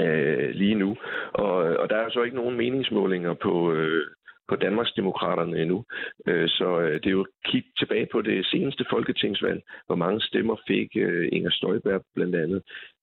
øh, 0.00 0.50
lige 0.50 0.74
nu. 0.74 0.96
Og, 1.32 1.54
og 1.54 1.90
der 1.90 1.96
er 1.96 2.10
så 2.10 2.22
ikke 2.22 2.36
nogen 2.36 2.56
meningsmålinger 2.56 3.34
på, 3.34 3.72
øh, 3.72 4.06
på 4.48 4.56
Danmarksdemokraterne 4.56 5.62
endnu. 5.62 5.84
Øh, 6.26 6.48
så 6.48 6.80
øh, 6.80 6.94
det 6.94 7.06
er 7.06 7.10
jo 7.10 7.26
kig 7.44 7.52
kigge 7.52 7.68
tilbage 7.78 8.08
på 8.12 8.22
det 8.22 8.46
seneste 8.46 8.84
folketingsvalg. 8.90 9.62
Hvor 9.86 9.96
mange 9.96 10.20
stemmer 10.20 10.56
fik 10.66 10.88
øh, 10.96 11.28
Inger 11.32 11.50
Støjberg 11.50 12.02
blandt 12.14 12.36
andet? 12.36 12.62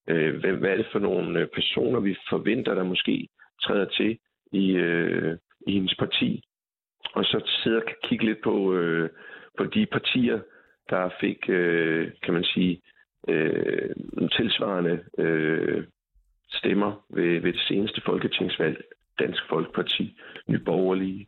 Øh, 0.10 0.40
hvad, 0.40 0.52
hvad 0.52 0.70
er 0.70 0.76
det 0.78 0.88
for 0.92 1.00
nogle 1.00 1.40
øh, 1.40 1.48
personer, 1.48 2.00
vi 2.00 2.16
forventer, 2.30 2.74
der 2.76 2.84
måske 2.84 3.28
træder 3.64 3.86
til 3.86 4.18
i, 4.52 4.72
øh, 4.72 5.38
i 5.68 5.72
hendes 5.74 5.96
parti? 5.96 6.44
Og 7.14 7.26
så 7.26 7.52
sidder 7.64 7.82
og 7.82 7.88
kigge 8.04 8.26
lidt 8.26 8.42
på, 8.44 8.74
øh, 8.74 9.10
på 9.58 9.64
de 9.64 9.86
partier, 9.86 10.40
der 10.90 11.10
fik, 11.20 11.50
øh, 11.50 12.12
kan 12.24 12.34
man 12.34 12.44
sige, 12.44 12.82
øh, 13.30 13.96
tilsvarende 14.32 15.00
øh, 15.18 15.84
stemmer 16.50 17.06
ved, 17.10 17.40
ved 17.42 17.54
det 17.54 17.62
seneste 17.68 18.02
folketingsvalg. 18.06 18.84
Dansk 19.20 19.44
Folkeparti, 19.50 20.20
Nye 20.48 20.60
Borgerlige, 20.60 21.28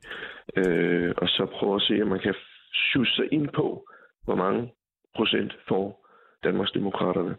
øh, 0.58 1.14
og 1.18 1.28
så 1.28 1.46
prøve 1.46 1.76
at 1.76 1.82
se, 1.82 2.02
om 2.02 2.08
man 2.08 2.20
kan 2.20 2.36
sjuse 2.74 3.16
sig 3.16 3.26
ind 3.32 3.50
på, 3.56 3.88
hvor 4.24 4.36
mange 4.36 4.72
procent 5.16 5.58
får 5.68 6.08
Danmarksdemokraterne. 6.44 7.36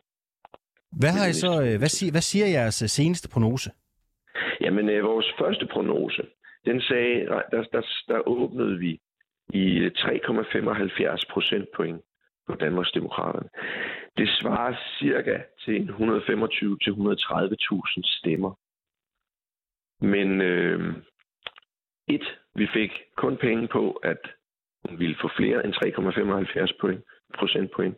Hvad, 0.92 1.10
har 1.10 1.26
I 1.26 1.32
så, 1.32 1.62
øh, 1.66 1.78
hvad, 1.78 1.88
siger, 1.88 2.10
hvad 2.10 2.20
siger 2.20 2.46
jeres 2.46 2.82
øh, 2.82 2.88
seneste 2.88 3.28
prognose? 3.28 3.70
Jamen, 4.60 4.88
øh, 4.88 5.04
vores 5.04 5.26
første 5.38 5.66
prognose, 5.72 6.22
den 6.64 6.80
sagde, 6.80 7.26
der, 7.26 7.62
der, 7.72 7.82
der 8.08 8.28
åbnede 8.28 8.78
vi 8.78 9.00
i 9.54 9.86
3,75 9.86 11.32
procentpoint 11.32 12.00
på 12.50 12.56
Danmarksdemokraterne. 12.56 13.48
Det 14.16 14.28
svarer 14.28 14.76
cirka 14.98 15.42
til 15.64 15.78
125-130.000 15.78 18.18
stemmer. 18.18 18.54
Men 20.00 20.40
øh, 20.40 20.94
et, 22.08 22.38
vi 22.54 22.68
fik 22.72 22.90
kun 23.16 23.36
penge 23.36 23.68
på, 23.68 23.92
at 23.92 24.18
hun 24.88 24.98
ville 24.98 25.16
få 25.20 25.30
flere 25.36 25.64
end 25.64 25.74
3,75 25.74 26.76
point, 26.80 27.04
procentpoint. 27.38 27.96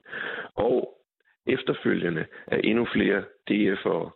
Og 0.54 0.98
efterfølgende 1.46 2.26
er 2.46 2.56
endnu 2.56 2.86
flere 2.92 3.24
DF'ere 3.50 4.10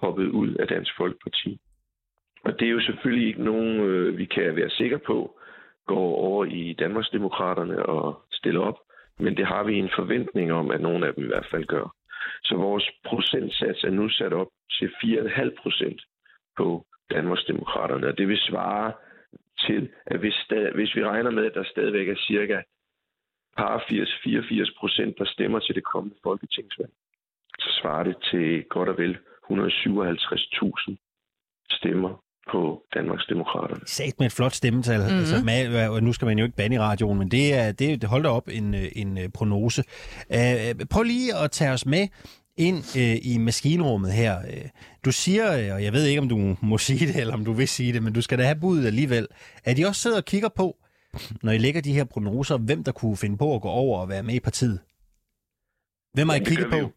hoppet 0.00 0.28
ud 0.28 0.54
af 0.54 0.68
Dansk 0.68 0.96
Folkeparti. 0.96 1.60
Og 2.44 2.60
det 2.60 2.66
er 2.66 2.72
jo 2.72 2.80
selvfølgelig 2.80 3.28
ikke 3.28 3.44
nogen, 3.44 3.80
øh, 3.80 4.18
vi 4.18 4.24
kan 4.24 4.56
være 4.56 4.70
sikre 4.70 4.98
på, 4.98 5.38
går 5.86 6.16
over 6.16 6.44
i 6.44 6.72
Danmarksdemokraterne 6.72 7.86
og 7.86 8.22
stiller 8.32 8.60
op. 8.60 8.78
Men 9.18 9.36
det 9.36 9.46
har 9.46 9.64
vi 9.64 9.78
en 9.78 9.90
forventning 9.96 10.52
om, 10.52 10.70
at 10.70 10.80
nogle 10.80 11.06
af 11.06 11.14
dem 11.14 11.24
i 11.24 11.26
hvert 11.26 11.48
fald 11.50 11.64
gør. 11.64 11.94
Så 12.42 12.56
vores 12.56 12.90
procentsats 13.04 13.84
er 13.84 13.90
nu 13.90 14.08
sat 14.08 14.32
op 14.32 14.48
til 14.78 14.86
4,5 14.86 15.62
procent 15.62 16.00
på 16.56 16.86
Danmarks 17.10 17.44
Demokraterne, 17.44 18.06
og 18.06 18.18
det 18.18 18.28
vil 18.28 18.38
svare 18.38 18.92
til, 19.66 19.92
at 20.06 20.18
hvis, 20.18 20.34
stad, 20.34 20.72
hvis 20.74 20.94
vi 20.96 21.04
regner 21.04 21.30
med, 21.30 21.44
at 21.46 21.54
der 21.54 21.64
stadigvæk 21.64 22.08
er 22.08 22.16
cirka 22.16 22.62
par 23.56 23.78
80-84 23.78 24.78
procent, 24.78 25.18
der 25.18 25.24
stemmer 25.24 25.58
til 25.58 25.74
det 25.74 25.84
kommende 25.84 26.16
folketingsvalg, 26.22 26.90
så 27.58 27.78
svarer 27.80 28.04
det 28.04 28.16
til 28.30 28.64
godt 28.64 28.88
og 28.88 28.98
vel 28.98 29.18
157.000 29.50 30.96
stemmer 31.70 32.24
på 32.52 32.82
Danmarks 32.94 33.26
Demokraterne. 33.26 33.80
Sat 33.86 34.14
med 34.18 34.26
et 34.26 34.32
flot 34.32 34.52
stemmetal. 34.52 35.00
Mm-hmm. 35.00 35.18
Altså, 35.18 35.40
med, 35.44 35.88
og 35.88 36.02
nu 36.02 36.12
skal 36.12 36.26
man 36.26 36.38
jo 36.38 36.44
ikke 36.44 36.56
bande 36.56 36.76
i 36.76 36.78
radioen, 36.78 37.18
men 37.18 37.30
det 37.30 37.54
er 37.54 37.72
det, 37.72 38.04
holder 38.04 38.30
op 38.30 38.48
en, 38.52 38.74
en 38.74 39.18
øh, 39.18 39.28
prognose. 39.28 39.84
Uh, 40.30 40.86
prøv 40.90 41.02
lige 41.02 41.36
at 41.36 41.50
tage 41.50 41.70
os 41.70 41.86
med 41.86 42.08
ind 42.56 42.76
uh, 42.76 43.26
i 43.32 43.38
maskinrummet 43.38 44.12
her. 44.12 44.38
Du 45.04 45.12
siger, 45.12 45.74
og 45.74 45.84
jeg 45.84 45.92
ved 45.92 46.04
ikke, 46.04 46.20
om 46.20 46.28
du 46.28 46.56
må 46.62 46.78
sige 46.78 47.06
det, 47.06 47.16
eller 47.16 47.34
om 47.34 47.44
du 47.44 47.52
vil 47.52 47.68
sige 47.68 47.92
det, 47.92 48.02
men 48.02 48.12
du 48.12 48.20
skal 48.20 48.38
da 48.38 48.44
have 48.44 48.60
budet 48.60 48.86
alligevel, 48.86 49.26
at 49.64 49.76
de 49.76 49.86
også 49.86 50.00
sidder 50.00 50.16
og 50.16 50.24
kigger 50.24 50.48
på, 50.48 50.76
når 51.42 51.52
I 51.52 51.58
lægger 51.58 51.80
de 51.80 51.92
her 51.92 52.04
prognoser, 52.04 52.58
hvem 52.58 52.84
der 52.84 52.92
kunne 52.92 53.16
finde 53.16 53.36
på 53.36 53.54
at 53.54 53.62
gå 53.62 53.68
over 53.68 54.00
og 54.00 54.08
være 54.08 54.22
med 54.22 54.34
i 54.34 54.40
partiet? 54.40 54.80
Hvem 56.12 56.28
har 56.28 56.36
I 56.36 56.44
kigget 56.44 56.70
på? 56.70 56.92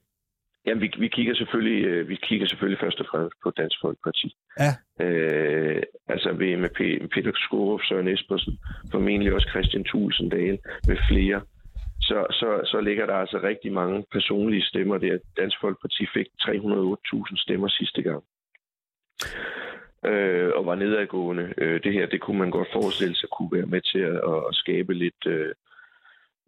Jamen, 0.67 0.81
vi, 0.81 0.91
vi, 0.99 1.07
kigger 1.07 1.35
selvfølgelig, 1.35 1.85
øh, 1.85 2.09
vi 2.09 2.15
kigger 2.15 2.47
selvfølgelig 2.47 2.79
først 2.79 2.99
og 2.99 3.05
fremmest 3.11 3.35
på 3.43 3.51
Dansk 3.51 3.77
Folkeparti. 3.81 4.35
Ja. 4.59 4.71
Øh, 5.05 5.83
altså 6.07 6.33
ved, 6.33 6.57
med 6.57 6.69
P- 6.77 7.07
Peter 7.13 7.31
Skorup, 7.35 7.81
Søren 7.83 8.07
Espersen, 8.07 8.59
formentlig 8.91 9.33
også 9.33 9.49
Christian 9.49 9.83
Tulsendal 9.83 10.57
med 10.87 10.97
flere. 11.09 11.41
Så, 12.01 12.25
så, 12.31 12.61
så 12.71 12.81
ligger 12.81 13.05
der 13.05 13.13
altså 13.13 13.39
rigtig 13.43 13.73
mange 13.73 14.05
personlige 14.11 14.63
stemmer 14.63 14.97
der. 14.97 15.17
Dansk 15.37 15.57
Folkeparti 15.61 16.07
fik 16.13 16.27
308.000 16.41 17.43
stemmer 17.45 17.67
sidste 17.67 18.01
gang. 18.01 18.23
Øh, 20.05 20.51
og 20.55 20.65
var 20.65 20.75
nedadgående. 20.75 21.53
Øh, 21.57 21.83
det 21.83 21.93
her, 21.93 22.05
det 22.05 22.21
kunne 22.21 22.39
man 22.39 22.51
godt 22.51 22.67
forestille 22.73 23.15
sig 23.15 23.29
kunne 23.29 23.51
være 23.51 23.65
med 23.65 23.81
til 23.81 23.99
at, 23.99 24.39
at 24.49 24.53
skabe 24.53 24.93
lidt, 24.93 25.25
øh, 25.27 25.51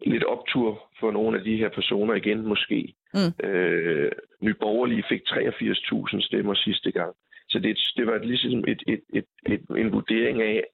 lidt 0.06 0.24
optur 0.24 0.88
for 1.00 1.10
nogle 1.10 1.38
af 1.38 1.44
de 1.44 1.56
her 1.56 1.68
personer 1.68 2.14
igen 2.14 2.46
måske. 2.46 2.94
Mm. 3.14 3.46
Øh, 3.48 4.12
Nye 4.40 4.54
Borgerlige 4.54 5.04
fik 5.08 5.20
83.000 5.20 6.20
stemmer 6.20 6.54
sidste 6.54 6.90
gang. 6.90 7.14
Så 7.48 7.58
det, 7.58 7.78
det 7.96 8.06
var 8.06 8.18
ligesom 8.18 8.64
et, 8.68 8.82
et, 8.86 9.00
et, 9.12 9.24
et, 9.46 9.60
en 9.76 9.92
vurdering 9.92 10.42
af, 10.42 10.64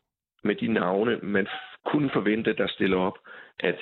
med 0.44 0.54
de 0.54 0.68
navne, 0.72 1.18
man 1.22 1.46
kunne 1.84 2.10
forvente, 2.12 2.52
der 2.52 2.66
stiller 2.66 2.96
op, 2.96 3.18
at, 3.60 3.78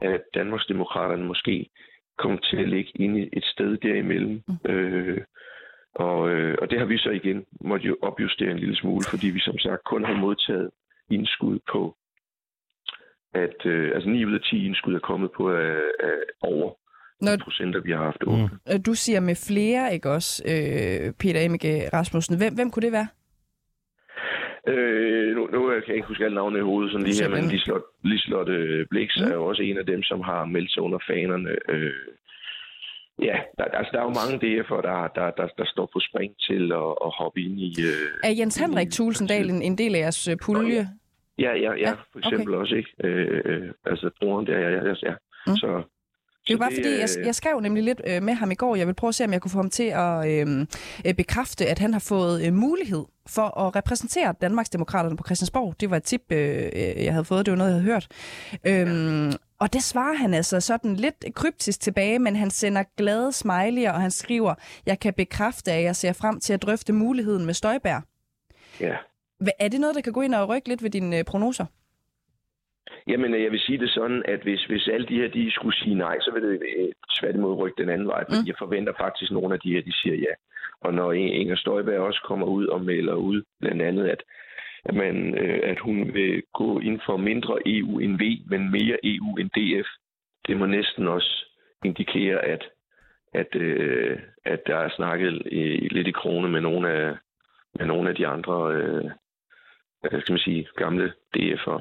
at 0.00 0.22
Danmarksdemokraterne 0.34 1.24
måske 1.24 1.70
kom 2.18 2.38
til 2.38 2.56
at 2.56 2.68
ligge 2.68 2.92
inde 2.94 3.28
et 3.32 3.44
sted 3.44 3.76
derimellem. 3.76 4.42
Mm. 4.48 4.70
Øh, 4.70 5.24
og, 5.94 6.30
øh, 6.30 6.58
og 6.62 6.70
det 6.70 6.78
har 6.78 6.86
vi 6.86 6.98
så 6.98 7.10
igen 7.10 7.46
måtte 7.60 7.86
jo 7.86 7.96
opjustere 8.02 8.50
en 8.50 8.58
lille 8.58 8.76
smule, 8.76 9.04
fordi 9.10 9.26
vi 9.26 9.40
som 9.40 9.58
sagt 9.58 9.84
kun 9.84 10.04
har 10.04 10.14
modtaget 10.14 10.70
indskud 11.10 11.58
på 11.72 11.96
at 13.34 13.66
øh, 13.66 13.90
altså 13.94 14.08
9 14.08 14.24
ud 14.24 14.34
af 14.34 14.40
10 14.40 14.66
indskud 14.66 14.94
er 14.94 14.98
kommet 14.98 15.30
på 15.36 15.50
øh, 15.50 15.82
øh, 16.02 16.10
over 16.42 16.70
Når... 17.20 17.36
procenter, 17.44 17.80
vi 17.80 17.92
har 17.92 18.04
haft 18.04 18.22
åbne. 18.26 18.50
Mm. 18.72 18.82
Du 18.82 18.94
siger 18.94 19.20
med 19.20 19.36
flere, 19.48 19.94
ikke 19.94 20.10
også, 20.10 20.42
øh, 20.52 21.12
Peter 21.20 21.40
Emmike 21.44 21.88
Rasmussen. 21.92 22.36
Hvem, 22.36 22.54
hvem 22.54 22.70
kunne 22.70 22.82
det 22.86 22.92
være? 22.92 23.08
Øh, 24.72 25.36
nu, 25.36 25.42
nu 25.52 25.58
kan 25.68 25.82
jeg 25.88 25.96
ikke 25.96 26.08
huske 26.08 26.24
alle 26.24 26.34
navne 26.34 26.58
i 26.58 26.62
hovedet, 26.70 26.92
sådan 26.92 27.06
lige 27.06 27.22
her, 27.22 27.28
men 27.28 27.44
Liselotte, 27.44 27.86
Liselotte 28.04 28.86
Blix 28.90 29.10
mm. 29.16 29.30
er 29.30 29.34
jo 29.34 29.46
også 29.46 29.62
en 29.62 29.78
af 29.78 29.86
dem, 29.86 30.02
som 30.02 30.20
har 30.20 30.44
meldt 30.44 30.72
sig 30.72 30.82
under 30.82 30.98
fanerne. 31.10 31.50
Øh, 31.68 31.92
ja, 33.22 33.36
der, 33.58 33.64
altså, 33.64 33.90
der 33.92 33.98
er 34.00 34.06
jo 34.08 34.18
mange 34.20 34.36
DF'er, 34.42 34.80
der, 34.88 35.08
der, 35.16 35.30
der, 35.38 35.46
der 35.58 35.66
står 35.66 35.86
på 35.92 36.00
spring 36.08 36.32
til 36.48 36.72
at, 36.72 36.90
at 37.06 37.10
hoppe 37.18 37.40
ind 37.40 37.60
i... 37.60 37.70
Øh, 37.88 38.28
er 38.28 38.32
Jens 38.38 38.56
Henrik 38.56 38.90
Tulsendal 38.90 39.50
en, 39.50 39.62
en 39.62 39.78
del 39.78 39.94
af 39.94 39.98
jeres 39.98 40.28
øh, 40.28 40.36
pulje? 40.44 40.74
Ja. 40.74 40.86
Ja, 41.38 41.52
ja, 41.52 41.72
ja, 41.74 41.92
for 42.12 42.18
eksempel 42.18 42.54
okay. 42.54 42.60
også, 42.60 42.74
ikke? 42.74 42.90
Øh, 43.04 43.40
øh, 43.44 43.70
altså, 43.84 44.10
broren 44.20 44.46
der, 44.46 44.58
ja, 44.58 44.70
ja, 44.70 44.94
ja. 45.02 45.14
Mm. 45.46 45.56
Så, 45.56 45.82
det 46.46 46.54
er 46.54 46.58
bare 46.58 46.70
det, 46.70 46.78
fordi, 46.78 47.00
jeg, 47.00 47.08
jeg 47.26 47.34
skrev 47.34 47.60
nemlig 47.60 47.84
lidt 47.84 48.00
øh, 48.06 48.22
med 48.22 48.34
ham 48.34 48.50
i 48.50 48.54
går. 48.54 48.76
Jeg 48.76 48.86
vil 48.86 48.94
prøve 48.94 49.08
at 49.08 49.14
se, 49.14 49.24
om 49.24 49.32
jeg 49.32 49.40
kunne 49.40 49.50
få 49.50 49.58
ham 49.58 49.70
til 49.70 49.92
at 49.94 50.30
øh, 50.30 50.66
øh, 51.06 51.14
bekræfte, 51.14 51.66
at 51.66 51.78
han 51.78 51.92
har 51.92 52.00
fået 52.00 52.46
øh, 52.46 52.52
mulighed 52.52 53.04
for 53.26 53.60
at 53.60 53.76
repræsentere 53.76 54.34
Danmarksdemokraterne 54.40 55.16
på 55.16 55.24
Christiansborg. 55.26 55.74
Det 55.80 55.90
var 55.90 55.96
et 55.96 56.02
tip, 56.02 56.22
øh, 56.32 56.70
jeg 57.04 57.12
havde 57.12 57.24
fået. 57.24 57.46
Det 57.46 57.52
var 57.52 57.58
noget, 57.58 57.70
jeg 57.70 57.80
havde 57.80 57.92
hørt. 57.92 58.08
Øhm, 58.66 59.32
og 59.60 59.72
det 59.72 59.82
svarer 59.82 60.14
han 60.14 60.34
altså 60.34 60.60
sådan 60.60 60.96
lidt 60.96 61.24
kryptisk 61.34 61.80
tilbage, 61.80 62.18
men 62.18 62.36
han 62.36 62.50
sender 62.50 62.84
glade 62.96 63.28
smiley'er, 63.28 63.92
og 63.94 64.00
han 64.00 64.10
skriver, 64.10 64.54
jeg 64.86 65.00
kan 65.00 65.14
bekræfte, 65.14 65.72
at 65.72 65.82
jeg 65.82 65.96
ser 65.96 66.12
frem 66.12 66.40
til 66.40 66.52
at 66.52 66.62
drøfte 66.62 66.92
muligheden 66.92 67.46
med 67.46 67.54
Støjbær. 67.54 68.00
Ja. 68.80 68.96
Er 69.58 69.68
det 69.68 69.80
noget, 69.80 69.96
der 69.96 70.02
kan 70.02 70.12
gå 70.12 70.20
ind 70.20 70.34
og 70.34 70.48
rykke 70.48 70.68
lidt 70.68 70.82
ved 70.82 70.90
dine 70.90 71.18
øh, 71.18 71.24
prognoser? 71.24 71.66
Jamen, 73.08 73.42
jeg 73.42 73.52
vil 73.52 73.60
sige 73.60 73.78
det 73.78 73.90
sådan, 73.90 74.22
at 74.28 74.40
hvis, 74.42 74.64
hvis 74.64 74.88
alle 74.88 75.06
de 75.06 75.14
her 75.14 75.28
de 75.28 75.50
skulle 75.50 75.76
sige 75.76 75.94
nej, 75.94 76.16
så 76.20 76.30
vil 76.34 76.42
det 76.42 76.62
øh, 76.78 76.92
tværtimod 77.18 77.56
rykke 77.56 77.82
den 77.82 77.90
anden 77.90 78.08
vej, 78.08 78.24
fordi 78.24 78.40
mm. 78.40 78.46
jeg 78.46 78.54
forventer 78.58 78.92
faktisk, 79.00 79.30
at 79.30 79.34
nogle 79.34 79.54
af 79.54 79.60
de 79.60 79.72
her, 79.72 79.82
de 79.82 79.92
siger 79.92 80.16
ja. 80.16 80.34
Og 80.80 80.94
når 80.94 81.12
Inger 81.12 81.56
Støjberg 81.56 82.00
også 82.00 82.20
kommer 82.24 82.46
ud 82.46 82.66
og 82.66 82.80
melder 82.80 83.14
ud, 83.14 83.42
blandt 83.60 83.82
andet, 83.82 84.06
at, 84.08 84.22
at, 84.84 84.94
man, 84.94 85.34
øh, 85.34 85.60
at 85.62 85.78
hun 85.78 86.14
vil 86.14 86.42
gå 86.54 86.78
ind 86.78 87.00
for 87.06 87.16
mindre 87.16 87.58
EU 87.66 87.98
end 87.98 88.18
V, 88.18 88.50
men 88.50 88.70
mere 88.70 88.98
EU 89.04 89.36
end 89.36 89.50
DF, 89.50 89.88
det 90.46 90.56
må 90.56 90.66
næsten 90.66 91.08
også 91.08 91.44
indikere, 91.84 92.38
at, 92.44 92.64
at, 93.34 93.56
at 94.44 94.60
der 94.66 94.76
er 94.76 94.90
snakket 94.96 95.32
lidt 95.92 96.06
i 96.06 96.12
krone 96.12 96.48
med 96.48 96.60
nogle 96.60 96.90
af, 96.90 97.14
med 97.78 97.86
nogle 97.86 98.08
af 98.08 98.14
de 98.14 98.26
andre 98.26 98.72
øh, 98.72 99.10
hvad 100.10 100.20
skal 100.20 100.32
man 100.32 100.38
sige, 100.38 100.66
gamle 100.76 101.04
DF'er. 101.36 101.78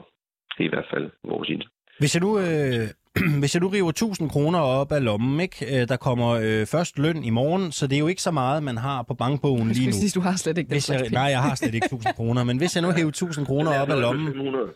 Det 0.58 0.62
er 0.64 0.70
i 0.70 0.74
hvert 0.76 0.90
fald 0.94 1.12
vores 1.24 1.50
idé. 1.50 1.66
Hvis 2.00 2.16
jeg 2.16 2.22
nu, 2.22 2.40
øh, 2.40 2.88
hvis 3.42 3.56
jeg 3.56 3.62
nu 3.62 3.68
river 3.68 3.90
1000 3.90 4.30
kroner 4.30 4.60
op 4.60 4.92
af 4.92 5.04
lommen, 5.04 5.40
ikke? 5.40 5.82
Øh, 5.82 5.88
der 5.88 5.98
kommer 5.98 6.30
øh, 6.30 6.66
først 6.66 7.00
løn 7.00 7.24
i 7.24 7.30
morgen, 7.30 7.72
så 7.72 7.88
det 7.88 7.96
er 7.96 8.00
jo 8.00 8.08
ikke 8.08 8.22
så 8.22 8.32
meget, 8.32 8.64
man 8.64 8.78
har 8.78 9.04
på 9.04 9.14
bankbogen 9.14 9.68
lige 9.68 9.86
nu. 9.86 9.92
Sige, 9.92 10.12
du 10.16 10.20
har 10.20 10.36
slet 10.38 10.58
ikke 10.58 10.70
hvis 10.70 10.90
jeg, 10.90 11.10
Nej, 11.12 11.24
jeg 11.24 11.42
har 11.42 11.56
slet 11.56 11.76
ikke 11.76 11.86
1000 11.86 12.14
kroner, 12.14 12.44
men 12.44 12.58
hvis 12.58 12.76
jeg 12.76 12.84
nu 12.84 12.92
hæver 12.92 13.10
1000 13.10 13.46
kroner 13.46 13.80
op 13.82 13.90
af 13.90 14.02
lommen... 14.02 14.28
500. 14.28 14.68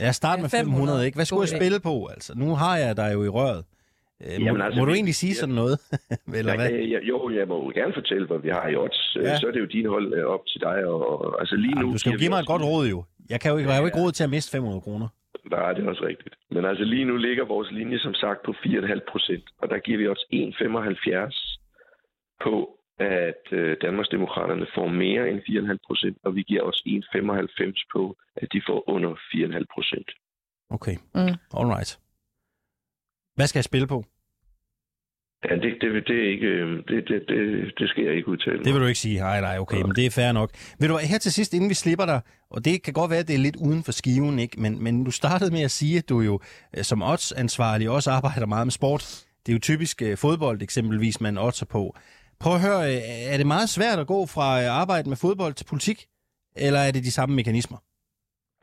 Jeg 0.00 0.14
starter 0.14 0.42
med 0.42 0.50
500, 0.50 1.06
ikke? 1.06 1.16
Hvad 1.16 1.24
skulle 1.24 1.48
jeg 1.50 1.58
spille 1.58 1.80
på, 1.80 2.06
altså? 2.06 2.32
Nu 2.36 2.54
har 2.54 2.76
jeg 2.76 2.96
dig 2.96 3.10
jo 3.14 3.24
i 3.24 3.28
røret. 3.28 3.64
Øh, 4.24 4.40
må, 4.40 4.62
altså, 4.64 4.80
må 4.80 4.84
du 4.84 4.92
egentlig 4.92 5.14
sige 5.14 5.34
ja, 5.36 5.40
sådan 5.42 5.54
noget? 5.54 5.76
Eller 6.40 6.54
hvad? 6.56 6.70
Jeg, 6.70 7.00
jo, 7.02 7.30
jeg 7.38 7.48
må 7.48 7.70
gerne 7.70 7.94
fortælle, 7.94 8.26
hvad 8.26 8.38
vi 8.38 8.48
har 8.48 8.68
i 8.68 8.76
odds. 8.76 9.16
Ja. 9.16 9.38
Så 9.38 9.46
er 9.46 9.52
det 9.52 9.60
jo 9.60 9.64
din 9.76 9.86
hold 9.86 10.24
op 10.24 10.46
til 10.46 10.60
dig. 10.60 10.86
Og, 10.86 11.00
og 11.24 11.40
altså 11.40 11.56
lige 11.56 11.74
nu, 11.74 11.92
du 11.92 11.98
skal 11.98 12.12
jo 12.12 12.18
give 12.18 12.30
mig 12.30 12.40
et 12.40 12.46
godt 12.46 12.62
råd 12.62 12.86
jo. 12.94 13.04
Jeg, 13.30 13.40
kan 13.40 13.52
jo, 13.52 13.58
jeg 13.58 13.74
har 13.74 13.80
jo 13.80 13.86
ikke 13.86 14.00
råd 14.02 14.12
til 14.12 14.24
at 14.24 14.30
miste 14.30 14.50
500 14.50 14.80
kroner. 14.80 15.08
Nej, 15.50 15.72
det 15.72 15.84
er 15.84 15.88
også 15.88 16.04
rigtigt. 16.04 16.34
Men 16.50 16.64
altså 16.64 16.84
lige 16.84 17.04
nu 17.04 17.16
ligger 17.16 17.44
vores 17.44 17.70
linje 17.70 17.98
som 17.98 18.14
sagt 18.14 18.40
på 18.46 18.52
4,5 18.52 19.00
procent, 19.12 19.44
og 19.58 19.70
der 19.70 19.78
giver 19.78 19.98
vi 19.98 20.08
også 20.08 20.26
1,75 20.32 21.70
på, 22.44 22.54
at 22.98 23.44
øh, 23.52 23.76
Danmarksdemokraterne 23.82 24.66
får 24.74 24.88
mere 24.88 25.30
end 25.30 25.40
4,5 25.40 25.76
procent, 25.86 26.18
og 26.24 26.34
vi 26.34 26.42
giver 26.42 26.62
også 26.62 26.82
1,95 27.14 27.86
på, 27.94 28.16
at 28.36 28.48
de 28.52 28.62
får 28.68 28.90
under 28.90 29.10
4,5 29.10 29.64
procent. 29.74 30.10
Okay, 30.70 30.96
mm. 31.14 31.34
all 31.58 31.68
right. 31.76 31.98
Hvad 33.36 33.46
skal 33.46 33.58
jeg 33.58 33.64
spille 33.64 33.86
på? 33.86 34.04
Ja, 35.44 35.54
det, 35.54 35.72
det, 35.80 36.06
det, 36.08 36.16
er 36.24 36.30
ikke, 36.30 36.46
øh, 36.46 36.68
det, 36.88 37.08
det, 37.08 37.22
det, 37.28 37.72
det 37.78 37.88
skal 37.88 38.04
jeg 38.04 38.14
ikke 38.14 38.28
udtale. 38.28 38.64
Det 38.64 38.72
vil 38.74 38.80
du 38.80 38.86
ikke 38.86 39.00
sige. 39.00 39.18
Nej, 39.18 39.40
nej, 39.40 39.58
okay, 39.58 39.82
men 39.82 39.94
det 39.96 40.06
er 40.06 40.10
fair 40.10 40.32
nok. 40.32 40.50
Vil 40.80 40.88
du 40.88 40.96
her 40.96 41.18
til 41.18 41.32
sidst, 41.32 41.54
inden 41.54 41.70
vi 41.70 41.74
slipper 41.74 42.06
dig, 42.06 42.20
og 42.50 42.64
det 42.64 42.82
kan 42.82 42.92
godt 42.92 43.10
være, 43.10 43.18
at 43.18 43.28
det 43.28 43.34
er 43.34 43.38
lidt 43.38 43.56
uden 43.56 43.82
for 43.84 43.92
skiven, 43.92 44.38
ikke? 44.38 44.60
Men, 44.60 44.82
men 44.84 45.04
du 45.04 45.10
startede 45.10 45.50
med 45.50 45.60
at 45.60 45.70
sige, 45.70 45.98
at 45.98 46.08
du 46.08 46.20
jo 46.20 46.40
øh, 46.76 46.84
som 46.84 47.02
odds-ansvarlig 47.02 47.90
også 47.90 48.10
arbejder 48.10 48.46
meget 48.46 48.66
med 48.66 48.72
sport. 48.72 49.24
Det 49.46 49.52
er 49.52 49.56
jo 49.56 49.60
typisk 49.60 50.02
uh, 50.04 50.14
fodbold 50.18 50.62
eksempelvis, 50.62 51.20
man 51.20 51.38
oddser 51.38 51.66
på. 51.66 51.96
Prøv 52.40 52.54
at 52.54 52.60
høre, 52.60 52.92
er 53.32 53.36
det 53.36 53.46
meget 53.46 53.68
svært 53.68 53.98
at 53.98 54.06
gå 54.06 54.26
fra 54.26 54.66
arbejde 54.66 55.08
med 55.08 55.16
fodbold 55.16 55.54
til 55.54 55.64
politik? 55.64 56.06
Eller 56.56 56.80
er 56.80 56.90
det 56.90 57.04
de 57.04 57.10
samme 57.10 57.36
mekanismer? 57.36 57.78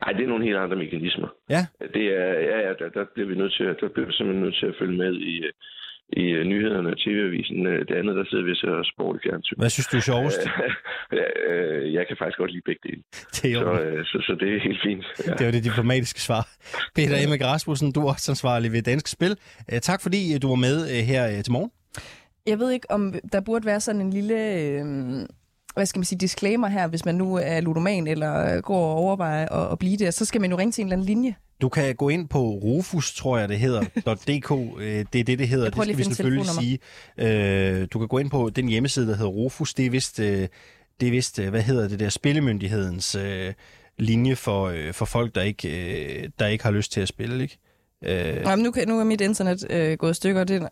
Nej, 0.00 0.12
det 0.12 0.22
er 0.24 0.32
nogle 0.32 0.44
helt 0.44 0.56
andre 0.56 0.76
mekanismer. 0.76 1.28
Ja? 1.54 1.62
Det 1.94 2.04
er, 2.22 2.30
ja, 2.50 2.56
ja 2.66 2.72
der, 2.80 2.88
der 2.96 3.04
bliver 3.14 3.28
vi 3.28 3.34
nødt 3.34 3.52
til, 3.52 3.66
der 3.66 3.88
bliver 3.94 4.06
vi 4.06 4.12
simpelthen 4.12 4.44
nødt 4.44 4.56
til 4.60 4.66
at 4.66 4.76
følge 4.80 4.96
med 5.02 5.12
i, 5.32 5.34
i 6.22 6.24
nyhederne 6.50 6.88
og 6.94 6.98
TV-avisen. 6.98 7.66
Øh, 7.66 7.80
det 7.88 7.94
andet, 8.00 8.16
der 8.16 8.24
sidder 8.30 8.44
vi 8.44 8.50
og 8.50 8.56
ser 8.56 8.90
sport 8.92 9.16
i 9.16 9.20
fjernsyn. 9.28 9.58
Hvad 9.58 9.70
synes 9.70 9.86
du 9.86 9.96
er 9.96 10.06
sjovest? 10.12 10.42
jeg 11.96 12.04
kan 12.08 12.16
faktisk 12.20 12.38
godt 12.38 12.52
lide 12.54 12.66
begge 12.68 12.82
dele. 12.88 13.02
Det 13.36 13.52
er 13.52 13.60
så, 13.64 13.72
uh, 13.72 14.04
så, 14.10 14.18
så, 14.26 14.32
det 14.40 14.48
er 14.54 14.60
helt 14.68 14.80
fint. 14.86 15.04
Ja. 15.26 15.32
Det 15.38 15.44
var 15.46 15.52
det 15.52 15.64
diplomatiske 15.70 16.20
svar. 16.28 16.42
Peter 16.96 17.16
Emmek 17.24 17.42
Rasmussen, 17.44 17.92
du 17.92 18.00
er 18.00 18.08
også 18.12 18.32
ansvarlig 18.32 18.72
ved 18.72 18.82
Dansk 18.82 19.06
Spil. 19.16 19.34
Tak 19.90 20.00
fordi 20.02 20.20
du 20.42 20.48
var 20.48 20.60
med 20.66 20.76
her 21.10 21.42
til 21.42 21.52
morgen. 21.52 21.70
Jeg 22.46 22.58
ved 22.58 22.70
ikke, 22.70 22.90
om 22.90 23.14
der 23.32 23.40
burde 23.40 23.66
være 23.66 23.80
sådan 23.80 24.00
en 24.00 24.10
lille... 24.10 24.38
Uh 24.84 25.43
hvad 25.74 25.86
skal 25.86 25.98
man 25.98 26.04
sige, 26.04 26.18
disclaimer 26.18 26.68
her, 26.68 26.86
hvis 26.86 27.04
man 27.04 27.14
nu 27.14 27.34
er 27.34 27.60
ludoman 27.60 28.06
eller 28.06 28.60
går 28.60 28.90
og 28.90 28.96
overvejer 28.96 29.48
at, 29.48 29.72
at 29.72 29.78
blive 29.78 29.96
det, 29.96 30.14
så 30.14 30.24
skal 30.24 30.40
man 30.40 30.50
jo 30.50 30.58
ringe 30.58 30.72
til 30.72 30.82
en 30.82 30.86
eller 30.86 30.96
anden 30.96 31.06
linje. 31.06 31.34
Du 31.60 31.68
kan 31.68 31.94
gå 31.94 32.08
ind 32.08 32.28
på 32.28 32.38
Rufus, 32.38 33.14
tror 33.14 33.38
jeg 33.38 33.48
det 33.48 33.58
hedder, 33.58 33.82
.dk, 34.28 34.50
øh, 34.80 35.04
det 35.12 35.20
er 35.20 35.24
det, 35.24 35.38
det 35.38 35.48
hedder, 35.48 35.70
det 35.70 35.82
skal 35.82 35.98
vi 35.98 36.04
selvfølgelig 36.04 36.46
sige. 36.46 36.78
Øh, 37.18 37.88
du 37.92 37.98
kan 37.98 38.08
gå 38.08 38.18
ind 38.18 38.30
på 38.30 38.50
den 38.50 38.68
hjemmeside, 38.68 39.06
der 39.06 39.16
hedder 39.16 39.30
Rufus, 39.30 39.74
det 39.74 39.86
er 39.86 39.90
vist, 39.90 40.20
øh, 40.20 40.48
det 41.00 41.06
er 41.06 41.10
vist 41.10 41.40
hvad 41.40 41.62
hedder 41.62 41.88
det 41.88 42.00
der, 42.00 42.08
spillemyndighedens 42.08 43.16
linje 43.98 44.36
for, 44.36 44.74
for 44.92 45.04
folk, 45.04 45.34
der 45.34 45.42
ikke, 45.42 46.32
der 46.38 46.46
ikke 46.46 46.64
har 46.64 46.70
lyst 46.70 46.92
til 46.92 47.00
at 47.00 47.08
spille, 47.08 47.42
ikke? 47.42 47.58
Øh... 48.04 48.36
Jamen, 48.36 48.62
nu, 48.64 48.70
kan, 48.70 48.88
nu 48.88 49.00
er 49.00 49.04
mit 49.04 49.20
internet 49.20 49.66
øh, 49.70 49.98
gået 49.98 50.10
i 50.10 50.14
stykker, 50.14 50.44
det 50.44 50.68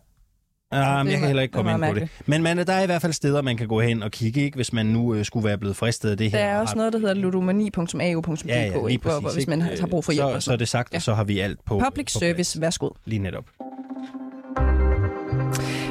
Ja, 0.73 1.03
men 1.03 1.11
jeg 1.11 1.19
kan 1.19 1.27
heller 1.27 1.43
ikke 1.43 1.53
komme 1.53 1.71
ind 1.71 1.93
på 1.93 1.99
det. 1.99 2.09
Men 2.25 2.43
man, 2.43 2.57
der 2.57 2.73
er 2.73 2.83
i 2.83 2.85
hvert 2.85 3.01
fald 3.01 3.13
steder, 3.13 3.41
man 3.41 3.57
kan 3.57 3.67
gå 3.67 3.81
hen 3.81 4.03
og 4.03 4.11
kigge, 4.11 4.41
ikke, 4.41 4.55
hvis 4.55 4.73
man 4.73 4.85
nu 4.85 5.13
øh, 5.13 5.25
skulle 5.25 5.47
være 5.47 5.57
blevet 5.57 5.75
fristet 5.75 6.09
af 6.09 6.17
det 6.17 6.31
her. 6.31 6.39
Der 6.39 6.45
er 6.45 6.59
også 6.59 6.75
noget, 6.75 6.93
der 6.93 6.99
hedder 6.99 7.13
ludomani.au.dk, 7.13 8.45
ja, 8.47 8.61
ja, 8.61 8.87
lige 8.87 8.99
præcis, 8.99 9.33
hvis 9.33 9.47
man 9.47 9.61
har 9.61 9.87
brug 9.87 10.05
for 10.05 10.11
hjælp. 10.11 10.33
Så, 10.33 10.39
så 10.39 10.51
er 10.51 10.55
det 10.55 10.67
sagt, 10.67 10.93
ja. 10.93 10.97
og 10.97 11.01
så 11.01 11.13
har 11.13 11.23
vi 11.23 11.39
alt 11.39 11.59
på 11.65 11.81
Public 11.85 12.13
på 12.13 12.19
service, 12.19 12.61
værsgo. 12.61 12.89
Lige 13.05 13.19
netop. 13.19 13.43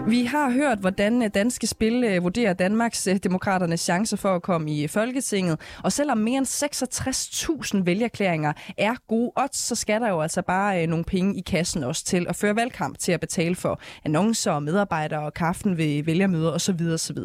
Vi 0.08 0.24
har 0.24 0.50
hørt, 0.50 0.78
hvordan 0.78 1.22
øh, 1.22 1.30
danske 1.34 1.66
spil 1.66 2.04
øh, 2.04 2.22
vurderer 2.22 2.52
Danmarks 2.52 3.06
øh, 3.06 3.16
demokraternes 3.16 3.80
chancer 3.80 4.16
for 4.16 4.34
at 4.34 4.42
komme 4.42 4.70
i 4.70 4.86
Folketinget. 4.86 5.60
Og 5.82 5.92
selvom 5.92 6.18
mere 6.18 6.38
end 6.38 6.46
66.000 7.76 7.84
vælgerklæringer 7.84 8.52
er 8.78 8.94
gode 9.08 9.32
odds, 9.36 9.56
så 9.56 9.74
skal 9.74 10.00
der 10.00 10.08
jo 10.08 10.20
altså 10.20 10.42
bare 10.42 10.86
nogle 10.86 11.04
penge 11.04 11.38
i 11.38 11.40
kassen 11.40 11.84
også 11.84 12.04
til 12.04 12.26
at 12.28 12.36
føre 12.36 12.56
valgkamp 12.56 12.98
til 12.98 13.12
at 13.12 13.20
betale 13.20 13.54
for 13.54 13.80
annoncer 14.04 14.50
og 14.52 14.62
medarbejdere 14.62 15.20
og 15.20 15.34
kaffen 15.34 15.78
ved 15.78 16.04
vælgermøder 16.04 16.50
osv. 16.50 16.80
osv. 16.94 17.18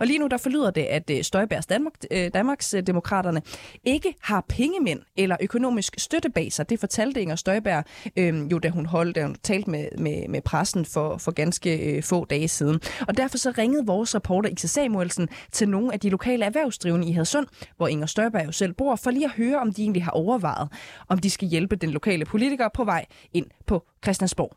Og 0.00 0.06
lige 0.06 0.18
nu 0.18 0.26
der 0.26 0.36
forlyder 0.36 0.70
det, 0.70 0.82
at 0.82 1.10
Støjbærs 1.22 1.66
Danmark, 1.66 1.92
Danmarks 2.34 2.74
demokraterne 2.86 3.42
ikke 3.84 4.14
har 4.22 4.44
pengemænd 4.48 5.00
eller 5.16 5.36
økonomisk 5.40 5.94
støtte 5.98 6.30
bag 6.30 6.52
sig. 6.52 6.70
Det 6.70 6.80
fortalte 6.80 7.20
Inger 7.20 7.36
Støjberg 7.36 7.84
øh, 8.16 8.52
jo, 8.52 8.58
da 8.58 8.68
hun 8.68 8.86
holdt, 8.86 9.16
da 9.16 9.22
hun 9.22 9.36
talte 9.42 9.70
med, 9.70 9.88
med, 9.98 10.28
med 10.28 10.40
pressen 10.40 10.84
for, 10.84 11.16
for 11.18 11.30
ganske 11.32 11.96
øh, 11.96 12.02
få 12.02 12.19
dage 12.24 12.48
siden. 12.48 12.80
Og 13.08 13.16
derfor 13.16 13.38
så 13.38 13.54
ringede 13.58 13.86
vores 13.86 14.14
reporter 14.14 14.50
Isa 14.50 14.66
Samuelsen 14.66 15.28
til 15.52 15.68
nogle 15.68 15.92
af 15.92 16.00
de 16.00 16.10
lokale 16.10 16.44
erhvervsdrivende 16.44 17.08
i 17.08 17.12
Hadsund, 17.12 17.46
hvor 17.76 17.88
Inger 17.88 18.06
Støjberg 18.06 18.46
jo 18.46 18.52
selv 18.52 18.72
bor, 18.72 18.96
for 18.96 19.10
lige 19.10 19.24
at 19.24 19.32
høre, 19.32 19.58
om 19.58 19.72
de 19.72 19.82
egentlig 19.82 20.04
har 20.04 20.12
overvejet, 20.12 20.68
om 21.08 21.18
de 21.18 21.30
skal 21.30 21.48
hjælpe 21.48 21.76
den 21.76 21.90
lokale 21.90 22.24
politiker 22.24 22.68
på 22.74 22.84
vej 22.84 23.06
ind 23.32 23.46
på 23.66 23.86
Christiansborg. 24.04 24.56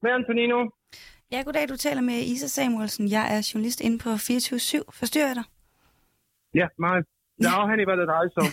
Hvad 0.00 0.10
Antonino? 0.10 0.68
Ja, 1.32 1.42
goddag. 1.42 1.68
Du 1.68 1.76
taler 1.76 2.00
med 2.00 2.14
Isa 2.14 2.46
Samuelsen. 2.46 3.10
Jeg 3.10 3.36
er 3.36 3.50
journalist 3.54 3.80
inde 3.80 3.98
på 3.98 4.10
24-7. 4.10 4.82
Forstyrrer 4.92 5.26
jeg 5.26 5.36
dig? 5.36 5.44
Ja, 6.54 6.66
meget. 6.78 7.04
Ja, 7.46 7.66
han 7.70 7.78
hvad 7.88 7.96
det 8.00 8.08
drejer 8.12 8.28
sig 8.34 8.42
om. 8.46 8.52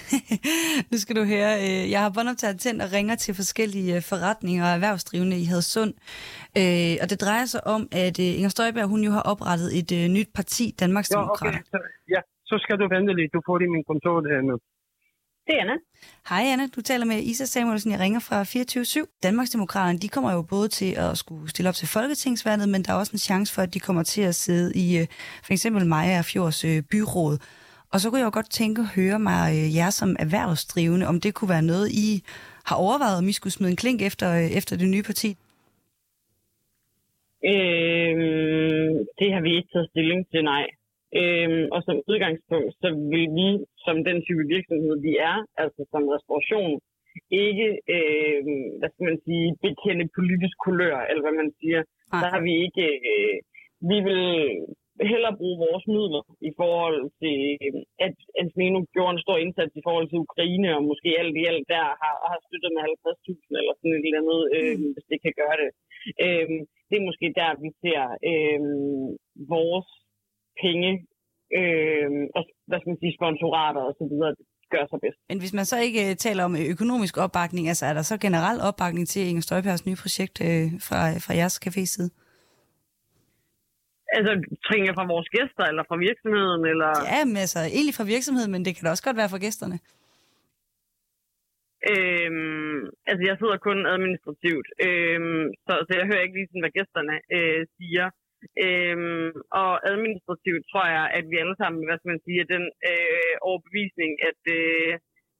nu 0.91 0.97
skal 1.03 1.15
du 1.19 1.23
høre, 1.33 1.51
øh, 1.65 1.91
jeg 1.93 2.01
har 2.03 2.11
båndoptaget 2.15 2.59
tændt 2.59 2.81
og 2.85 2.89
ringer 2.97 3.15
til 3.15 3.33
forskellige 3.41 3.95
øh, 3.95 4.01
forretninger 4.11 4.63
og 4.67 4.71
erhvervsdrivende 4.77 5.37
i 5.43 5.45
Hadsund. 5.51 5.93
Øh, 6.59 6.93
og 7.01 7.05
det 7.11 7.17
drejer 7.25 7.45
sig 7.53 7.61
om, 7.75 7.81
at 7.91 8.19
Inger 8.19 8.49
Støjberg, 8.49 8.87
hun 8.93 9.01
jo 9.07 9.11
har 9.11 9.23
oprettet 9.31 9.69
et 9.79 10.11
nyt 10.17 10.29
parti, 10.35 10.65
Danmarks 10.79 11.11
ja, 11.11 11.31
okay. 11.31 11.53
så, 11.73 11.77
ja, 12.13 12.21
så 12.49 12.55
skal 12.63 12.75
du 12.81 12.85
vente 12.95 13.13
lidt. 13.19 13.33
Du 13.33 13.41
får 13.45 13.57
det 13.57 13.65
i 13.65 13.73
min 13.75 13.83
kontor 13.91 14.15
nu. 14.51 14.55
Det 15.47 15.55
er 15.57 15.61
Anna. 15.61 15.75
Hej 16.29 16.43
Anna, 16.53 16.67
du 16.75 16.81
taler 16.81 17.05
med 17.05 17.17
Isa 17.31 17.45
Samuelsen. 17.45 17.91
Jeg 17.91 17.99
ringer 17.99 18.19
fra 18.19 18.43
24-7. 18.43 19.19
Danmarksdemokraterne, 19.23 19.99
de 19.99 20.09
kommer 20.09 20.33
jo 20.33 20.41
både 20.41 20.67
til 20.67 20.91
at 20.97 21.17
skulle 21.17 21.49
stille 21.49 21.69
op 21.69 21.75
til 21.75 21.87
folketingsvalget, 21.87 22.69
men 22.69 22.83
der 22.83 22.93
er 22.93 22.97
også 22.97 23.13
en 23.13 23.19
chance 23.29 23.53
for, 23.53 23.61
at 23.61 23.73
de 23.73 23.79
kommer 23.79 24.03
til 24.03 24.21
at 24.21 24.35
sidde 24.35 24.71
i 24.75 25.05
for 25.43 25.53
eksempel 25.53 25.85
Maja 25.85 26.21
Fjords 26.21 26.65
byråd. 26.91 27.37
Og 27.93 27.97
så 27.99 28.05
kunne 28.09 28.21
jeg 28.21 28.29
jo 28.29 28.37
godt 28.39 28.57
tænke 28.61 28.79
at 28.81 28.93
høre 28.99 29.19
mig 29.29 29.43
øh, 29.57 29.67
jer 29.79 29.91
som 29.99 30.09
erhvervsdrivende, 30.25 31.05
om 31.11 31.17
det 31.23 31.31
kunne 31.33 31.53
være 31.55 31.69
noget, 31.71 31.87
I 32.05 32.07
har 32.69 32.77
overvejet, 32.85 33.17
om 33.21 33.27
I 33.31 33.33
skulle 33.37 33.57
smide 33.57 33.71
en 33.73 33.81
klink 33.83 33.99
efter, 34.09 34.27
øh, 34.39 34.49
efter 34.59 34.73
det 34.81 34.89
nye 34.95 35.07
parti? 35.09 35.29
Øhm, 37.53 38.93
det 39.19 39.27
har 39.33 39.41
vi 39.45 39.51
ikke 39.57 39.71
taget 39.73 39.89
stilling 39.91 40.21
til, 40.31 40.41
nej. 40.53 40.65
Øhm, 41.19 41.65
og 41.75 41.79
som 41.87 41.97
udgangspunkt, 42.11 42.71
så 42.81 42.87
vil 43.11 43.27
vi, 43.39 43.49
som 43.85 43.95
den 44.09 44.17
type 44.27 44.43
virksomhed, 44.55 44.95
vi 45.07 45.13
er, 45.31 45.37
altså 45.63 45.81
som 45.91 46.03
restauration, 46.13 46.73
ikke, 47.47 47.67
øh, 47.95 48.41
hvad 48.79 48.89
skal 48.91 49.05
man 49.09 49.19
sige, 49.25 49.45
bekende 49.65 50.05
politisk 50.17 50.55
kulør, 50.65 50.97
eller 51.09 51.23
hvad 51.25 51.35
man 51.41 51.51
siger. 51.59 51.81
Nej. 51.83 52.21
Der 52.21 52.27
har 52.33 52.41
vi 52.47 52.53
ikke, 52.65 52.85
øh, 53.11 53.35
vi 53.91 53.97
vil 54.07 54.25
hellere 55.11 55.39
bruge 55.39 55.57
vores 55.65 55.85
midler 55.95 56.23
i 56.49 56.51
forhold 56.61 57.01
til, 57.21 57.37
at 58.07 58.17
Antonino 58.41 58.79
gjorde 58.95 59.13
en 59.13 59.23
stor 59.25 59.37
indsats 59.45 59.73
i 59.79 59.85
forhold 59.87 60.07
til 60.09 60.23
Ukraine, 60.25 60.69
og 60.77 60.81
måske 60.91 61.09
alt 61.21 61.35
i 61.41 61.43
alt 61.51 61.65
der 61.75 61.85
har, 62.01 62.15
har 62.31 62.39
støttet 62.47 62.71
med 62.75 62.83
50.000 62.83 63.59
eller 63.59 63.73
sådan 63.75 63.95
et 63.95 64.05
eller 64.05 64.21
andet, 64.21 64.41
øh, 64.57 64.75
mm. 64.79 64.91
hvis 64.93 65.07
det 65.11 65.19
kan 65.25 65.33
gøre 65.41 65.57
det. 65.61 65.69
Øh, 66.25 66.47
det 66.89 66.95
er 66.97 67.09
måske 67.09 67.27
der, 67.41 67.51
vi 67.63 67.69
ser 67.83 68.01
øh, 68.31 68.59
vores 69.55 69.89
penge, 70.63 70.91
øh, 71.59 72.09
og 72.37 72.41
hvad 72.67 72.77
skal 72.79 72.91
man 72.91 73.01
sige, 73.01 73.17
sponsorater 73.19 73.83
og 73.89 73.93
så 73.99 74.05
videre, 74.11 74.33
gør 74.73 74.85
sig 74.91 74.99
bedst. 75.05 75.19
Men 75.29 75.39
hvis 75.41 75.53
man 75.57 75.65
så 75.71 75.77
ikke 75.87 76.01
øh, 76.09 76.15
taler 76.25 76.43
om 76.49 76.55
økonomisk 76.73 77.15
opbakning, 77.17 77.63
altså 77.67 77.85
er 77.85 77.93
der 77.93 78.01
så 78.01 78.15
generel 78.25 78.59
opbakning 78.69 79.07
til 79.07 79.21
Inger 79.29 79.41
Støjbergs 79.41 79.85
nye 79.87 79.99
projekt 80.03 80.35
øh, 80.47 80.65
fra, 80.87 80.99
fra 81.25 81.33
jeres 81.39 81.55
cafés 81.65 81.91
side? 81.95 82.09
Altså, 84.17 84.31
trænger 84.67 84.93
fra 84.97 85.09
vores 85.13 85.29
gæster, 85.37 85.63
eller 85.71 85.83
fra 85.89 85.97
virksomheden, 86.07 86.61
eller... 86.71 86.91
Ja, 87.13 87.21
men 87.29 87.37
altså, 87.45 87.59
egentlig 87.77 87.95
fra 87.99 88.11
virksomheden, 88.15 88.51
men 88.53 88.63
det 88.65 88.71
kan 88.73 88.83
da 88.83 88.93
også 88.93 89.07
godt 89.07 89.21
være 89.21 89.33
fra 89.33 89.43
gæsterne. 89.45 89.77
Øhm, 91.93 92.79
altså, 93.09 93.23
jeg 93.29 93.35
sidder 93.37 93.57
kun 93.67 93.79
administrativt, 93.95 94.67
øhm, 94.87 95.45
så, 95.65 95.73
så 95.87 95.91
jeg 95.99 96.05
hører 96.09 96.23
ikke 96.23 96.37
lige 96.37 96.49
sådan, 96.49 96.65
hvad 96.65 96.77
gæsterne 96.79 97.15
øh, 97.35 97.61
siger. 97.77 98.07
Øhm, 98.65 99.31
og 99.61 99.71
administrativt 99.93 100.63
tror 100.71 100.85
jeg, 100.97 101.05
at 101.17 101.25
vi 101.31 101.35
alle 101.43 101.57
sammen, 101.61 101.81
hvad 101.87 101.97
skal 101.97 102.11
man 102.13 102.23
sige, 102.25 102.39
er 102.41 102.49
den 102.55 102.65
øh, 102.91 103.35
overbevisning, 103.49 104.11
at 104.29 104.41
øh, 104.59 104.91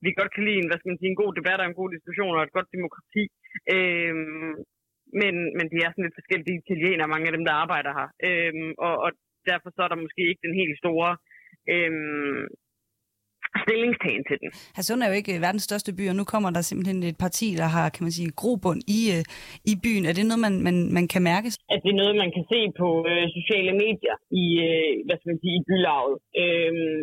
vi 0.05 0.09
godt 0.19 0.31
kan 0.33 0.43
lide 0.47 0.59
en, 0.59 0.69
hvad 0.69 0.79
skal 0.79 0.91
man 0.91 0.99
sige, 0.99 1.11
en 1.11 1.21
god 1.23 1.31
debat 1.39 1.59
og 1.61 1.67
en 1.67 1.79
god 1.81 1.89
diskussion 1.95 2.37
og 2.37 2.43
et 2.43 2.55
godt 2.57 2.73
demokrati. 2.75 3.23
Øhm, 3.75 4.53
men, 5.21 5.33
men 5.57 5.65
det 5.71 5.79
er 5.79 5.89
sådan 5.91 6.05
lidt 6.05 6.19
forskellige 6.19 6.61
italienere, 6.63 7.13
mange 7.13 7.27
af 7.29 7.33
dem, 7.35 7.45
der 7.47 7.53
arbejder 7.63 7.91
her. 7.99 8.07
Øhm, 8.27 8.71
og, 8.87 8.95
og 9.05 9.11
derfor 9.49 9.69
så 9.71 9.81
er 9.83 9.89
der 9.91 10.03
måske 10.05 10.21
ikke 10.29 10.45
den 10.47 10.55
helt 10.61 10.77
store 10.83 11.09
øhm, 11.73 12.43
stillingstagen 13.63 14.23
til 14.29 14.37
den. 14.41 14.49
Hadsund 14.77 15.01
er 15.03 15.09
jo 15.11 15.19
ikke 15.21 15.33
verdens 15.45 15.67
største 15.69 15.91
by, 15.97 16.03
og 16.11 16.15
nu 16.19 16.23
kommer 16.33 16.49
der 16.55 16.61
simpelthen 16.61 16.99
et 17.11 17.17
parti, 17.25 17.47
der 17.61 17.69
har, 17.75 17.85
kan 17.93 18.03
man 18.05 18.13
sige, 18.17 18.37
grobund 18.41 18.81
i, 18.97 19.01
øh, 19.15 19.23
i 19.71 19.73
byen. 19.83 20.03
Er 20.09 20.13
det 20.17 20.25
noget, 20.29 20.43
man, 20.47 20.55
man, 20.67 20.75
man 20.97 21.05
kan 21.13 21.23
mærke? 21.31 21.47
At 21.73 21.79
det 21.83 21.91
er 21.91 22.01
noget, 22.03 22.15
man 22.23 22.31
kan 22.35 22.45
se 22.53 22.59
på 22.81 22.89
øh, 23.11 23.25
sociale 23.37 23.73
medier 23.83 24.15
i, 24.43 24.45
øh, 24.67 24.91
hvad 25.05 25.15
skal 25.17 25.29
man 25.31 25.41
sige, 25.43 25.55
i 25.59 25.65
bylaget. 25.69 26.15
Øhm, 26.43 26.99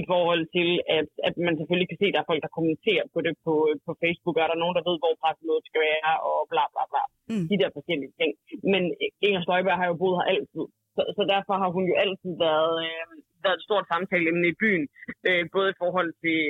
i 0.00 0.02
forhold 0.10 0.42
til, 0.56 0.70
at, 0.96 1.08
at 1.28 1.34
man 1.46 1.54
selvfølgelig 1.56 1.90
kan 1.90 2.00
se, 2.00 2.06
at 2.08 2.14
der 2.14 2.22
er 2.22 2.30
folk, 2.30 2.42
der 2.46 2.58
kommenterer 2.58 3.04
på 3.14 3.18
det 3.26 3.34
på, 3.46 3.54
på 3.86 3.92
Facebook. 4.02 4.36
Er 4.36 4.48
der 4.50 4.62
nogen, 4.62 4.76
der 4.76 4.88
ved, 4.88 4.96
hvor 5.00 5.20
pressemødet 5.22 5.68
skal 5.68 5.82
være, 5.90 6.12
og 6.28 6.36
bla 6.52 6.64
bla 6.72 6.84
bla. 6.90 7.02
Mm. 7.30 7.46
De 7.50 7.60
der 7.62 7.76
forskellige 7.76 8.12
ting. 8.20 8.30
Men 8.72 8.82
Inger 9.26 9.42
Støjberg 9.42 9.80
har 9.80 9.86
jo 9.90 10.00
boet 10.00 10.18
her 10.18 10.30
altid. 10.34 10.64
Så, 10.96 11.02
så 11.16 11.22
derfor 11.34 11.54
har 11.62 11.70
hun 11.76 11.84
jo 11.90 11.94
altid 12.04 12.32
været, 12.46 12.74
øh, 12.88 13.04
været 13.44 13.56
et 13.58 13.66
stort 13.66 13.86
samtaleemne 13.92 14.48
i 14.52 14.58
byen. 14.62 14.84
Øh, 15.28 15.44
både 15.56 15.68
i 15.70 15.78
forhold 15.82 16.10
til, 16.24 16.42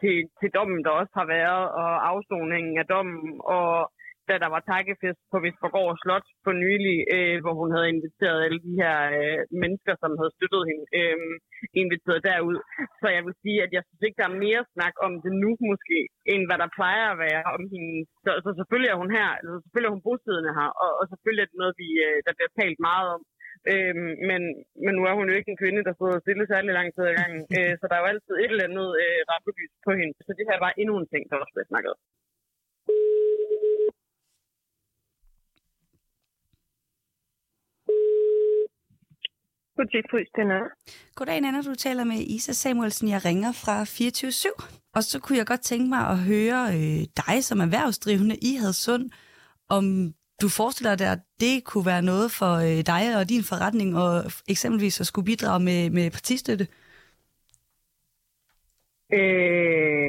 til, 0.00 0.16
til 0.40 0.50
dommen, 0.58 0.80
der 0.84 0.92
også 1.00 1.14
har 1.20 1.28
været, 1.38 1.64
og 1.80 1.90
afsoningen 2.12 2.74
af 2.82 2.86
dommen, 2.94 3.26
og 3.58 3.70
da 4.28 4.34
der 4.44 4.50
var 4.54 4.62
takkefest 4.72 5.20
på 5.32 5.36
Vestforgård 5.44 5.94
Slot 6.02 6.26
for 6.44 6.52
nylig, 6.64 6.98
øh, 7.14 7.36
hvor 7.42 7.54
hun 7.60 7.70
havde 7.74 7.92
inviteret 7.94 8.44
alle 8.46 8.60
de 8.66 8.72
her 8.82 8.96
øh, 9.18 9.40
mennesker, 9.62 9.94
som 10.02 10.10
havde 10.20 10.36
støttet 10.36 10.62
hende, 10.70 10.84
øh, 11.00 11.18
inviteret 11.82 12.20
derud. 12.28 12.58
Så 13.00 13.06
jeg 13.16 13.22
vil 13.26 13.36
sige, 13.42 13.58
at 13.66 13.70
jeg 13.76 13.82
synes 13.86 14.02
ikke, 14.06 14.20
der 14.20 14.28
er 14.28 14.42
mere 14.46 14.62
snak 14.74 14.94
om 15.06 15.12
det 15.24 15.32
nu 15.44 15.50
måske, 15.70 15.98
end 16.32 16.42
hvad 16.48 16.58
der 16.62 16.76
plejer 16.78 17.06
at 17.10 17.20
være 17.26 17.42
om 17.56 17.62
hende. 17.72 17.94
Så, 18.24 18.30
så 18.44 18.50
selvfølgelig 18.58 18.90
er 18.92 19.00
hun 19.02 19.10
her, 19.18 19.28
altså 19.38 19.54
selvfølgelig 19.64 19.88
er 19.90 19.96
hun 19.96 20.06
bosiddende 20.08 20.52
her, 20.58 20.68
og, 20.84 20.90
og 21.00 21.04
selvfølgelig 21.12 21.42
er 21.42 21.50
det 21.50 21.62
noget, 21.62 21.74
vi, 21.82 21.88
øh, 22.06 22.18
der 22.26 22.32
bliver 22.36 22.52
talt 22.60 22.80
meget 22.90 23.08
om. 23.16 23.22
Øhm, 23.72 24.12
men, 24.28 24.42
men 24.84 24.92
nu 24.98 25.02
er 25.10 25.14
hun 25.18 25.28
jo 25.30 25.34
ikke 25.36 25.50
en 25.52 25.62
kvinde, 25.62 25.86
der 25.88 25.94
sidder 25.96 26.24
stille 26.24 26.44
særlig 26.52 26.72
lang 26.78 26.88
tid 26.94 27.04
ad 27.10 27.14
gangen, 27.20 27.42
øh, 27.56 27.72
så 27.78 27.84
der 27.88 27.94
er 27.96 28.02
jo 28.02 28.12
altid 28.12 28.34
et 28.36 28.52
eller 28.52 28.68
andet 28.68 28.88
øh, 29.02 29.20
rappelys 29.30 29.72
på 29.86 29.90
hende. 30.00 30.14
Så 30.26 30.32
det 30.38 30.48
her 30.50 30.58
var 30.64 30.72
endnu 30.80 30.94
en 30.98 31.10
ting, 31.12 31.22
der 31.28 31.36
også 31.42 31.54
blev 31.56 31.66
snakket 31.70 31.92
om. 31.94 32.00
Er. 39.78 40.68
Goddag, 41.14 41.40
Nana. 41.40 41.62
Du 41.62 41.74
taler 41.74 42.04
med 42.04 42.16
Isa 42.16 42.52
Samuelsen. 42.52 43.08
Jeg 43.08 43.24
ringer 43.24 43.52
fra 43.52 43.82
24-7. 43.82 44.92
Og 44.94 45.02
så 45.02 45.20
kunne 45.20 45.38
jeg 45.38 45.46
godt 45.46 45.60
tænke 45.60 45.88
mig 45.88 45.98
at 45.98 46.18
høre 46.18 46.62
øh, 46.76 47.06
dig 47.26 47.44
som 47.44 47.60
erhvervsdrivende 47.60 48.36
i 48.36 48.56
Hadsund, 48.60 49.10
om 49.68 49.84
du 50.42 50.48
forestiller 50.48 50.94
dig, 50.96 51.12
at 51.12 51.18
det 51.40 51.64
kunne 51.64 51.86
være 51.86 52.02
noget 52.02 52.30
for 52.30 52.52
øh, 52.68 52.80
dig 52.92 53.02
og 53.18 53.28
din 53.28 53.44
forretning, 53.50 53.96
og 53.96 54.24
eksempelvis 54.48 55.00
at 55.00 55.06
skulle 55.06 55.24
bidrage 55.24 55.60
med, 55.60 55.90
med 55.90 56.10
partistøtte? 56.10 56.66
Øh, 59.12 60.06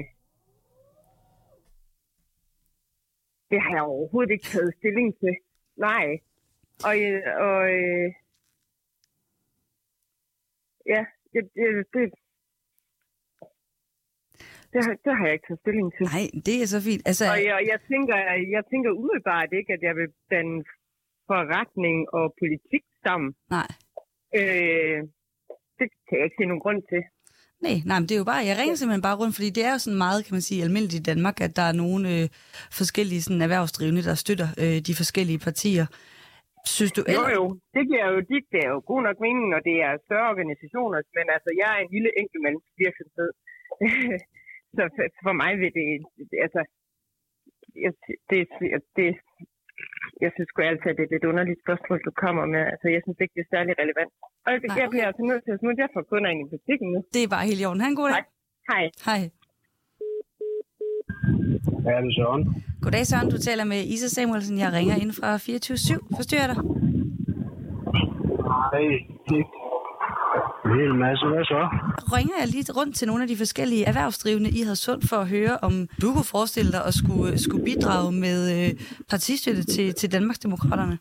det 3.49 3.61
har 3.63 3.72
jeg 3.76 3.82
overhovedet 3.82 4.32
ikke 4.32 4.45
taget 4.45 4.74
stilling 4.80 5.20
til. 5.20 5.34
Nej. 5.78 6.05
Og, 6.88 6.93
øh, 7.01 7.22
og 7.47 7.61
øh, 7.80 8.13
ja, 10.94 11.02
det, 11.34 11.42
det, 11.58 11.68
det, 11.94 12.04
det, 14.74 14.80
har, 14.86 14.94
det 15.06 15.12
har 15.18 15.26
jeg 15.28 15.36
ikke 15.38 15.48
taget 15.48 15.64
stilling 15.64 15.88
til. 15.96 16.06
Nej, 16.14 16.26
det 16.48 16.56
er 16.64 16.68
så 16.76 16.80
fint. 16.88 17.04
Altså, 17.10 17.24
Og 17.34 17.40
jeg, 17.50 17.58
jeg, 17.72 17.80
tænker, 17.92 18.16
jeg 18.56 18.64
tænker 18.72 18.90
umiddelbart 19.02 19.50
ikke, 19.60 19.72
at 19.78 19.82
jeg 19.88 19.94
vil 20.00 20.10
blande 20.30 20.58
forretning 21.30 21.98
og 22.18 22.26
politik 22.42 22.84
sammen. 23.06 23.30
Nej. 23.58 23.70
Øh, 24.40 25.00
det 25.80 25.88
kan 26.08 26.16
jeg 26.18 26.26
ikke 26.28 26.40
se 26.40 26.50
nogen 26.52 26.66
grund 26.66 26.82
til. 26.92 27.02
Nej, 27.66 27.76
nej, 27.86 28.00
men 28.00 28.08
det 28.10 28.16
er 28.16 28.24
jo 28.24 28.32
bare, 28.34 28.46
jeg 28.50 28.58
ringer 28.58 28.76
simpelthen 28.76 29.08
bare 29.08 29.20
rundt, 29.22 29.36
fordi 29.36 29.50
det 29.50 29.64
er 29.66 29.72
jo 29.72 29.78
sådan 29.78 29.98
meget, 29.98 30.26
kan 30.26 30.34
man 30.36 30.42
sige, 30.42 30.64
almindeligt 30.64 31.02
i 31.02 31.10
Danmark, 31.12 31.42
at 31.42 31.56
der 31.56 31.62
er 31.62 31.72
nogle 31.84 32.04
øh, 32.16 32.30
forskellige 32.80 33.22
sådan, 33.22 33.42
erhvervsdrivende, 33.42 34.04
der 34.04 34.16
støtter 34.16 34.48
øh, 34.64 34.78
de 34.88 34.94
forskellige 35.02 35.40
partier. 35.40 35.86
Synes 36.76 36.93
du 36.97 37.01
Jo, 37.18 37.24
jo. 37.38 37.43
Det 37.76 37.84
giver 37.89 38.05
jo, 38.11 38.18
det 38.32 38.39
giver 38.49 38.68
jo 38.74 38.78
god 38.91 39.01
nok 39.07 39.18
mening, 39.26 39.45
når 39.53 39.61
det 39.70 39.76
er 39.88 40.03
større 40.07 40.32
organisationer. 40.34 40.97
Men 41.18 41.26
altså, 41.36 41.49
jeg 41.61 41.70
er 41.76 41.80
en 41.82 41.91
lille 41.95 42.11
enkeltmandsvirksomhed. 42.22 43.30
så 44.76 44.84
for, 44.95 45.05
for 45.26 45.34
mig 45.41 45.51
vil 45.61 45.72
det... 45.78 45.88
Altså, 46.45 46.61
jeg, 47.84 47.91
det, 48.30 48.39
det, 48.97 49.07
jeg 50.24 50.30
synes 50.34 50.47
sgu 50.49 50.57
altid, 50.61 50.89
at 50.91 50.97
det 50.97 51.03
er 51.03 51.09
et 51.09 51.15
lidt 51.15 51.30
underligt 51.32 51.63
spørgsmål, 51.65 51.97
du 52.07 52.13
kommer 52.24 52.45
med. 52.53 52.63
Altså, 52.74 52.88
jeg 52.95 53.01
synes 53.03 53.20
ikke, 53.24 53.36
det 53.38 53.43
er 53.45 53.53
særlig 53.55 53.74
relevant. 53.84 54.11
Og 54.45 54.49
jeg, 54.53 54.59
jeg 54.82 54.88
bliver 54.93 55.07
altså 55.09 55.24
nødt 55.30 55.43
til 55.45 55.53
at 55.55 55.59
smutte. 55.61 55.84
Jeg 55.86 55.91
får 55.95 56.03
kunder 56.11 56.30
ind 56.34 56.41
i 56.45 56.51
butikken 56.53 56.88
nu. 56.93 56.99
Det 57.15 57.22
er 57.24 57.32
bare 57.36 57.45
helt 57.49 57.61
i 57.61 57.65
orden. 57.70 57.82
Ha' 57.84 57.89
en 57.93 57.99
god 58.01 58.09
dag. 58.09 58.18
Tak. 58.18 58.28
Hej. 58.72 58.86
Hej. 59.09 59.22
Ja, 61.88 61.93
det 62.03 62.10
er 62.12 62.16
Søren. 62.18 62.64
Goddag 62.82 63.05
Søren, 63.05 63.30
du 63.30 63.38
taler 63.38 63.64
med 63.64 63.80
Isa 63.93 64.08
Samuelsen. 64.08 64.58
Jeg 64.60 64.74
ringer 64.74 64.95
ind 64.95 65.12
fra 65.20 65.30
24-7. 65.36 66.16
Forstyrrer 66.18 66.45
jeg 66.45 66.55
dig? 66.55 66.64
Nej, 68.72 68.82
ikke. 68.82 69.58
En 70.66 70.74
hel 70.80 70.93
masse. 71.03 71.26
Hvad 71.34 71.45
så? 71.53 71.62
ringer 72.18 72.36
jeg 72.39 72.47
lige 72.47 72.74
rundt 72.80 72.95
til 72.95 73.08
nogle 73.08 73.22
af 73.24 73.28
de 73.28 73.38
forskellige 73.38 73.86
erhvervsdrivende 73.86 74.49
i 74.49 74.62
Hadsund 74.68 75.01
for 75.10 75.16
at 75.16 75.28
høre, 75.30 75.58
om 75.62 75.74
du 76.01 76.08
kunne 76.14 76.32
forestille 76.38 76.72
dig 76.72 76.86
at 76.86 76.93
skulle, 76.93 77.38
skulle 77.39 77.66
bidrage 77.66 78.12
med 78.12 78.39
øh, 78.58 78.70
partistøtte 79.10 79.64
til, 79.64 79.93
til 79.93 80.12
Danmarksdemokraterne. 80.12 80.97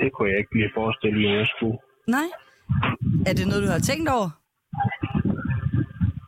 Det 0.00 0.08
kunne 0.14 0.28
jeg 0.30 0.38
ikke 0.38 0.54
lige 0.54 0.70
forestille 0.74 1.18
mig, 1.20 1.30
at 1.32 1.38
jeg 1.38 1.46
skulle. 1.56 1.78
Nej? 2.16 2.28
Er 3.26 3.32
det 3.38 3.44
noget, 3.48 3.62
du 3.62 3.68
har 3.76 3.78
tænkt 3.90 4.08
over? 4.08 4.28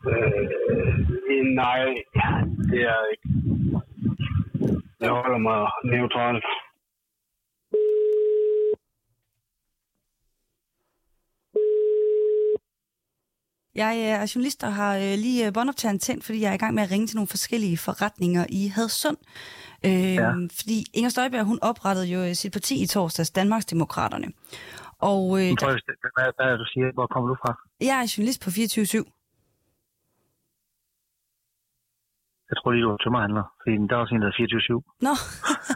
Øh, 0.07 1.45
nej, 1.61 1.79
det 2.69 2.79
er 2.81 2.93
jeg 2.99 3.07
ikke. 3.11 3.27
Jeg 5.01 5.09
holder 5.11 5.37
mig 5.37 5.61
neutral. 5.83 6.41
Jeg 13.75 13.99
er 13.99 14.31
journalist 14.35 14.63
og 14.63 14.73
har 14.73 14.95
øh, 14.95 15.01
lige 15.25 15.51
båndoptageren 15.51 15.99
tændt, 15.99 16.23
fordi 16.25 16.41
jeg 16.41 16.49
er 16.49 16.53
i 16.53 16.57
gang 16.57 16.73
med 16.75 16.83
at 16.83 16.91
ringe 16.91 17.07
til 17.07 17.15
nogle 17.15 17.27
forskellige 17.27 17.77
forretninger 17.77 18.45
i 18.49 18.67
Hadsund. 18.67 19.17
Øh, 19.85 20.13
ja. 20.15 20.29
Fordi 20.31 20.77
Inger 20.93 21.09
Støjberg, 21.09 21.43
hun 21.43 21.59
oprettede 21.61 22.07
jo 22.07 22.33
sit 22.33 22.51
parti 22.53 22.83
i 22.83 22.87
torsdags, 22.87 23.31
Danmarksdemokraterne. 23.31 24.27
Og 24.99 25.21
øh, 25.41 25.49
Prøv, 25.59 25.69
at- 25.69 25.81
hvad, 26.15 26.27
hvad 26.37 26.45
er 26.45 26.51
det, 26.51 26.59
du 26.59 26.65
siger? 26.73 26.93
Hvor 26.93 27.07
kommer 27.07 27.27
du 27.29 27.35
fra? 27.43 27.51
jeg 27.81 27.97
er 28.03 28.13
journalist 28.17 28.41
på 28.43 28.49
24 28.51 28.85
Jeg 32.49 32.55
tror 32.57 32.71
lige, 32.71 32.83
du 32.83 32.89
er 32.89 32.97
tømmerhandler. 33.03 33.43
Fordi 33.61 33.73
der 33.89 33.95
er 33.95 34.01
også 34.03 34.15
en, 34.15 34.21
der 34.21 34.27
er 34.27 34.81
24-7. 34.91 34.97
Nå, 35.07 35.13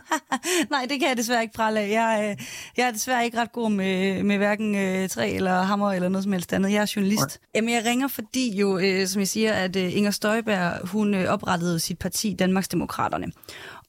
nej, 0.74 0.86
det 0.90 1.00
kan 1.00 1.10
jeg 1.10 1.18
desværre 1.18 1.42
ikke 1.42 1.54
prale 1.54 1.80
af. 1.80 1.90
Jeg, 1.90 2.28
øh, 2.30 2.46
jeg 2.78 2.88
er 2.88 2.92
desværre 2.92 3.26
ikke 3.26 3.38
ret 3.42 3.52
god 3.52 3.72
med, 3.72 4.24
med 4.24 4.38
hverken 4.38 4.76
øh, 4.76 5.10
træ 5.10 5.36
eller 5.36 5.62
hammer 5.62 5.92
eller 5.92 6.10
noget 6.10 6.24
som 6.24 6.34
helst 6.34 6.54
andet. 6.54 6.72
Jeg 6.72 6.82
er 6.82 6.94
journalist. 6.96 7.40
Jamen, 7.56 7.70
jeg 7.70 7.84
ringer, 7.86 8.08
fordi 8.08 8.58
jo, 8.60 8.80
øh, 8.80 9.08
som 9.08 9.20
jeg 9.20 9.28
siger, 9.28 9.54
at 9.54 9.76
øh, 9.76 9.98
Inger 9.98 10.12
Støjberg, 10.12 10.88
hun 10.88 11.14
øh, 11.14 11.26
oprettede 11.34 11.80
sit 11.80 12.00
parti, 12.00 12.36
Danmarksdemokraterne. 12.40 13.32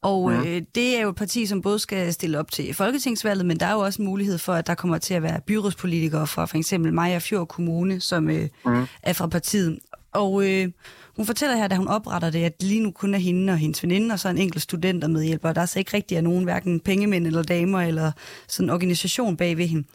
Og 0.03 0.33
øh, 0.33 0.63
det 0.75 0.97
er 0.99 1.03
jo 1.03 1.09
et 1.09 1.17
parti, 1.17 1.47
som 1.47 1.63
både 1.63 1.79
skal 1.79 2.13
stille 2.13 2.39
op 2.39 2.51
til 2.51 2.75
Folketingsvalget, 2.75 3.47
men 3.47 3.61
der 3.61 3.67
er 3.67 3.73
jo 3.73 3.79
også 3.79 4.03
en 4.03 4.09
mulighed 4.09 4.39
for, 4.39 4.53
at 4.53 4.67
der 4.67 4.75
kommer 4.75 4.99
til 4.99 5.15
at 5.15 5.23
være 5.23 5.41
byrådspolitikere 5.47 6.27
fra 6.27 6.45
for 6.45 6.57
eksempel 6.59 6.93
Maja 6.95 7.19
Fjord 7.19 7.49
Kommune, 7.49 8.01
som 8.01 8.31
øh, 8.31 8.49
Mhm. 8.67 8.87
er 9.03 9.13
fra 9.13 9.27
partiet. 9.27 9.79
Og 10.13 10.49
øh, 10.49 10.69
hun 11.17 11.27
fortæller 11.27 11.57
her, 11.57 11.69
da 11.69 11.77
hun 11.77 11.89
opretter 11.89 12.31
det, 12.31 12.45
at 12.45 12.63
lige 12.63 12.83
nu 12.83 12.91
kun 12.91 13.15
er 13.15 13.19
hende 13.19 13.53
og 13.53 13.59
hendes 13.59 13.83
veninde, 13.83 14.13
og 14.13 14.19
så 14.19 14.29
en 14.29 14.39
enkelt 14.39 15.11
medhjælper. 15.11 15.49
Og 15.49 15.55
der 15.55 15.61
er 15.61 15.67
så 15.67 15.79
ikke 15.79 15.97
rigtig 15.97 16.17
er 16.17 16.21
nogen, 16.21 16.45
hverken 16.45 16.81
pengemænd 16.81 17.27
eller 17.27 17.43
damer, 17.43 17.81
eller 17.81 18.13
sådan 18.49 18.67
en 18.67 18.71
organisation 18.71 19.37
bag 19.37 19.57
ved 19.57 19.67
hende. 19.67 19.89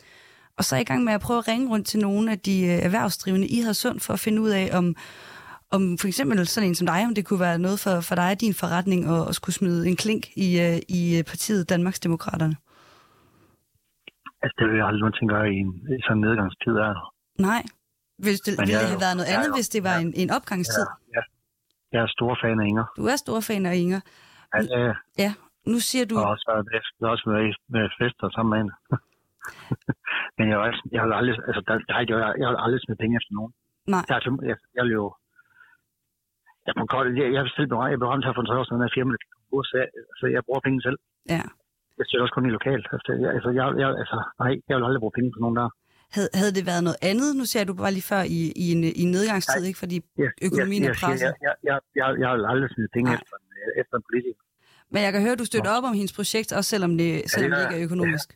Og 0.58 0.64
så 0.64 0.76
er 0.76 0.78
jeg 0.78 0.82
i 0.90 0.92
gang 0.92 1.04
med 1.04 1.14
at 1.14 1.22
prøve 1.22 1.38
at 1.38 1.48
ringe 1.48 1.70
rundt 1.70 1.88
til 1.88 2.00
nogle 2.00 2.32
af 2.32 2.40
de 2.40 2.62
øh, 2.62 2.86
erhvervsdrivende 2.88 3.48
i 3.48 3.60
Hadsund, 3.62 4.00
for 4.00 4.14
at 4.14 4.20
finde 4.20 4.42
ud 4.42 4.50
af, 4.50 4.70
om, 4.78 4.96
om 5.72 5.98
for 5.98 6.08
eksempel 6.08 6.48
sådan 6.48 6.70
en 6.70 6.76
som 6.76 6.88
dig, 6.88 7.06
om 7.08 7.16
det 7.16 7.26
kunne 7.26 7.40
være 7.40 7.60
noget 7.60 7.80
for, 7.80 8.02
for 8.02 8.16
dig, 8.16 8.42
din 8.42 8.54
forretning, 8.54 9.02
at, 9.14 9.30
at 9.30 9.36
skulle 9.36 9.56
smide 9.56 9.88
en 9.90 9.96
klink 9.96 10.24
i, 10.46 10.48
øh, 10.66 10.78
i 10.98 11.18
øh, 11.18 11.24
partiet 11.24 11.70
Danmarksdemokraterne. 11.70 12.56
Altså, 14.44 14.56
det 14.60 14.66
vil 14.68 14.78
jeg 14.78 14.88
aldrig 14.88 15.02
nogensinde 15.02 15.34
gøre 15.34 15.48
i, 15.56 15.58
en, 15.66 15.72
sådan 16.06 16.22
nedgangstid. 16.26 16.72
Er. 16.72 16.96
Nej. 17.40 17.64
Hvis 18.24 18.40
det, 18.46 18.52
ville 18.60 18.74
det 18.74 18.84
er 18.84 18.88
have 18.94 19.02
været 19.06 19.16
noget 19.20 19.30
er 19.32 19.36
andet, 19.36 19.50
jo- 19.52 19.58
hvis 19.58 19.70
det 19.76 19.82
var 19.90 19.96
en, 20.04 20.12
en 20.22 20.30
opgangstid? 20.38 20.86
Ja, 21.16 21.22
jeg 21.94 22.00
er 22.06 22.10
stor 22.18 22.32
fan 22.42 22.58
af 22.62 22.66
Inger. 22.72 22.86
Du 23.00 23.04
er 23.14 23.18
stor 23.26 23.40
fan 23.48 23.64
af 23.72 23.76
Inger. 23.84 24.02
Ja, 24.54 24.60
det 24.62 24.72
er. 24.90 24.96
Ja, 25.24 25.30
nu 25.72 25.78
siger 25.90 26.06
du... 26.12 26.16
Og 26.18 26.38
med- 26.48 26.72
jeg 27.00 27.06
har 27.08 27.14
også 27.16 27.26
i- 27.50 27.64
med 27.76 27.84
fester 28.00 28.28
sammen 28.36 28.50
med 28.52 28.58
hende. 28.62 28.74
Men 30.38 30.44
jeg, 30.50 30.56
har 30.58 30.64
også, 30.70 30.82
jeg 30.94 31.00
har 31.02 31.08
aldrig, 31.20 31.36
altså, 31.50 31.62
der, 31.68 31.74
der, 31.90 31.94
jeg, 32.24 32.34
jeg 32.42 32.48
har 32.50 32.56
aldrig 32.66 32.82
smidt 32.86 33.00
penge 33.04 33.16
efter 33.20 33.34
nogen. 33.38 33.52
Nej. 33.94 34.04
Jeg, 34.10 34.18
jeg, 34.50 34.58
jeg, 34.78 34.84
vil 34.86 34.94
jo... 35.02 35.06
Jeg, 36.66 36.74
på 36.80 36.86
kort, 36.94 37.06
jeg, 37.22 37.28
jeg, 37.38 37.44
selv 37.56 37.68
blev, 37.70 37.80
jeg 37.94 37.98
blev 38.00 38.10
ramt 38.12 38.26
her 38.28 38.34
for 38.36 38.42
en 38.44 38.50
tre 38.50 38.58
år 38.62 38.68
siden 38.70 38.84
af 38.88 38.92
firma, 38.98 39.12
så 39.70 39.74
jeg, 39.82 39.88
så 40.20 40.24
jeg 40.36 40.42
bruger 40.48 40.62
penge 40.68 40.80
selv. 40.88 40.98
Ja. 41.34 41.42
Jeg 41.98 42.04
stiller 42.06 42.24
også 42.26 42.36
kun 42.38 42.48
i 42.50 42.56
lokalt. 42.58 42.86
Altså, 42.96 43.12
jeg, 43.24 43.30
altså, 43.38 43.50
jeg, 43.60 43.66
jeg, 43.82 43.90
altså, 44.02 44.18
nej, 44.42 44.52
jeg 44.68 44.74
vil 44.76 44.86
aldrig 44.88 45.02
bruge 45.04 45.18
penge 45.18 45.32
på 45.36 45.40
nogen 45.44 45.58
der. 45.60 45.70
Havde, 46.16 46.30
havde 46.40 46.54
det 46.58 46.64
været 46.72 46.84
noget 46.88 47.00
andet? 47.12 47.30
Nu 47.40 47.46
ser 47.54 47.64
du 47.70 47.74
bare 47.82 47.94
lige 47.98 48.08
før 48.14 48.22
i, 48.38 48.40
i, 48.64 48.66
en, 48.76 48.82
i 49.00 49.02
en 49.08 49.12
nedgangstid, 49.18 49.64
ikke? 49.70 49.80
Fordi 49.84 49.96
Jeg, 50.24 50.30
økonomien 50.48 50.82
jeg, 50.84 50.90
er 50.90 50.92
jeg, 50.94 50.98
siger, 51.00 51.10
presset. 51.10 51.26
jeg, 51.26 51.34
jeg, 51.48 51.56
jeg, 51.70 51.78
jeg, 52.02 52.08
jeg 52.24 52.30
vil 52.36 52.44
aldrig 52.52 52.70
smide 52.76 52.90
penge 52.98 53.08
Nej. 53.12 53.20
efter, 53.22 53.36
en- 53.42 53.74
efter 53.82 53.96
en 54.00 54.04
politiker. 54.10 54.42
Men 54.94 55.00
jeg 55.06 55.12
kan 55.14 55.22
høre, 55.26 55.36
at 55.38 55.42
du 55.44 55.48
støtter 55.52 55.72
op 55.78 55.86
om 55.90 55.94
hendes 56.00 56.14
projekt, 56.20 56.50
også 56.58 56.70
selvom 56.74 56.92
det, 57.02 57.10
selvom 57.34 57.50
det 57.52 57.58
gør 57.58 57.64
ikke 57.66 57.76
er 57.76 57.82
jeg. 57.82 57.88
økonomisk. 57.90 58.28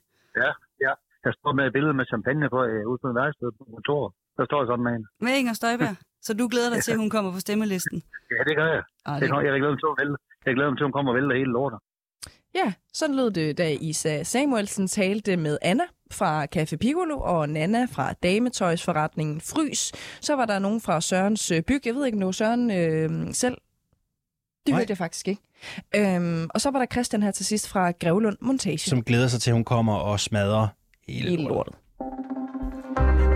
Ja, 0.42 0.50
ja. 0.86 0.94
Jeg 1.26 1.32
står 1.40 1.52
med 1.58 1.64
et 1.68 1.74
billede 1.78 1.94
med 2.00 2.06
champagne 2.14 2.46
på 2.56 2.60
øh, 2.72 2.82
ude 2.92 3.00
på 3.04 3.08
en 3.12 3.16
værksted 3.22 3.48
på 3.58 3.64
kontoret. 3.76 4.10
Der 4.38 4.44
står 4.50 4.58
jeg 4.62 4.68
sådan 4.72 4.84
med 4.88 4.92
hende. 4.96 5.08
Med 5.26 5.34
Inger 5.40 5.56
Støjberg. 5.62 5.96
Så 6.28 6.32
du 6.40 6.46
glæder 6.54 6.70
dig 6.74 6.80
til, 6.86 6.92
at 6.96 7.00
hun 7.04 7.10
kommer 7.16 7.30
på 7.36 7.40
stemmelisten? 7.46 7.98
Ja, 8.36 8.42
det 8.50 8.54
gør 8.60 8.68
jeg. 8.76 8.84
Ah, 9.06 9.14
det 9.14 9.22
det- 9.22 9.28
kommer, 9.30 9.44
jeg 9.50 9.60
glæder 9.62 9.74
mig 9.76 9.82
til 9.84 9.92
at 9.94 9.98
vælge. 10.02 10.16
Jeg 10.48 10.54
glæder 10.58 10.70
mig 10.72 10.78
til, 10.78 10.84
at 10.86 10.88
hun 10.90 10.96
kommer 10.98 11.10
og 11.12 11.18
vælter 11.20 11.36
hele 11.42 11.52
lortet. 11.58 11.80
Ja, 12.56 12.74
sådan 12.94 13.16
lød 13.16 13.32
det, 13.32 13.58
da 13.58 13.72
Isa 13.82 14.24
Samuelsen 14.24 14.88
talte 14.88 15.38
med 15.38 15.58
Anna 15.62 15.84
fra 16.12 16.48
Café 16.56 16.76
Piccolo 16.76 17.20
og 17.20 17.50
Nana 17.50 17.88
fra 17.92 18.14
dametøjsforretningen 18.14 19.42
Frys. 19.42 19.92
Så 20.22 20.36
var 20.36 20.46
der 20.46 20.60
nogen 20.60 20.82
fra 20.82 21.02
Sørens 21.02 21.52
øh, 21.52 21.62
Byg. 21.62 21.82
Jeg 21.86 21.96
ved 21.96 22.06
ikke, 22.06 22.26
om 22.26 22.34
Søren 22.34 22.72
øh, 22.72 23.34
selv. 23.34 23.58
Det 24.66 24.76
hørte 24.76 24.90
jeg 24.90 24.98
faktisk 24.98 25.28
ikke. 25.28 25.42
Øhm, 25.96 26.50
og 26.54 26.62
så 26.62 26.72
var 26.72 26.80
der 26.80 26.86
Christian 26.86 27.24
her 27.24 27.32
til 27.32 27.46
sidst 27.46 27.68
fra 27.68 27.92
Grevlund 27.92 28.38
Montage. 28.42 28.78
Som 28.78 29.04
glæder 29.04 29.28
sig 29.28 29.42
til, 29.42 29.50
at 29.52 29.54
hun 29.54 29.64
kommer 29.64 29.94
og 29.94 30.20
smadrer 30.20 30.68
hele, 31.08 31.30
Hele 31.30 31.44
lortet. 31.44 31.76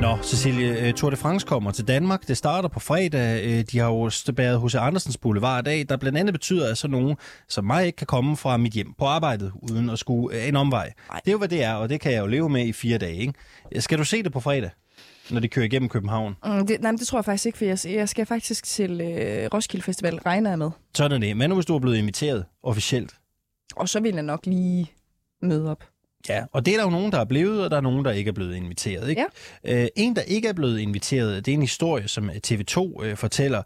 Nå, 0.03 0.17
Cecilie, 0.23 0.87
øh, 0.87 0.93
Tour 0.93 1.09
de 1.09 1.15
France 1.15 1.47
kommer 1.47 1.71
til 1.71 1.87
Danmark. 1.87 2.27
Det 2.27 2.37
starter 2.37 2.69
på 2.69 2.79
fredag. 2.79 3.45
Øh, 3.45 3.63
De 3.71 3.79
har 3.79 3.85
jo 3.87 4.09
spærret 4.09 4.61
H.C. 4.61 4.75
Andersens 4.75 5.17
Boulevard 5.17 5.67
af, 5.67 5.85
der 5.89 5.97
blandt 5.97 6.17
andet 6.17 6.33
betyder, 6.33 6.71
at 6.71 6.77
så 6.77 6.87
nogen 6.87 7.15
som 7.47 7.65
mig 7.65 7.85
ikke 7.85 7.95
kan 7.95 8.07
komme 8.07 8.37
fra 8.37 8.57
mit 8.57 8.73
hjem 8.73 8.93
på 8.97 9.05
arbejdet, 9.05 9.51
uden 9.71 9.89
at 9.89 9.99
skulle 9.99 10.37
øh, 10.37 10.47
en 10.47 10.55
omvej. 10.55 10.93
Ej. 11.11 11.19
Det 11.19 11.27
er 11.27 11.31
jo, 11.31 11.37
hvad 11.37 11.47
det 11.47 11.63
er, 11.63 11.73
og 11.73 11.89
det 11.89 12.01
kan 12.01 12.11
jeg 12.11 12.19
jo 12.19 12.27
leve 12.27 12.49
med 12.49 12.65
i 12.65 12.73
fire 12.73 12.97
dage. 12.97 13.15
Ikke? 13.15 13.33
Skal 13.79 13.97
du 13.97 14.03
se 14.03 14.23
det 14.23 14.31
på 14.31 14.39
fredag, 14.39 14.69
når 15.31 15.39
de 15.39 15.47
kører 15.47 15.65
igennem 15.65 15.89
København? 15.89 16.35
Mm, 16.45 16.67
det, 16.67 16.81
nej, 16.81 16.91
det 16.91 17.07
tror 17.07 17.17
jeg 17.17 17.25
faktisk 17.25 17.45
ikke, 17.45 17.57
for 17.57 17.65
jeg, 17.65 17.79
jeg 17.85 18.09
skal 18.09 18.25
faktisk 18.25 18.63
til 18.63 19.01
øh, 19.01 19.49
Roskilde 19.53 19.83
Festival, 19.83 20.15
regner 20.15 20.49
jeg 20.49 20.59
med. 20.59 20.71
Sådan 20.95 21.23
er 21.23 21.27
det. 21.27 21.37
Men 21.37 21.49
nu 21.49 21.55
hvis 21.55 21.65
du 21.65 21.75
er 21.75 21.79
blevet 21.79 21.97
inviteret 21.97 22.45
officielt. 22.63 23.15
Og 23.75 23.89
så 23.89 23.99
vil 23.99 24.13
jeg 24.13 24.23
nok 24.23 24.45
lige 24.45 24.91
møde 25.41 25.71
op. 25.71 25.83
Ja, 26.29 26.43
og 26.51 26.65
det 26.65 26.73
er 26.73 26.77
der 26.77 26.83
jo 26.83 26.89
nogen, 26.89 27.11
der 27.11 27.19
er 27.19 27.25
blevet, 27.25 27.63
og 27.63 27.71
der 27.71 27.77
er 27.77 27.81
nogen, 27.81 28.05
der 28.05 28.11
ikke 28.11 28.29
er 28.29 28.33
blevet 28.33 28.55
inviteret. 28.55 29.09
Ikke? 29.09 29.25
Ja. 29.65 29.81
Øh, 29.81 29.87
en, 29.95 30.15
der 30.15 30.21
ikke 30.21 30.47
er 30.47 30.53
blevet 30.53 30.79
inviteret, 30.79 31.45
det 31.45 31.51
er 31.51 31.55
en 31.55 31.61
historie, 31.61 32.07
som 32.07 32.29
TV2 32.47 33.03
øh, 33.03 33.17
fortæller. 33.17 33.63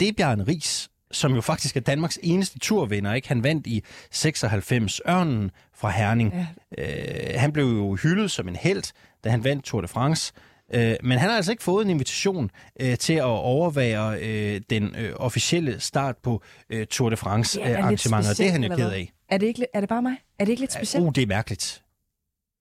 Det 0.00 0.08
er 0.08 0.12
Bjarne 0.16 0.44
Ries, 0.48 0.90
som 1.12 1.34
jo 1.34 1.40
faktisk 1.40 1.76
er 1.76 1.80
Danmarks 1.80 2.18
eneste 2.22 2.58
turvinder. 2.58 3.14
Ikke? 3.14 3.28
Han 3.28 3.42
vandt 3.42 3.66
i 3.66 3.84
96 4.10 5.00
Ørnen 5.08 5.50
fra 5.74 5.90
Herning. 5.90 6.34
Ja. 6.78 6.84
Øh, 6.84 7.40
han 7.40 7.52
blev 7.52 7.64
jo 7.64 7.94
hyldet 7.94 8.30
som 8.30 8.48
en 8.48 8.56
held, 8.56 8.92
da 9.24 9.28
han 9.28 9.44
vandt 9.44 9.64
Tour 9.64 9.80
de 9.80 9.88
France. 9.88 10.32
Øh, 10.74 10.96
men 11.02 11.18
han 11.18 11.28
har 11.28 11.36
altså 11.36 11.52
ikke 11.52 11.62
fået 11.62 11.84
en 11.84 11.90
invitation 11.90 12.50
øh, 12.80 12.98
til 12.98 13.12
at 13.12 13.24
overvære 13.24 14.18
øh, 14.20 14.60
den 14.70 14.94
øh, 14.98 15.12
officielle 15.16 15.80
start 15.80 16.16
på 16.16 16.42
øh, 16.70 16.86
Tour 16.86 17.10
de 17.10 17.16
France 17.16 17.60
Ja, 17.60 17.70
øh, 17.70 17.78
arrangementet, 17.78 18.30
og 18.30 18.38
det 18.38 18.46
er 18.46 18.50
han 18.50 18.64
jo 18.64 18.76
ked 18.76 18.90
af. 18.90 19.12
Er 19.28 19.38
det, 19.38 19.46
ikke, 19.46 19.66
er 19.74 19.80
det 19.80 19.88
bare 19.88 20.02
mig? 20.02 20.16
Er 20.38 20.44
det 20.44 20.50
ikke 20.50 20.62
lidt 20.62 20.72
specielt? 20.72 21.06
Uh, 21.06 21.12
det 21.14 21.22
er 21.22 21.26
mærkeligt. 21.26 21.83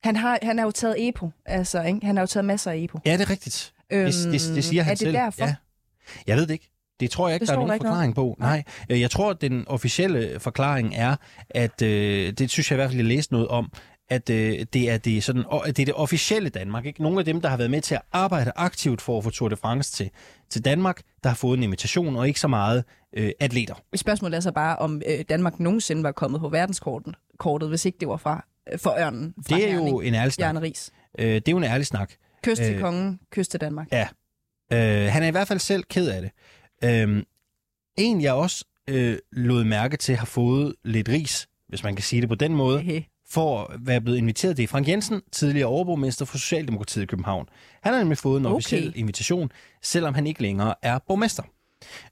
Han 0.04 0.16
har, 0.16 0.40
han 0.42 0.58
har 0.58 0.66
jo 0.66 0.72
taget 0.72 1.08
EPO, 1.08 1.32
altså, 1.46 1.82
ikke? 1.84 2.06
Han 2.06 2.16
har 2.16 2.24
jo 2.24 2.28
taget 2.28 2.46
masser 2.46 2.72
af 2.72 2.78
EPO. 2.78 3.00
Ja, 3.06 3.14
det 3.14 3.22
er 3.22 3.30
rigtigt. 3.30 3.74
Øhm, 3.90 4.06
det, 4.06 4.14
det, 4.32 4.56
det 4.56 4.64
siger 4.64 4.84
han 4.84 4.92
er 4.92 4.96
det 4.96 5.00
selv. 5.00 5.14
derfor? 5.14 5.44
Ja. 5.46 5.56
Jeg 6.28 6.38
ved 6.38 6.48
det 6.48 6.54
ikke. 6.54 6.70
Det 7.00 7.12
tror 7.12 7.28
jeg 7.28 7.36
ikke, 7.36 7.42
Det 7.44 7.48
der 7.48 7.54
er 7.54 7.58
nogen 7.58 7.70
der 7.72 7.78
forklaring 7.78 8.16
på. 8.16 8.36
Nej. 8.40 8.64
Øh, 8.90 9.02
Jeg 9.02 9.12
tror, 9.12 9.30
at 9.30 9.42
den 9.42 9.64
officielle 9.68 10.40
forklaring 10.40 10.94
er, 10.96 11.16
at 11.50 11.82
øh, 11.82 12.34
det 12.34 12.50
synes 12.50 12.72
jeg 12.72 12.76
i 12.76 12.78
hvert 12.78 12.90
fald, 12.90 12.98
jeg 12.98 13.06
læste 13.06 13.34
noget 13.34 13.48
om, 13.48 13.72
at 14.10 14.30
øh, 14.30 14.66
det, 14.74 14.90
er 14.90 14.98
det, 14.98 15.24
sådan, 15.24 15.44
og, 15.48 15.64
det 15.68 15.80
er 15.80 15.86
det 15.86 15.94
officielle 15.94 16.50
Danmark. 16.50 16.86
Ikke? 16.86 17.02
Nogle 17.04 17.20
af 17.20 17.26
dem, 17.26 17.42
der 17.42 17.50
har 17.50 17.58
været 17.58 17.72
med 17.72 17.82
til 17.82 17.96
at 17.96 18.02
arbejde 18.12 18.52
aktivt 18.56 19.02
for 19.02 19.18
at 19.18 19.24
få 19.24 19.30
Tour 19.30 19.50
de 19.50 19.56
France 19.56 19.92
til, 19.92 20.10
til 20.50 20.66
Danmark, 20.66 21.02
der 21.24 21.30
har 21.30 21.36
fået 21.36 21.58
en 21.58 21.64
invitation, 21.64 22.16
og 22.16 22.28
ikke 22.28 22.40
så 22.40 22.48
meget 22.48 22.84
øh, 23.18 23.32
atleter. 23.40 23.76
Spørgsmålet 23.96 24.36
er 24.38 24.42
så 24.42 24.52
bare, 24.52 24.76
om 24.76 25.02
øh, 25.10 25.26
Danmark 25.30 25.60
nogensinde 25.60 26.04
var 26.04 26.12
kommet 26.12 26.42
på 26.42 26.50
verdenskortet, 26.50 27.16
kortet, 27.40 27.70
hvis 27.70 27.86
ikke 27.86 27.98
det 28.00 28.08
var 28.08 28.18
fra 28.18 28.46
for 28.78 28.96
ørnen. 29.00 29.34
Fra 29.48 29.56
Det 29.56 29.70
er 29.70 29.74
jo 29.74 29.86
Herning. 29.86 30.04
en 30.08 30.14
ærlig 30.16 30.34
snak. 30.34 30.62
Ries. 30.62 30.92
Øh, 31.20 31.26
det 31.36 31.48
er 31.48 31.52
jo 31.52 31.58
en 31.58 31.64
ærlig 31.64 31.86
snak. 31.86 32.12
Kyst 32.44 32.62
til 32.62 32.74
Øh, 32.76 32.82
kongen, 32.82 33.20
kyst 33.32 33.52
til 33.52 33.62
Danmark. 33.62 33.88
Ja. 33.92 34.08
Øh, 34.74 35.12
han 35.12 35.24
er 35.24 35.28
i 35.28 35.32
hvert 35.32 35.48
fald 35.48 35.60
selv 35.60 35.84
ked 35.84 36.10
af 36.10 36.22
det. 36.22 36.32
Øh, 36.84 37.24
en, 37.98 38.22
jeg 38.22 38.34
også 38.34 38.66
øh, 38.90 39.18
lod 39.32 39.64
mærke 39.64 39.98
til, 39.98 40.16
har 40.16 40.26
fået 40.26 40.76
lidt 40.84 41.10
ris, 41.10 41.48
hvis 41.68 41.84
man 41.84 41.96
kan 41.96 42.04
sige 42.04 42.22
det 42.22 42.30
på 42.30 42.36
den 42.36 42.56
måde, 42.56 42.82
Hehe. 42.82 43.06
for 43.30 43.62
at 43.64 43.78
være 43.80 44.02
blevet 44.02 44.18
inviteret. 44.18 44.58
Det 44.58 44.64
er 44.64 44.68
Frank 44.68 44.88
Jensen, 44.88 45.22
tidligere 45.32 45.68
overborgmester 45.68 46.26
for 46.26 46.38
Socialdemokratiet 46.38 47.04
i 47.04 47.06
København. 47.06 47.46
Han 47.82 47.94
har 47.94 48.00
nemlig 48.00 48.18
fået 48.18 48.40
en 48.40 48.46
Okay. 48.46 48.56
officiel 48.56 48.94
invitation, 48.96 49.52
selvom 49.82 50.14
han 50.14 50.28
ikke 50.28 50.42
længere 50.42 50.76
er 50.82 51.00
borgmester. 51.08 51.44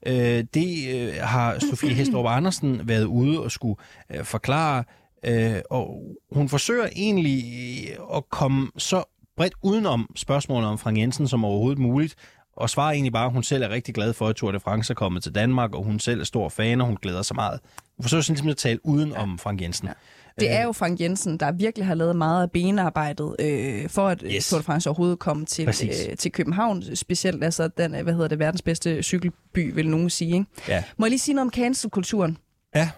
Øh, 0.05 0.43
det 0.53 0.89
øh, 0.95 1.13
har 1.21 1.59
Sofie 1.59 1.93
Hestrup 1.93 2.25
Andersen 2.29 2.87
været 2.87 3.03
ude 3.05 3.39
og 3.43 3.51
skulle 3.51 3.75
øh, 4.09 4.23
forklare, 4.25 4.83
øh, 5.25 5.55
og 5.69 6.01
hun 6.31 6.49
forsøger 6.49 6.87
egentlig 6.95 7.43
øh, 7.89 8.17
at 8.17 8.29
komme 8.29 8.67
så 8.77 9.03
bredt 9.37 9.53
udenom 9.63 10.09
spørgsmålet 10.15 10.69
om 10.69 10.77
Frank 10.77 10.97
Jensen 10.97 11.27
som 11.27 11.45
overhovedet 11.45 11.79
muligt, 11.79 12.15
og 12.55 12.69
svarer 12.69 12.91
egentlig 12.91 13.13
bare, 13.13 13.25
at 13.25 13.31
hun 13.31 13.43
selv 13.43 13.63
er 13.63 13.69
rigtig 13.69 13.93
glad 13.95 14.13
for, 14.13 14.27
at 14.27 14.35
Tour 14.35 14.51
de 14.51 14.59
France 14.59 14.93
er 14.93 14.95
kommet 14.95 15.23
til 15.23 15.35
Danmark, 15.35 15.75
og 15.75 15.83
hun 15.83 15.99
selv 15.99 16.19
er 16.19 16.23
stor 16.23 16.49
fan, 16.49 16.81
og 16.81 16.87
hun 16.87 16.97
glæder 17.01 17.21
sig 17.21 17.35
meget. 17.35 17.59
Hun 17.97 18.03
forsøger 18.03 18.21
simpelthen 18.21 18.49
at 18.49 18.57
tale 18.57 18.79
uden 18.85 19.13
om 19.13 19.37
Frank 19.37 19.61
Jensen. 19.61 19.87
Ja. 19.87 19.93
Det 20.39 20.51
er 20.51 20.63
jo 20.63 20.71
Frank 20.71 20.99
Jensen, 20.99 21.37
der 21.37 21.51
virkelig 21.51 21.87
har 21.87 21.93
lavet 21.95 22.15
meget 22.15 22.43
af 22.43 22.51
benarbejdet 22.51 23.35
øh, 23.39 23.89
for, 23.89 24.07
at 24.07 24.21
Yes. 24.25 24.33
yes. 24.33 24.49
Tour 24.49 24.59
de 24.59 24.63
France 24.63 24.89
overhovedet 24.89 25.19
kom 25.19 25.45
til, 25.45 25.65
Præcis. 25.65 26.07
øh, 26.09 26.17
til 26.17 26.31
København. 26.31 26.95
Specielt 26.95 27.43
altså 27.43 27.67
den, 27.67 27.95
øh, 27.95 28.03
hvad 28.03 28.13
hedder 28.13 28.27
det, 28.27 28.39
verdens 28.39 28.61
bedste 28.61 29.03
cykelby, 29.03 29.73
vil 29.73 29.89
nogen 29.89 30.09
sige. 30.09 30.33
Ikke? 30.33 30.45
Ja. 30.67 30.83
Må 30.97 31.05
jeg 31.05 31.09
lige 31.09 31.19
sige 31.19 31.35
noget 31.35 31.45
om 31.47 31.51
cancelkulturen? 31.53 32.37
Ja. 32.75 32.89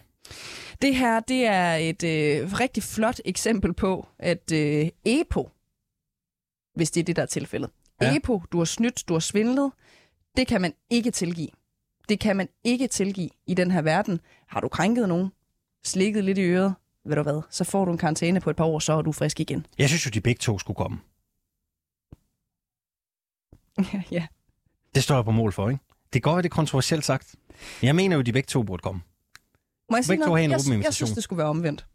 Det 0.84 0.96
her, 0.96 1.20
det 1.20 1.46
er 1.46 1.76
et 1.76 2.04
øh, 2.04 2.54
rigtig 2.60 2.84
flot 2.84 3.20
eksempel 3.26 3.74
på, 3.74 4.08
at 4.20 4.52
øh, 4.52 4.90
EPO, 5.06 5.50
hvis 6.76 6.92
det 6.92 7.00
er 7.00 7.06
det, 7.06 7.16
der 7.16 7.22
er 7.22 7.26
tilfældet. 7.26 7.70
Ja. 8.02 8.16
EPO, 8.16 8.42
du 8.52 8.58
har 8.58 8.66
snydt, 8.66 9.04
du 9.08 9.14
har 9.14 9.20
svindlet, 9.20 9.72
det 10.38 10.48
kan 10.48 10.62
man 10.62 10.74
ikke 10.90 11.12
tilgive. 11.12 11.50
Det 12.10 12.20
kan 12.20 12.38
man 12.38 12.50
ikke 12.64 12.88
tilgive 12.88 13.30
i 13.48 13.54
den 13.54 13.72
her 13.72 13.82
verden. 13.82 14.22
Har 14.48 14.60
du 14.60 14.68
krænket 14.68 15.08
nogen, 15.08 15.32
slikket 15.86 16.24
lidt 16.24 16.38
i 16.38 16.42
øret, 16.42 16.76
ved 17.06 17.16
du 17.16 17.22
hvad, 17.22 17.42
så 17.50 17.64
får 17.64 17.86
du 17.86 17.92
en 17.92 17.98
karantæne 17.98 18.42
på 18.42 18.50
et 18.50 18.56
par 18.56 18.66
år, 18.66 18.80
så 18.80 18.94
er 18.94 19.02
du 19.02 19.12
frisk 19.12 19.40
igen. 19.40 19.66
Jeg 19.78 19.90
synes 19.90 20.06
jo, 20.06 20.10
de 20.10 20.22
begge 20.22 20.40
to 20.40 20.60
skulle 20.60 20.78
komme. 20.78 20.98
ja. 24.18 24.28
Det 24.96 25.04
står 25.04 25.16
jeg 25.16 25.26
på 25.26 25.32
mål 25.32 25.54
for, 25.54 25.70
ikke? 25.70 25.84
Det 26.14 26.24
godt 26.24 26.34
være, 26.34 26.42
det 26.42 26.50
er 26.50 26.56
kontroversielt 26.56 27.06
sagt. 27.06 27.36
Jeg 27.82 27.96
mener 27.96 28.16
jo, 28.16 28.22
de 28.22 28.34
begge 28.34 28.48
to 28.48 28.64
burde 28.64 28.82
komme. 28.82 29.02
Må 29.92 29.98
jeg 29.98 30.06
sige 30.06 30.12
Begge 30.14 30.26
noget? 30.26 30.40
have 30.40 30.46
en 30.46 30.52
jeg, 30.52 30.60
jeg 30.60 30.74
invitation. 30.74 30.94
synes, 30.94 31.12
det 31.12 31.24
skulle 31.24 31.38
være 31.38 31.48
omvendt. 31.48 31.86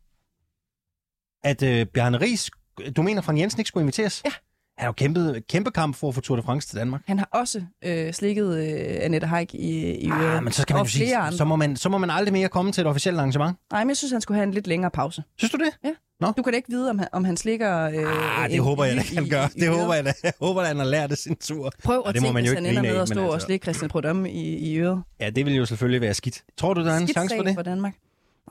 At 1.45 1.62
øh, 1.62 1.86
Bjarne 1.86 2.20
Ries, 2.20 2.51
du 2.97 3.03
mener, 3.03 3.22
Frank 3.22 3.39
Jensen 3.39 3.61
ikke 3.61 3.68
skulle 3.68 3.82
inviteres? 3.82 4.22
Ja. 4.24 4.30
Han 4.30 4.84
har 4.84 4.86
jo 4.86 4.93
kæmpet, 4.93 5.47
kæmpe 5.49 5.70
kamp 5.70 5.97
for 5.97 6.09
at 6.09 6.14
få 6.14 6.20
Tour 6.20 6.36
de 6.36 6.43
France 6.43 6.68
til 6.68 6.78
Danmark. 6.78 7.03
Han 7.07 7.18
har 7.18 7.28
også 7.32 7.62
øh, 7.84 8.12
slikket 8.12 8.57
øh, 8.59 9.05
Annette 9.05 9.26
Haik 9.26 9.55
i, 9.55 9.91
i. 9.95 10.11
Ah, 10.11 10.43
men 10.45 10.53
så 10.53 10.62
skal 10.62 10.74
man 10.74 10.84
jo 10.84 10.91
sige, 10.91 11.16
andre. 11.16 11.36
så 11.39 11.45
må, 11.45 11.57
man, 11.57 11.76
så 11.76 11.89
må 11.89 11.99
man 11.99 12.11
aldrig 12.11 12.32
mere 12.32 12.49
komme 12.49 12.72
til 12.72 12.80
et 12.80 12.86
officielt 12.86 13.18
arrangement. 13.18 13.57
Nej, 13.72 13.84
men 13.84 13.89
jeg 13.89 13.97
synes, 13.97 14.12
han 14.12 14.20
skulle 14.20 14.36
have 14.36 14.47
en 14.47 14.55
lidt 14.55 14.66
længere 14.66 14.91
pause. 14.91 15.22
Synes 15.36 15.53
du 15.53 15.57
det? 15.59 15.78
Ja. 15.84 15.91
Nå. 16.21 16.33
Du 16.37 16.43
kan 16.43 16.53
da 16.53 16.57
ikke 16.57 16.69
vide, 16.69 16.91
om 16.91 16.99
han, 16.99 17.09
om 17.12 17.25
han 17.25 17.37
slikker... 17.37 17.83
Øh, 17.83 18.39
Ah, 18.43 18.49
det 18.49 18.57
en- 18.57 18.62
håber 18.62 18.85
jeg 18.85 18.97
da, 18.97 19.03
han 19.14 19.27
i- 19.27 19.29
gør. 19.29 19.43
i- 19.43 19.51
i 19.57 19.61
Det 19.61 19.69
øret. 19.69 19.81
håber 19.81 19.95
jeg 19.95 20.05
da. 20.05 20.12
Jeg 20.23 20.33
håber, 20.41 20.61
at 20.61 20.66
han 20.66 20.77
har 20.77 20.85
lært 20.85 21.12
af 21.12 21.19
sin 21.19 21.37
tur. 21.37 21.73
Prøv 21.85 22.01
Og 22.01 22.09
at 22.09 22.14
det 22.14 22.23
tænke, 22.23 22.41
hvis 22.41 22.53
han 22.53 22.66
ender 22.66 22.83
med 22.83 22.97
af, 22.97 23.03
at 23.03 23.09
stå 23.09 23.27
og 23.27 23.33
altså- 23.35 23.47
slikke 23.47 23.64
Christian 23.64 23.89
Prudhomme 23.91 24.31
i, 24.33 24.57
i 24.57 24.77
øret. 24.79 25.03
Ja, 25.21 25.31
det 25.31 25.47
vil 25.47 25.55
jo 25.55 25.66
selvfølgelig 25.66 26.01
være 26.01 26.14
skidt. 26.14 26.45
Tror 26.57 26.75
du, 26.75 26.85
der 26.85 26.93
er 26.93 26.97
en 26.97 27.07
Skidt 27.07 27.14
chance 27.19 27.37
for 27.37 27.43
det? 27.43 27.55
for 27.55 27.62
Danmark. 27.62 27.95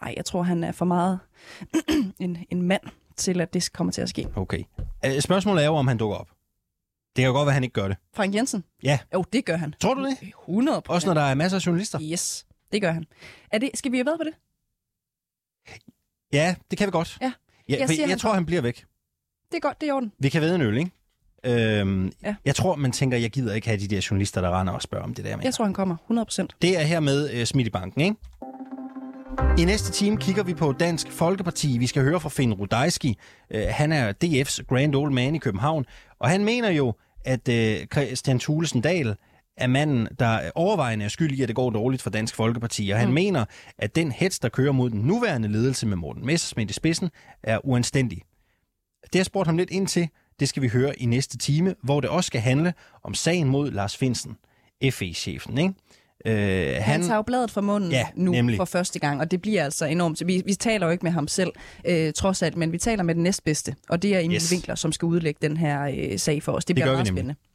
Nej, 0.01 0.13
jeg 0.17 0.25
tror, 0.25 0.41
han 0.43 0.63
er 0.63 0.71
for 0.71 0.85
meget 0.85 1.19
en, 2.19 2.37
en 2.49 2.61
mand 2.61 2.81
til, 3.15 3.41
at 3.41 3.53
det 3.53 3.73
kommer 3.73 3.93
til 3.93 4.01
at 4.01 4.09
ske. 4.09 4.27
Okay. 4.35 4.63
Øh, 5.05 5.21
Spørgsmålet 5.21 5.63
er 5.63 5.67
jo, 5.67 5.75
om 5.75 5.87
han 5.87 5.97
dukker 5.97 6.17
op. 6.17 6.27
Det 7.15 7.21
kan 7.21 7.25
jo 7.25 7.31
godt 7.31 7.45
være, 7.45 7.51
at 7.51 7.53
han 7.53 7.63
ikke 7.63 7.73
gør 7.73 7.87
det. 7.87 7.97
Frank 8.15 8.35
Jensen? 8.35 8.63
Ja. 8.83 8.99
Jo, 9.13 9.23
det 9.33 9.45
gør 9.45 9.57
han. 9.57 9.73
Tror 9.81 9.93
du 9.93 10.05
det? 10.05 10.17
100 10.47 10.81
Også 10.87 11.07
når 11.07 11.13
der 11.13 11.21
er 11.21 11.33
masser 11.35 11.57
af 11.57 11.65
journalister? 11.65 11.99
Yes, 12.01 12.45
det 12.71 12.81
gør 12.81 12.91
han. 12.91 13.05
Er 13.51 13.57
det, 13.57 13.69
skal 13.73 13.91
vi 13.91 13.97
have 13.97 14.05
været 14.05 14.19
på 14.19 14.23
det? 14.23 14.33
Ja, 16.33 16.55
det 16.71 16.77
kan 16.77 16.87
vi 16.87 16.91
godt. 16.91 17.17
Ja. 17.21 17.31
Ja, 17.69 17.75
Jeg 17.79 17.89
siger, 17.89 18.01
jeg 18.01 18.09
han 18.09 18.19
tror, 18.19 18.33
han 18.33 18.45
bliver 18.45 18.61
væk. 18.61 18.85
Det 19.51 19.57
er 19.57 19.59
godt, 19.59 19.81
det 19.81 19.87
er 19.89 19.93
i 19.93 19.95
orden. 19.95 20.11
Vi 20.19 20.29
kan 20.29 20.41
ved 20.41 20.55
en 20.55 20.61
øl, 20.61 20.77
ikke? 20.77 20.91
Øhm, 21.79 22.11
Ja. 22.23 22.35
Jeg 22.45 22.55
tror, 22.55 22.75
man 22.75 22.91
tænker, 22.91 23.17
jeg 23.17 23.29
gider 23.29 23.53
ikke 23.53 23.67
have 23.67 23.79
de 23.79 23.87
der 23.87 24.07
journalister, 24.11 24.41
der 24.41 24.59
render 24.59 24.73
og 24.73 24.81
spørger 24.81 25.03
om 25.05 25.13
det 25.13 25.25
der 25.25 25.35
med. 25.35 25.43
Jeg 25.45 25.53
tror, 25.53 25.65
han 25.65 25.73
kommer. 25.73 25.95
100% 26.11 26.47
Det 26.61 26.77
er 26.79 26.83
hermed 26.83 27.29
øh, 27.33 27.45
smidt 27.45 27.67
i 27.67 27.71
banken, 27.71 28.01
ikke? 28.01 28.15
I 29.57 29.65
næste 29.65 29.91
time 29.91 30.17
kigger 30.17 30.43
vi 30.43 30.53
på 30.53 30.71
Dansk 30.71 31.11
Folkeparti. 31.11 31.77
Vi 31.77 31.87
skal 31.87 32.03
høre 32.03 32.19
fra 32.19 32.29
Finn 32.29 32.53
Rudajski. 32.53 33.17
Øh, 33.51 33.63
han 33.69 33.91
er 33.91 34.13
DF's 34.23 34.63
Grand 34.69 34.95
Old 34.95 35.13
Man 35.13 35.35
i 35.35 35.37
København, 35.37 35.85
og 36.19 36.29
han 36.29 36.45
mener 36.45 36.69
jo, 36.69 36.93
at 37.25 37.49
øh, 37.49 37.85
Christian 37.93 38.39
Thulesen 38.39 38.81
Dahl 38.81 39.15
er 39.57 39.67
manden, 39.67 40.07
der 40.19 40.51
overvejende 40.55 41.05
er 41.05 41.09
skyld 41.09 41.31
i, 41.31 41.41
at 41.41 41.47
det 41.47 41.55
går 41.55 41.69
dårligt 41.69 42.01
for 42.01 42.09
Dansk 42.09 42.35
Folkeparti. 42.35 42.89
Og 42.89 42.99
han 42.99 43.07
mm. 43.07 43.13
mener, 43.13 43.45
at 43.77 43.95
den 43.95 44.11
hets, 44.11 44.39
der 44.39 44.49
kører 44.49 44.71
mod 44.71 44.89
den 44.89 44.99
nuværende 44.99 45.47
ledelse 45.47 45.87
med 45.87 45.97
Morten 45.97 46.25
Messersmith 46.25 46.69
i 46.69 46.73
spidsen, 46.73 47.09
er 47.43 47.65
uanstændig. 47.65 48.21
Det 49.03 49.09
har 49.13 49.19
jeg 49.19 49.25
spurgt 49.25 49.47
ham 49.47 49.57
lidt 49.57 49.69
ind 49.69 49.87
til. 49.87 50.07
Det 50.39 50.49
skal 50.49 50.61
vi 50.63 50.67
høre 50.67 50.99
i 50.99 51.05
næste 51.05 51.37
time, 51.37 51.75
hvor 51.83 52.01
det 52.01 52.09
også 52.09 52.27
skal 52.27 52.41
handle 52.41 52.73
om 53.03 53.13
sagen 53.13 53.47
mod 53.47 53.71
Lars 53.71 53.97
Finsen, 53.97 54.37
FE-chefen. 54.91 55.57
Ikke? 55.57 55.73
Øh, 56.25 56.73
Han, 56.73 56.81
han 56.81 57.01
tager 57.01 57.15
jo 57.15 57.21
bladet 57.21 57.51
fra 57.51 57.61
munden 57.61 57.91
Ja, 57.91 58.07
nu 58.15 58.31
nemlig. 58.31 58.57
for 58.57 58.65
første 58.65 58.99
gang, 58.99 59.21
og 59.21 59.31
det 59.31 59.41
bliver 59.41 59.63
altså 59.63 59.85
enormt. 59.85 60.27
Vi, 60.27 60.43
vi 60.45 60.53
taler 60.53 60.85
jo 60.85 60.91
ikke 60.91 61.05
med 61.05 61.11
ham 61.11 61.27
selv, 61.27 61.51
øh, 61.85 62.13
trods 62.13 62.41
alt, 62.41 62.57
men 62.57 62.71
vi 62.71 62.77
taler 62.77 63.03
med 63.03 63.15
den 63.15 63.23
næstbedste, 63.23 63.75
og 63.89 64.01
det 64.01 64.15
er 64.15 64.19
Emil 64.19 64.35
Yes. 64.35 64.51
Winkler, 64.51 64.75
som 64.75 64.91
skal 64.91 65.05
udlægge 65.05 65.39
den 65.47 65.57
her 65.57 65.81
øh, 66.11 66.19
sag 66.19 66.43
for 66.43 66.51
os. 66.51 66.65
Det 66.65 66.67
Det 66.67 66.75
bliver 66.83 66.93
meget 66.93 67.07
spændende. 67.07 67.35